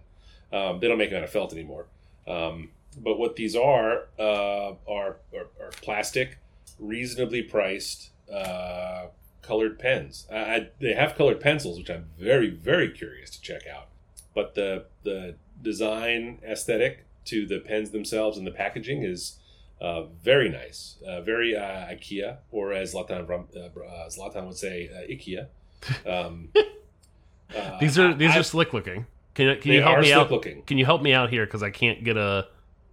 Um, 0.52 0.80
they 0.80 0.88
don't 0.88 0.98
make 0.98 1.10
them 1.10 1.18
out 1.20 1.24
of 1.24 1.30
felt 1.30 1.52
anymore. 1.54 1.88
Um, 2.28 2.72
but 2.98 3.18
what 3.20 3.36
these 3.36 3.56
are, 3.56 4.08
uh, 4.20 4.74
are 4.88 5.18
are 5.34 5.48
are 5.62 5.70
plastic, 5.82 6.38
reasonably 6.80 7.44
priced, 7.44 8.12
uh, 8.32 9.08
colored 9.42 9.78
pens. 9.80 10.26
I, 10.32 10.70
they 10.80 10.94
have 10.94 11.16
colored 11.16 11.40
pencils, 11.40 11.78
which 11.78 11.90
I'm 11.90 12.10
very 12.18 12.50
very 12.50 12.90
curious 12.92 13.30
to 13.32 13.42
check 13.42 13.68
out. 13.68 13.88
But 14.34 14.56
the 14.56 14.86
the 15.04 15.36
design 15.62 16.40
aesthetic 16.46 17.06
to 17.28 17.46
the 17.46 17.60
pens 17.60 17.92
themselves 17.92 18.38
and 18.38 18.46
the 18.48 18.52
packaging 18.52 19.04
is 19.04 19.38
uh, 19.80 20.04
very 20.24 20.50
nice, 20.50 20.98
uh, 21.08 21.22
very 21.22 21.56
uh, 21.56 21.62
IKEA, 21.92 22.38
or 22.52 22.74
as 22.74 22.94
Zlatan 22.94 23.30
uh, 23.30 23.60
uh, 23.60 24.10
Zlatan 24.10 24.46
would 24.48 24.58
say, 24.58 24.90
uh, 24.94 25.12
IKEA. 25.12 25.48
Um, 26.10 26.50
these 27.80 27.98
are 28.00 28.14
these 28.14 28.32
I- 28.32 28.40
are 28.40 28.44
slick 28.44 28.74
looking. 28.74 29.06
Can 29.36 29.48
you 29.50 29.56
can 29.58 29.72
you 29.74 29.82
help 29.84 30.00
me 30.00 30.06
slick 30.08 30.18
out? 30.18 30.32
looking. 30.32 30.62
Can 30.64 30.78
you 30.80 30.86
help 30.86 31.02
me 31.04 31.14
out 31.14 31.30
here 31.30 31.46
because 31.46 31.62
I 31.62 31.70
can't 31.70 32.04
get 32.04 32.18
a 32.18 32.48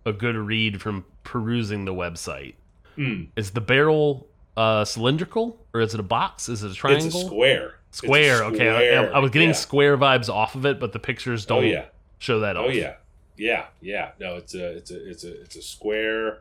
a 0.04 0.12
good 0.12 0.36
read 0.36 0.82
from 0.82 1.06
perusing 1.22 1.86
the 1.86 1.94
website. 1.94 2.54
Hmm. 2.96 3.24
Is 3.36 3.52
the 3.52 3.62
barrel 3.62 4.26
uh, 4.56 4.84
cylindrical 4.84 5.58
or 5.72 5.80
is 5.80 5.94
it 5.94 6.00
a 6.00 6.04
box? 6.04 6.50
Is 6.50 6.62
it 6.62 6.70
a 6.70 6.74
triangle? 6.74 7.06
It's 7.06 7.14
a 7.16 7.24
square. 7.24 7.74
It's 7.88 8.02
a 8.02 8.06
Square. 8.06 8.44
Okay, 8.44 8.68
I. 8.98 9.04
I 9.04 9.18
was 9.20 9.30
getting 9.30 9.48
Yeah. 9.48 9.54
square 9.54 9.96
vibes 9.96 10.28
off 10.28 10.54
of 10.54 10.66
it, 10.66 10.78
but 10.78 10.92
the 10.92 10.98
pictures 10.98 11.46
Oh 11.46 11.60
don't 11.60 11.66
yeah. 11.68 11.86
show 12.18 12.40
that. 12.40 12.56
Oh 12.58 12.68
yeah, 12.68 12.96
yeah, 13.36 13.66
yeah. 13.80 14.12
No, 14.20 14.36
it's 14.36 14.54
a 14.54 14.76
it's 14.76 14.90
a 14.90 15.10
it's 15.10 15.24
a 15.24 15.40
it's 15.42 15.56
a 15.56 15.62
square, 15.62 16.38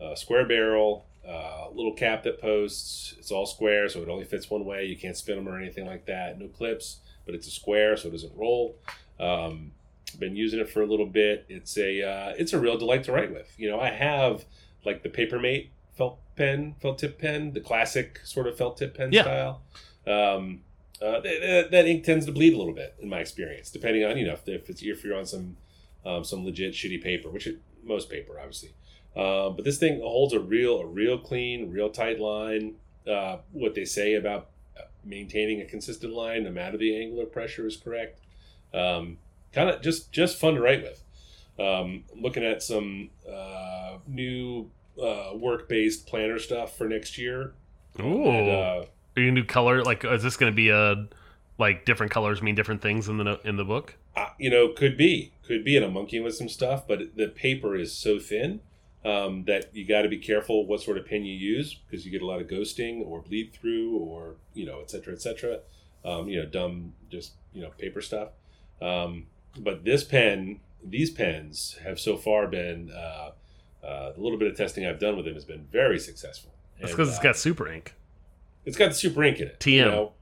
uh, 0.00 0.14
square 0.14 0.46
barrel, 0.46 1.04
uh, 1.28 1.68
little 1.72 1.94
cap 1.94 2.22
that 2.24 2.40
posts. 2.40 3.14
It's 3.18 3.30
all 3.30 3.46
square, 3.46 3.88
so 3.88 4.02
it 4.02 4.08
only 4.08 4.24
fits 4.24 4.50
one 4.50 4.64
way. 4.64 4.84
You 4.86 4.96
can't 4.96 5.16
spin 5.16 5.36
them 5.36 5.48
or 5.48 5.58
anything 5.58 5.86
like 5.86 6.06
that. 6.06 6.38
No 6.38 6.48
clips, 6.48 6.98
but 7.26 7.34
it's 7.34 7.46
a 7.46 7.50
square, 7.50 7.96
so 7.96 8.08
it 8.08 8.12
doesn't 8.12 8.36
roll. 8.36 8.76
Um, 9.20 9.72
been 10.18 10.36
using 10.36 10.60
it 10.60 10.68
for 10.68 10.82
a 10.82 10.86
little 10.86 11.06
bit. 11.06 11.46
It's 11.48 11.76
a 11.78 12.02
uh, 12.02 12.34
it's 12.38 12.52
a 12.52 12.58
real 12.58 12.76
delight 12.78 13.04
to 13.04 13.12
write 13.12 13.32
with. 13.32 13.52
You 13.58 13.70
know, 13.70 13.80
I 13.80 13.90
have 13.90 14.44
like 14.84 15.02
the 15.02 15.08
Papermate 15.08 15.68
felt 15.96 16.18
pen, 16.36 16.74
felt 16.80 16.98
tip 16.98 17.18
pen, 17.18 17.52
the 17.52 17.60
classic 17.60 18.20
sort 18.24 18.46
of 18.46 18.56
felt 18.56 18.76
tip 18.78 18.96
pen 18.96 19.12
Yeah. 19.12 19.22
style. 19.22 19.62
Um, 20.06 20.62
uh, 21.00 21.20
th- 21.20 21.40
th- 21.40 21.70
that 21.70 21.86
ink 21.86 22.04
tends 22.04 22.26
to 22.26 22.32
bleed 22.32 22.54
a 22.54 22.56
little 22.58 22.72
bit 22.74 22.94
in 23.00 23.08
my 23.08 23.20
experience, 23.20 23.70
depending 23.70 24.04
on 24.04 24.16
you 24.18 24.26
know 24.26 24.32
if, 24.34 24.48
if 24.48 24.68
it's 24.70 24.82
if 24.82 25.04
you're 25.04 25.16
on 25.16 25.26
some 25.26 25.56
um, 26.04 26.24
some 26.24 26.44
legit 26.44 26.74
shitty 26.74 27.02
paper, 27.02 27.28
which 27.30 27.46
it, 27.46 27.60
most 27.84 28.10
paper 28.10 28.38
obviously. 28.38 28.70
Um, 29.14 29.56
but 29.56 29.64
this 29.64 29.78
thing 29.78 30.00
holds 30.00 30.32
a 30.32 30.40
real 30.40 30.80
a 30.80 30.86
real 30.86 31.18
clean, 31.18 31.70
real 31.70 31.90
tight 31.90 32.18
line. 32.18 32.74
Uh, 33.06 33.38
what 33.52 33.74
they 33.74 33.84
say 33.84 34.14
about 34.14 34.48
uh, 34.78 34.82
maintaining 35.04 35.60
a 35.60 35.64
consistent 35.64 36.14
line, 36.14 36.44
no 36.44 36.50
matter 36.50 36.78
the 36.78 36.94
angle 36.94 37.08
angular 37.08 37.26
pressure, 37.26 37.66
is 37.66 37.76
correct. 37.76 38.20
Um, 38.72 39.18
kind 39.52 39.68
of 39.68 39.82
just 39.82 40.12
just 40.12 40.38
fun 40.38 40.54
to 40.54 40.60
write 40.60 40.82
with. 40.82 41.02
Um, 41.58 42.04
looking 42.16 42.44
at 42.44 42.62
some 42.62 43.10
uh, 43.30 43.98
new 44.06 44.70
uh, 45.00 45.32
work 45.34 45.68
based 45.68 46.06
planner 46.06 46.38
stuff 46.38 46.76
for 46.76 46.88
next 46.88 47.18
year. 47.18 47.52
Ooh. 48.00 48.24
And, 48.24 48.48
uh, 48.48 48.84
Are 49.16 49.20
you 49.20 49.30
gonna 49.30 49.42
do 49.42 49.46
color? 49.46 49.82
Like, 49.82 50.04
is 50.04 50.22
this 50.22 50.36
gonna 50.36 50.52
be 50.52 50.70
a 50.70 51.06
like 51.58 51.84
different 51.84 52.12
colors 52.12 52.40
mean 52.40 52.54
different 52.54 52.80
things 52.80 53.08
in 53.08 53.18
the 53.18 53.40
in 53.44 53.56
the 53.56 53.64
book? 53.64 53.96
Uh, 54.16 54.28
you 54.38 54.50
know, 54.50 54.68
could 54.68 54.96
be, 54.96 55.32
could 55.46 55.64
be, 55.64 55.76
and 55.76 55.84
I'm 55.84 55.92
monkeying 55.92 56.24
with 56.24 56.34
some 56.34 56.48
stuff, 56.48 56.86
but 56.86 57.16
the 57.16 57.28
paper 57.28 57.76
is 57.76 57.92
so 57.92 58.18
thin 58.18 58.60
um, 59.04 59.44
that 59.44 59.74
you 59.74 59.86
got 59.86 60.02
to 60.02 60.08
be 60.08 60.18
careful 60.18 60.66
what 60.66 60.80
sort 60.80 60.98
of 60.98 61.06
pen 61.06 61.24
you 61.24 61.34
use 61.34 61.74
because 61.74 62.04
you 62.04 62.12
get 62.12 62.22
a 62.22 62.26
lot 62.26 62.40
of 62.40 62.46
ghosting 62.46 63.04
or 63.04 63.20
bleed 63.22 63.52
through 63.52 63.96
or 63.96 64.36
you 64.54 64.66
know, 64.66 64.80
et 64.80 64.90
cetera, 64.90 65.12
et 65.12 65.22
cetera. 65.22 65.60
Um, 66.04 66.28
you 66.28 66.40
know, 66.40 66.46
dumb, 66.46 66.94
just 67.10 67.32
you 67.52 67.62
know, 67.62 67.70
paper 67.78 68.00
stuff. 68.00 68.30
Um, 68.80 69.26
but 69.58 69.84
this 69.84 70.02
pen, 70.04 70.60
these 70.84 71.10
pens 71.10 71.78
have 71.84 72.00
so 72.00 72.16
far 72.16 72.46
been 72.48 72.90
uh, 72.90 73.30
uh, 73.84 74.12
the 74.12 74.20
little 74.20 74.38
bit 74.38 74.48
of 74.48 74.56
testing 74.56 74.86
I've 74.86 75.00
done 75.00 75.16
with 75.16 75.24
them 75.24 75.34
has 75.34 75.44
been 75.44 75.66
very 75.70 75.98
successful. 75.98 76.52
That's 76.80 76.92
because 76.92 77.08
it's 77.08 77.18
uh, 77.18 77.22
got 77.22 77.36
super 77.36 77.68
ink. 77.68 77.94
it's 78.64 78.76
got 78.76 78.88
the 78.88 78.94
super 78.94 79.22
ink 79.24 79.40
in 79.40 79.48
it. 79.48 79.60
TM. 79.60 79.72
You 79.72 79.84
know, 79.84 80.12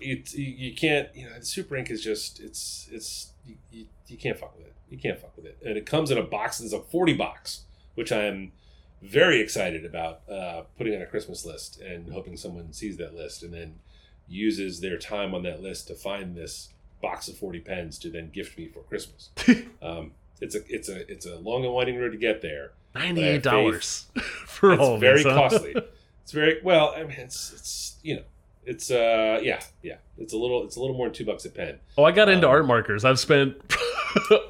it, 0.00 0.34
you, 0.34 0.44
you 0.44 0.74
can't, 0.74 1.08
you 1.14 1.28
know, 1.28 1.38
the 1.38 1.44
super 1.44 1.76
ink 1.76 1.90
is 1.90 2.02
just, 2.02 2.40
it's, 2.40 2.88
it's, 2.92 3.30
you, 3.46 3.56
you, 3.70 3.86
you 4.06 4.16
can't 4.16 4.38
fuck 4.38 4.56
with 4.56 4.66
it. 4.66 4.74
You 4.90 4.98
can't 4.98 5.18
fuck 5.18 5.36
with 5.36 5.46
it. 5.46 5.58
And 5.64 5.76
it 5.76 5.86
comes 5.86 6.10
in 6.10 6.18
a 6.18 6.22
box, 6.22 6.60
it's 6.60 6.72
a 6.72 6.80
40 6.80 7.14
box, 7.14 7.62
which 7.94 8.12
I'm 8.12 8.52
very 9.02 9.40
excited 9.40 9.84
about 9.84 10.20
uh, 10.30 10.62
putting 10.78 10.94
on 10.94 11.02
a 11.02 11.06
Christmas 11.06 11.44
list 11.44 11.80
and 11.80 12.12
hoping 12.12 12.36
someone 12.36 12.72
sees 12.72 12.96
that 12.98 13.14
list 13.14 13.42
and 13.42 13.52
then 13.52 13.76
uses 14.28 14.80
their 14.80 14.96
time 14.98 15.34
on 15.34 15.42
that 15.42 15.62
list 15.62 15.88
to 15.88 15.94
find 15.94 16.34
this 16.36 16.70
box 17.02 17.28
of 17.28 17.36
40 17.36 17.60
pens 17.60 17.98
to 17.98 18.08
then 18.10 18.30
gift 18.30 18.56
me 18.56 18.68
for 18.68 18.80
Christmas. 18.80 19.30
um, 19.82 20.12
it's 20.40 20.54
a, 20.54 20.60
it's 20.68 20.88
a, 20.88 21.10
it's 21.10 21.26
a 21.26 21.36
long 21.36 21.64
and 21.64 21.74
winding 21.74 21.98
road 21.98 22.12
to 22.12 22.18
get 22.18 22.40
there. 22.42 22.72
Ninety 22.94 23.22
eight 23.24 23.42
dollars 23.42 24.06
for 24.46 24.72
It's 24.72 24.80
all. 24.80 24.98
very 24.98 25.16
these, 25.24 25.26
huh? 25.26 25.34
costly. 25.34 25.74
It's 26.22 26.30
very 26.32 26.60
well. 26.62 26.94
I 26.96 27.02
mean, 27.02 27.18
it's 27.18 27.52
it's 27.52 27.96
you 28.04 28.16
know, 28.16 28.22
it's 28.66 28.90
uh 28.90 29.40
yeah 29.42 29.60
yeah. 29.82 29.96
It's 30.18 30.32
a 30.32 30.36
little 30.36 30.64
it's 30.64 30.76
a 30.76 30.80
little 30.80 30.96
more 30.96 31.06
than 31.06 31.14
two 31.14 31.24
bucks 31.24 31.44
a 31.44 31.50
pen. 31.50 31.78
Oh, 31.98 32.04
I 32.04 32.12
got 32.12 32.28
into 32.28 32.46
Um, 32.46 32.52
art 32.54 32.66
markers. 32.66 33.04
I've 33.04 33.18
spent. 33.18 33.56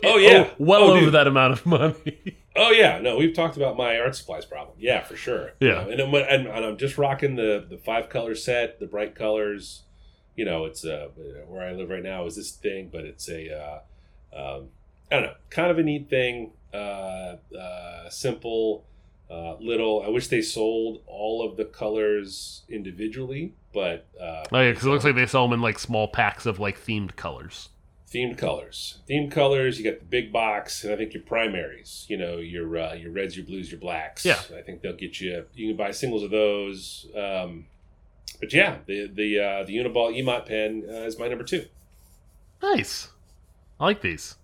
Oh, 0.05 0.19
yeah. 0.19 0.51
well 0.59 0.83
Oh, 0.83 0.91
over 0.93 1.01
dude. 1.07 1.15
that 1.15 1.27
amount 1.27 1.55
of 1.55 1.65
money. 1.67 2.37
Oh 2.57 2.71
yeah, 2.71 3.01
no, 3.01 3.17
we've 3.17 3.35
talked 3.35 3.57
about 3.57 3.77
my 3.77 3.99
art 3.99 4.15
supplies 4.15 4.45
problem. 4.45 4.77
Yeah, 4.79 5.03
for 5.03 5.17
sure. 5.17 5.55
Yeah. 5.59 5.85
know, 5.85 5.91
and, 5.91 6.01
I'm, 6.03 6.15
and, 6.15 6.47
and 6.47 6.65
I'm 6.67 6.77
just 6.77 6.99
rocking 6.99 7.35
the 7.35 7.67
the 7.69 7.79
five 7.79 8.09
color 8.11 8.35
set, 8.37 8.79
the 8.79 8.87
bright 8.87 9.15
colors. 9.17 9.83
You 10.37 10.45
know, 10.45 10.65
it's 10.67 10.85
uh 10.85 11.09
where 11.49 11.67
I 11.67 11.73
live 11.73 11.89
right 11.91 12.03
now 12.03 12.27
is 12.27 12.37
this 12.37 12.53
thing, 12.53 12.91
but 12.93 13.05
it's 13.05 13.29
a 13.29 13.51
uh, 13.59 13.79
um, 14.39 14.69
I 15.11 15.15
don't 15.17 15.23
know, 15.25 15.35
kind 15.51 15.71
of 15.73 15.79
a 15.79 15.83
neat 15.83 16.09
thing. 16.09 16.53
Uh, 16.73 17.37
uh, 17.59 18.09
simple, 18.11 18.85
uh, 19.31 19.57
little. 19.59 20.03
I 20.05 20.09
wish 20.11 20.29
they 20.29 20.43
sold 20.43 21.03
all 21.09 21.45
of 21.45 21.57
the 21.57 21.65
colors 21.65 22.63
individually, 22.69 23.55
but 23.75 24.07
uh, 24.21 24.45
Oh 24.53 24.61
yeah, 24.61 24.71
because 24.71 24.87
it 24.87 24.91
looks 24.91 25.05
like 25.05 25.17
they 25.17 25.27
sell 25.27 25.43
them 25.43 25.53
in 25.53 25.61
like 25.61 25.79
small 25.79 26.09
packs 26.09 26.47
of 26.47 26.59
like 26.61 26.81
themed 26.81 27.17
colors. 27.17 27.69
themed 28.09 28.39
colors. 28.39 28.99
Themed 29.11 29.33
colors. 29.33 29.79
You 29.79 29.91
got 29.91 29.99
the 29.99 30.07
big 30.07 30.33
box, 30.33 30.85
and 30.85 30.93
I 30.93 30.97
think 30.97 31.13
your 31.13 31.25
primaries. 31.25 32.07
You 32.09 32.17
know, 32.17 32.37
your 32.39 32.79
uh, 32.79 32.95
your 32.95 33.11
reds, 33.11 33.37
your 33.37 33.45
blues, 33.45 33.71
your 33.71 33.81
blacks. 33.81 34.25
Yeah. 34.25 34.41
I 34.57 34.63
think 34.63 34.81
they'll 34.81 34.97
get 34.97 35.21
you. 35.21 35.45
You 35.55 35.69
can 35.69 35.77
buy 35.77 35.91
singles 35.91 36.23
of 36.23 36.31
those. 36.31 37.07
Um, 37.17 37.67
but 38.41 38.53
yeah, 38.53 38.79
the 38.87 39.09
the 39.13 39.41
uh, 39.41 39.65
the 39.65 39.77
Uniball 39.77 40.17
EMOTT 40.17 40.47
pen 40.47 40.85
uh, 40.89 41.07
is 41.07 41.19
my 41.19 41.29
number 41.29 41.45
two. 41.45 41.67
Nice. 42.63 43.09
I 43.81 43.85
like 43.85 44.01
these. 44.01 44.37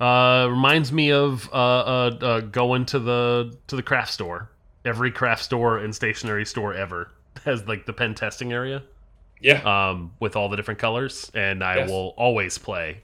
Uh, 0.00 0.46
reminds 0.50 0.92
me 0.92 1.12
of 1.12 1.48
uh, 1.52 1.56
uh, 1.56 2.18
uh, 2.20 2.40
going 2.40 2.86
to 2.86 2.98
the 2.98 3.56
to 3.66 3.76
the 3.76 3.82
craft 3.82 4.12
store. 4.12 4.50
Every 4.84 5.12
craft 5.12 5.44
store 5.44 5.78
and 5.78 5.94
stationery 5.94 6.44
store 6.44 6.74
ever 6.74 7.12
has 7.44 7.66
like 7.66 7.86
the 7.86 7.92
pen 7.92 8.14
testing 8.14 8.52
area 8.52 8.82
Yeah, 9.40 9.90
um, 9.90 10.12
with 10.20 10.36
all 10.36 10.48
the 10.48 10.56
different 10.56 10.80
colors, 10.80 11.30
and 11.34 11.62
I 11.64 11.76
Yes. 11.76 11.88
will 11.90 12.14
always 12.16 12.58
play 12.58 13.02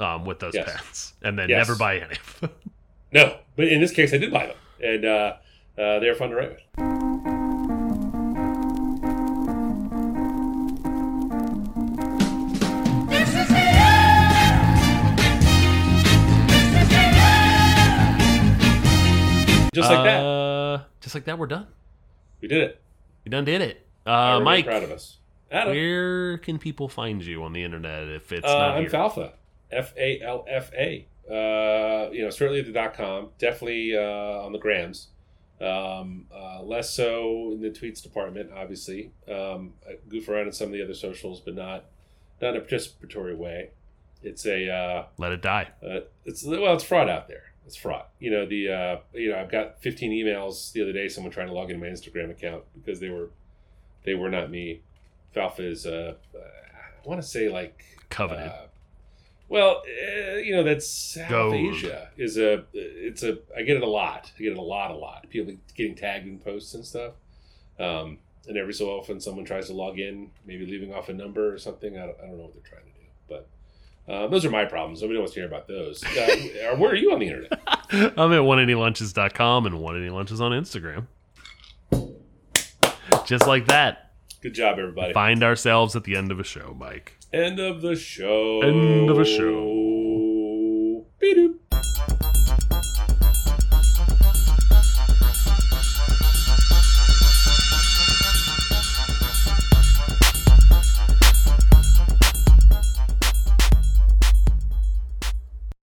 um, 0.00 0.24
with 0.24 0.38
those 0.40 0.54
Yes. 0.54 0.70
pens, 0.70 1.12
and 1.22 1.38
then 1.38 1.48
Yes. 1.48 1.66
never 1.66 1.76
buy 1.78 1.96
any 1.96 2.14
of 2.14 2.40
them. 2.40 2.50
no, 3.12 3.38
but 3.56 3.68
in 3.68 3.80
this 3.80 3.92
case, 3.92 4.12
I 4.14 4.18
did 4.18 4.32
buy 4.32 4.46
them, 4.46 4.56
and 4.82 5.04
uh, 5.04 5.34
uh, 5.78 5.98
they're 5.98 6.14
fun 6.14 6.30
to 6.30 6.36
write 6.36 6.50
with. 6.50 7.68
Just 19.74 19.90
like 19.90 20.04
that, 20.04 20.20
Uh, 20.24 20.82
Just 21.00 21.14
like 21.14 21.24
that, 21.26 21.38
we're 21.38 21.46
done. 21.46 21.66
we 22.40 22.48
did 22.48 22.62
it. 22.62 22.82
We 23.28 23.30
done 23.30 23.44
did 23.44 23.60
it. 23.60 23.86
Uh, 24.06 24.40
Mike, 24.40 24.64
proud 24.64 24.84
of 24.84 24.90
us. 24.90 25.18
Adam, 25.52 25.74
where 25.74 26.38
can 26.38 26.58
people 26.58 26.88
find 26.88 27.22
you 27.22 27.44
on 27.44 27.52
the 27.52 27.62
internet 27.62 28.08
if 28.08 28.32
it's 28.32 28.46
uh, 28.46 28.56
not 28.58 28.70
I'm 28.76 28.80
here? 28.80 28.90
Falfa, 28.90 29.32
F 29.70 29.92
A 29.98 30.22
L 30.22 30.46
F 30.48 30.72
A 30.72 31.06
Uh, 31.30 32.10
you 32.10 32.22
know, 32.24 32.30
certainly 32.30 32.60
at 32.60 32.64
the 32.64 32.72
dot 32.72 32.94
com, 32.94 33.28
definitely 33.38 33.94
uh, 33.94 34.00
on 34.00 34.52
the 34.52 34.58
grams. 34.58 35.08
Um, 35.60 36.24
uh, 36.34 36.62
less 36.62 36.88
so 36.88 37.52
in 37.52 37.60
the 37.60 37.68
tweets 37.68 38.02
department, 38.02 38.50
obviously. 38.56 39.12
Um, 39.30 39.74
I 39.86 39.96
goof 40.08 40.26
around 40.30 40.46
in 40.46 40.52
some 40.52 40.68
of 40.68 40.72
the 40.72 40.82
other 40.82 40.94
socials, 40.94 41.40
but 41.40 41.54
not 41.54 41.84
not 42.40 42.56
in 42.56 42.62
a 42.62 42.64
participatory 42.64 43.36
way. 43.36 43.72
It's 44.22 44.46
a 44.46 44.70
uh, 44.70 45.04
Let 45.18 45.32
it 45.32 45.42
die. 45.42 45.68
uh, 45.82 46.00
it's 46.24 46.46
well, 46.46 46.72
it's 46.72 46.84
fraud 46.84 47.10
out 47.10 47.28
there. 47.28 47.52
It's 47.68 47.76
fraud. 47.76 48.06
You 48.18 48.30
know 48.30 48.46
the 48.46 48.70
uh, 48.70 48.96
you 49.12 49.30
know 49.30 49.38
I've 49.38 49.50
got 49.50 49.82
15 49.82 50.10
emails 50.10 50.72
the 50.72 50.80
other 50.80 50.92
day. 50.92 51.06
Someone 51.06 51.30
trying 51.30 51.48
to 51.48 51.52
log 51.52 51.70
into 51.70 51.84
my 51.84 51.92
Instagram 51.92 52.30
account 52.30 52.64
because 52.74 52.98
they 52.98 53.10
were 53.10 53.28
they 54.04 54.14
were 54.14 54.30
not 54.30 54.50
me. 54.50 54.80
Falfa 55.36 55.60
is 55.60 55.84
uh, 55.84 56.14
I 56.34 57.06
want 57.06 57.20
to 57.20 57.28
say 57.28 57.50
like 57.50 57.84
covenant. 58.08 58.52
uh, 58.52 58.66
well, 59.50 59.82
uh, 59.86 60.36
you 60.36 60.56
know 60.56 60.62
that's 60.62 60.88
South 60.88 61.28
Gold. 61.28 61.56
Asia 61.56 62.08
is 62.16 62.38
a 62.38 62.64
it's 62.72 63.22
a 63.22 63.36
I 63.54 63.60
get 63.64 63.76
it 63.76 63.82
a 63.82 63.86
lot. 63.86 64.32
I 64.34 64.42
get 64.42 64.52
it 64.52 64.58
a 64.58 64.62
lot, 64.62 64.90
a 64.90 64.96
lot. 64.96 65.28
People 65.28 65.54
getting 65.74 65.94
tagged 65.94 66.26
in 66.26 66.38
posts 66.38 66.72
and 66.72 66.82
stuff. 66.82 67.12
Um, 67.78 68.16
and 68.46 68.56
every 68.56 68.72
so 68.72 68.86
often, 68.86 69.20
someone 69.20 69.44
tries 69.44 69.66
to 69.66 69.74
log 69.74 69.98
in, 69.98 70.30
maybe 70.46 70.64
leaving 70.64 70.94
off 70.94 71.10
a 71.10 71.12
number 71.12 71.52
or 71.52 71.58
something. 71.58 71.98
I 71.98 72.06
don't, 72.06 72.16
I 72.18 72.28
don't 72.28 72.38
know 72.38 72.44
what 72.44 72.54
they're 72.54 72.62
trying 72.62 72.90
to 72.90 72.98
do, 72.98 73.06
but 73.28 73.46
uh, 74.08 74.26
those 74.28 74.44
are 74.44 74.50
my 74.50 74.64
problems. 74.64 75.02
Nobody 75.02 75.18
wants 75.18 75.34
to 75.34 75.40
hear 75.40 75.48
about 75.48 75.68
those. 75.68 76.02
Uh, 76.04 76.76
where 76.76 76.90
are 76.90 76.96
you 76.96 77.12
on 77.12 77.18
the 77.18 77.26
internet? 77.26 77.52
I'm 77.90 78.32
at 78.32 78.42
180lunches.com 78.42 79.66
and 79.66 79.74
180lunches 79.76 80.40
on 80.40 80.52
Instagram. 80.52 81.06
Just 83.26 83.46
like 83.46 83.66
that. 83.66 84.12
Good 84.40 84.54
job, 84.54 84.78
everybody. 84.78 85.12
Find 85.12 85.42
ourselves 85.42 85.96
at 85.96 86.04
the 86.04 86.16
end 86.16 86.30
of 86.30 86.40
a 86.40 86.44
show, 86.44 86.74
Mike. 86.78 87.16
End 87.32 87.58
of 87.58 87.82
the 87.82 87.96
show. 87.96 88.62
End 88.62 89.10
of 89.10 89.18
a 89.18 89.24
show. 89.24 91.04
Beep-doop. 91.20 91.57